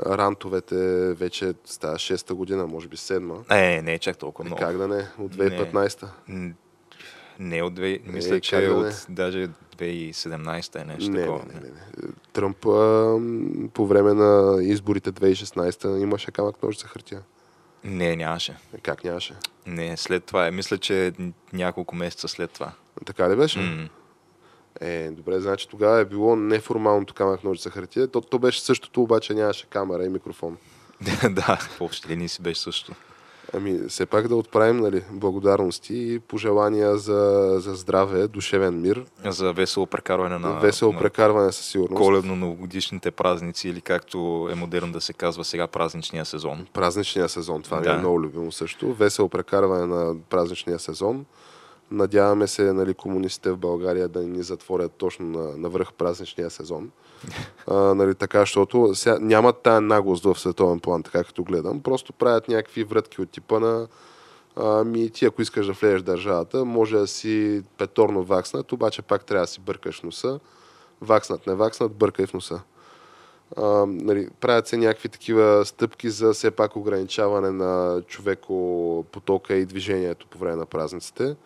рантовете 0.00 0.76
вече 1.14 1.54
става 1.64 1.94
6-та 1.94 2.34
година, 2.34 2.66
може 2.66 2.88
би 2.88 2.96
7-ма. 2.96 3.50
Не, 3.50 3.82
не 3.82 3.98
чак 3.98 4.18
толкова 4.18 4.46
Е, 4.46 4.48
много. 4.48 4.60
как 4.62 4.78
да 4.78 4.88
не? 4.88 5.08
От 5.18 5.36
2015-та. 5.36 6.08
М, 6.28 6.52
Не 7.38 7.62
от 7.62 7.74
две, 7.74 7.98
мисля, 8.06 8.36
Е, 8.36 8.40
че 8.40 8.64
е 8.64 8.68
от 8.68 9.06
даже 9.08 9.48
2017 9.76 10.80
е 10.80 10.84
нещо 10.84 11.10
Не, 11.10 11.18
не, 11.18 11.24
такова. 11.26 11.44
не, 11.46 11.54
не, 11.54 11.60
не. 11.60 12.08
Тръмп 12.32 12.66
а, 12.66 13.18
по 13.74 13.86
време 13.86 14.14
на 14.14 14.62
изборите 14.64 15.12
2016 15.12 16.02
имаше 16.02 16.30
камък 16.30 16.62
нож 16.62 16.78
за 16.78 16.86
хартия. 16.86 17.20
Не, 17.84 18.16
нямаше. 18.16 18.56
Е, 18.76 18.78
Как 18.78 19.04
нямаше? 19.04 19.34
Не, 19.66 19.96
след 19.96 20.24
това 20.24 20.46
е. 20.46 20.50
Мисля, 20.50 20.78
че 20.78 21.12
няколко 21.52 21.96
месеца 21.96 22.28
след 22.28 22.50
това. 22.50 22.72
Така 23.06 23.30
ли 23.30 23.36
беше? 23.36 23.58
М. 23.58 23.88
Е, 24.80 25.10
добре, 25.10 25.40
значи 25.40 25.68
тогава 25.68 26.00
е 26.00 26.04
било 26.04 26.36
неформалното 26.36 27.14
камък 27.14 27.44
нож 27.44 27.58
за 27.58 27.70
хартия. 27.70 28.08
То, 28.08 28.20
то 28.20 28.38
беше 28.38 28.60
същото, 28.60 29.02
обаче 29.02 29.34
нямаше 29.34 29.66
камера 29.66 30.04
и 30.04 30.08
микрофон. 30.08 30.56
да, 31.30 31.56
в 31.56 31.80
общи 31.80 32.08
линии 32.08 32.28
си 32.28 32.42
беше 32.42 32.60
също. 32.60 32.92
Ами, 33.56 33.88
все 33.88 34.06
пак 34.06 34.28
да 34.28 34.36
отправим 34.36 34.76
нали, 34.76 35.02
благодарности 35.12 35.94
и 35.94 36.18
пожелания 36.18 36.96
за, 36.96 37.54
за 37.58 37.74
здраве, 37.74 38.28
душевен 38.28 38.80
мир, 38.80 39.04
За 39.26 39.52
весело 39.52 39.86
прекарване 39.86 40.38
на, 40.38 40.60
весело 40.60 40.92
на 40.92 40.98
прекарване 40.98 41.52
със 41.52 41.66
сигурност. 41.66 42.02
коледно-новогодишните 42.02 43.10
празници 43.10 43.68
или 43.68 43.80
както 43.80 44.48
е 44.52 44.54
модерно 44.54 44.92
да 44.92 45.00
се 45.00 45.12
казва 45.12 45.44
сега 45.44 45.66
празничния 45.66 46.24
сезон. 46.24 46.66
Празничния 46.72 47.28
сезон, 47.28 47.62
това 47.62 47.76
ми 47.76 47.82
Да. 47.84 47.92
е 47.92 47.98
много 47.98 48.20
любимо 48.20 48.52
също. 48.52 48.92
Весело 48.94 49.28
прекарване 49.28 49.86
на 49.86 50.14
празничния 50.30 50.78
сезон. 50.78 51.24
Надяваме 51.90 52.46
се 52.46 52.72
нали, 52.72 52.94
комунистите 52.94 53.50
в 53.50 53.56
България 53.56 54.08
да 54.08 54.22
ни 54.22 54.42
затворят 54.42 54.92
точно 54.92 55.26
на, 55.26 55.56
на 55.56 55.68
връх 55.68 55.92
празничния 55.92 56.50
сезон. 56.50 56.90
А, 57.66 57.74
нали, 57.74 58.14
така, 58.14 58.40
защото 58.40 58.94
сега 58.94 59.18
нямат 59.20 59.56
тая 59.62 59.80
наглост 59.80 60.24
в 60.24 60.38
световен 60.38 60.80
план, 60.80 61.02
така 61.02 61.24
като 61.24 61.44
гледам. 61.44 61.80
Просто 61.80 62.12
правят 62.12 62.48
някакви 62.48 62.84
врътки 62.84 63.20
от 63.20 63.30
типа 63.30 63.60
на 63.60 63.88
Ами 64.56 65.10
ти, 65.10 65.24
ако 65.24 65.42
искаш 65.42 65.66
да 65.66 65.72
влезеш 65.72 66.00
в 66.00 66.04
държавата, 66.04 66.64
може 66.64 66.96
да 66.96 67.06
си 67.06 67.62
петорно 67.78 68.24
вакснат, 68.24 68.72
обаче 68.72 69.02
пак 69.02 69.24
трябва 69.24 69.42
да 69.42 69.50
си 69.50 69.60
бъркаш 69.60 70.02
носа. 70.02 70.40
Вакснат, 71.00 71.46
не 71.46 71.54
вакснат, 71.54 71.92
бъркай 71.92 72.26
в 72.26 72.34
носа. 72.34 72.60
А, 73.56 73.86
нали, 73.86 74.28
правят 74.40 74.66
се 74.66 74.76
някакви 74.76 75.08
такива 75.08 75.64
стъпки 75.64 76.10
за 76.10 76.32
все 76.32 76.50
пак 76.50 76.76
ограничаване 76.76 77.50
на 77.50 78.02
човеко 78.06 79.04
потока 79.12 79.54
и 79.54 79.66
движението 79.66 80.26
по 80.26 80.38
време 80.38 80.56
на 80.56 80.66
празниците. 80.66 81.36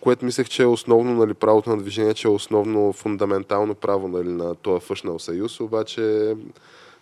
Което 0.00 0.24
мислех, 0.24 0.48
че 0.48 0.62
е 0.62 0.66
основно 0.66 1.14
нали, 1.14 1.34
правото 1.34 1.70
на 1.70 1.76
движение, 1.76 2.14
че 2.14 2.28
е 2.28 2.30
основно 2.30 2.92
фундаментално 2.92 3.74
право 3.74 4.08
нали, 4.08 4.28
на 4.28 4.54
този 4.54 4.86
фъшнал 4.86 5.18
съюз, 5.18 5.60
обаче 5.60 6.34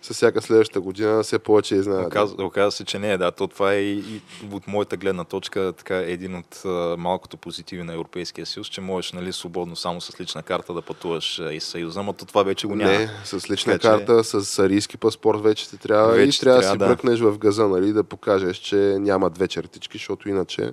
с 0.02 0.14
всяка 0.14 0.42
следващата 0.42 0.80
година 0.80 1.22
все 1.22 1.38
повече 1.38 1.74
изненада. 1.74 2.06
Оказва, 2.06 2.44
оказва 2.44 2.72
се, 2.72 2.84
че 2.84 2.98
не 2.98 3.12
е. 3.12 3.18
Да, 3.18 3.30
то 3.30 3.46
това 3.46 3.72
е 3.72 3.78
и, 3.78 3.98
и 3.98 4.20
от 4.52 4.66
моята 4.66 4.96
гледна 4.96 5.24
точка 5.24 5.72
така 5.78 5.96
един 5.96 6.36
от 6.36 6.62
а, 6.64 6.96
малкото 6.98 7.36
позитиви 7.36 7.82
на 7.82 7.92
Европейския 7.94 8.46
съюз, 8.46 8.66
че 8.66 8.80
можеш 8.80 9.12
нали, 9.12 9.32
свободно 9.32 9.76
само 9.76 10.00
с 10.00 10.20
лична 10.20 10.42
карта 10.42 10.74
да 10.74 10.82
пътуваш 10.82 11.40
а, 11.40 11.52
из 11.52 11.64
съюза, 11.64 12.02
но 12.02 12.12
то 12.12 12.24
това 12.24 12.42
вече 12.42 12.66
го 12.66 12.74
няма. 12.74 12.90
Не, 12.90 13.10
с 13.24 13.50
лична 13.50 13.72
така, 13.72 13.98
карта, 13.98 14.22
че... 14.22 14.40
с 14.40 14.58
арийски 14.58 14.96
паспорт 14.96 15.42
вече 15.42 15.70
ти 15.70 15.78
трябва 15.78 16.12
вече 16.12 16.38
и 16.38 16.40
трябва 16.40 16.60
да 16.60 16.68
си 16.68 16.78
да. 16.78 16.86
бръкнеш 16.86 17.20
в 17.20 17.38
газа, 17.38 17.68
нали, 17.68 17.92
да 17.92 18.04
покажеш, 18.04 18.56
че 18.56 18.76
няма 18.98 19.30
две 19.30 19.48
чертички, 19.48 19.98
защото 19.98 20.28
иначе 20.28 20.72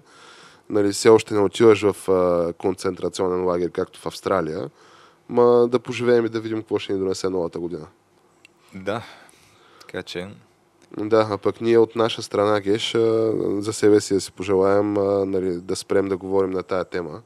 нали, 0.70 0.92
все 0.92 1.10
още 1.10 1.34
не 1.34 1.40
отиваш 1.40 1.82
в 1.82 2.10
а, 2.12 2.54
концентрационен 2.54 3.46
лагер, 3.46 3.72
както 3.72 4.00
в 4.00 4.06
Австралия, 4.06 4.70
ма 5.30 5.68
да 5.68 5.80
поживеем 5.80 6.26
и 6.26 6.30
да 6.30 6.40
видим 6.40 6.60
какво 6.60 6.80
ще 6.80 6.94
ни 6.94 7.00
донесе 7.00 7.30
новата 7.30 7.60
година. 7.60 7.88
Да, 8.76 9.04
така 9.82 10.04
че... 10.04 10.30
Да, 10.98 11.28
а 11.32 11.38
пък 11.38 11.62
ние 11.62 11.78
от 11.78 11.96
наша 11.96 12.22
страна, 12.22 12.60
Геш, 12.60 12.92
за 13.58 13.74
себе 13.74 14.02
си 14.02 14.14
да 14.14 14.22
си 14.22 14.32
пожелаем 14.32 14.94
нали, 15.32 15.62
да 15.62 15.76
спрем 15.76 16.08
да 16.08 16.18
говорим 16.18 16.52
на 16.52 16.64
тая 16.64 16.86
тема. 16.86 17.22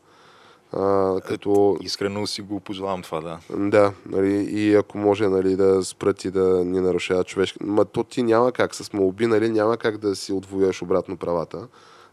А, 0.73 1.19
като... 1.21 1.77
Искрено 1.81 2.27
си 2.27 2.41
го 2.41 2.59
пожелавам 2.59 3.01
това, 3.01 3.21
да. 3.21 3.39
Да, 3.57 3.93
нали, 4.05 4.33
и 4.33 4.75
ако 4.75 4.97
може 4.97 5.27
нали, 5.27 5.55
да 5.55 5.83
спрат 5.83 6.25
и 6.25 6.31
да 6.31 6.65
ни 6.65 6.79
нарушава 6.79 7.23
човешки... 7.23 7.57
Ма 7.63 7.85
то 7.85 8.03
ти 8.03 8.23
няма 8.23 8.51
как, 8.51 8.75
с 8.75 8.93
молби, 8.93 9.27
нали, 9.27 9.49
няма 9.49 9.77
как 9.77 9.97
да 9.97 10.15
си 10.15 10.33
отвоюеш 10.33 10.81
обратно 10.81 11.17
правата. 11.17 11.67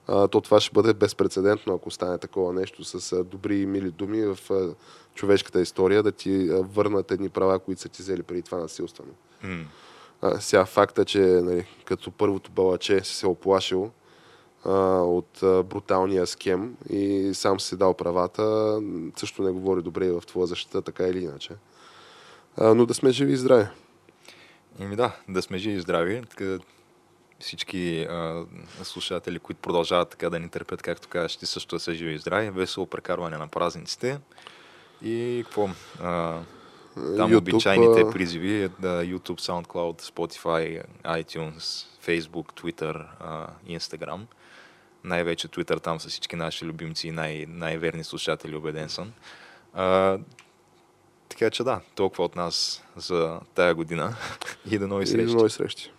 То 0.07 0.41
това 0.41 0.61
ще 0.61 0.75
бъде 0.75 0.95
безпредседентно, 0.95 1.75
ако 1.75 1.91
стане 1.91 2.19
такова 2.19 2.53
нещо 2.53 2.85
с 2.85 3.25
добри 3.25 3.59
и 3.59 3.67
мили 3.67 3.91
думи 3.91 4.23
в 4.23 4.39
човешката 5.15 5.61
история, 5.61 6.03
да 6.03 6.13
ти 6.13 6.49
върнат 6.51 7.11
едни 7.11 7.29
права, 7.29 7.59
които 7.59 7.81
са 7.81 7.89
ти 7.89 8.03
взели 8.03 8.23
преди 8.23 8.43
това 8.43 8.59
насилствено. 8.59 9.13
Mm. 9.45 9.65
А, 10.23 10.41
сега 10.41 10.65
факта, 10.65 11.05
че 11.05 11.21
нали, 11.21 11.67
като 11.85 12.11
първото 12.11 12.51
балаче 12.51 13.05
си 13.05 13.15
се 13.15 13.27
оплашил 13.27 13.91
а, 14.65 14.71
от 15.03 15.43
а, 15.43 15.63
бруталния 15.63 16.27
схем 16.27 16.77
и 16.91 17.31
сам 17.35 17.61
си 17.61 17.77
дал 17.77 17.95
правата, 17.95 18.79
също 19.17 19.43
не 19.43 19.51
говори 19.51 19.83
добре 19.83 20.07
и 20.07 20.11
в 20.11 20.23
твоя 20.27 20.47
защита, 20.47 20.83
така 20.83 21.07
или 21.07 21.25
иначе. 21.25 21.55
А, 22.57 22.75
но 22.75 22.87
да 22.87 22.95
сме 22.95 23.11
живи 23.11 23.33
и 23.33 23.37
здрави. 23.37 23.67
Еми 24.81 24.97
да, 24.97 25.17
да 25.29 25.43
сме 25.43 25.59
живи 25.59 25.77
и 25.77 25.81
здрави. 25.81 26.23
Така, 26.31 26.59
всички 27.41 28.03
а, 28.03 28.45
слушатели, 28.83 29.39
които 29.39 29.61
продължават 29.61 30.09
така 30.11 30.31
да 30.31 30.39
ни 30.39 30.49
търпят, 30.49 30.83
както 30.83 31.09
казваш, 31.09 31.37
ти 31.37 31.47
също 31.47 31.77
да 31.77 31.81
са 31.81 31.95
живи 31.95 32.15
и 32.15 32.19
здрави. 32.19 32.51
Весело 32.51 32.87
прекарване 32.87 33.37
на 33.37 33.49
празниците. 33.49 34.21
И 35.03 35.43
какво? 35.45 35.69
А, 36.01 36.39
там 36.95 37.31
YouTube, 37.31 37.39
обичайните 37.39 38.11
призиви 38.11 38.69
да 38.79 39.05
YouTube, 39.05 39.41
SoundCloud, 39.41 40.03
Spotify, 40.03 40.83
iTunes, 41.05 41.87
Facebook, 42.07 42.61
Twitter, 42.61 43.07
Instagram. 43.69 44.21
Най-вече 45.05 45.49
Twitter, 45.49 45.83
там 45.83 46.01
са 46.01 46.09
всички 46.09 46.37
наши 46.37 46.65
любимци 46.65 47.09
и 47.09 47.13
най- 47.13 47.47
най-верни 47.49 48.05
слушатели, 48.05 48.57
убеден 48.57 48.89
съм. 48.89 49.13
А, 49.75 50.19
така 51.29 51.51
че 51.51 51.65
да, 51.65 51.81
толкова 51.95 52.25
от 52.25 52.37
нас 52.37 52.85
за 52.97 53.41
тая 53.55 53.75
година 53.75 54.17
и 54.71 54.79
до 54.79 54.87
нови 54.87 55.07
срещи. 55.07 55.23
И 55.23 55.27
до 55.27 55.39
нови 55.39 55.51
срещи. 55.51 55.91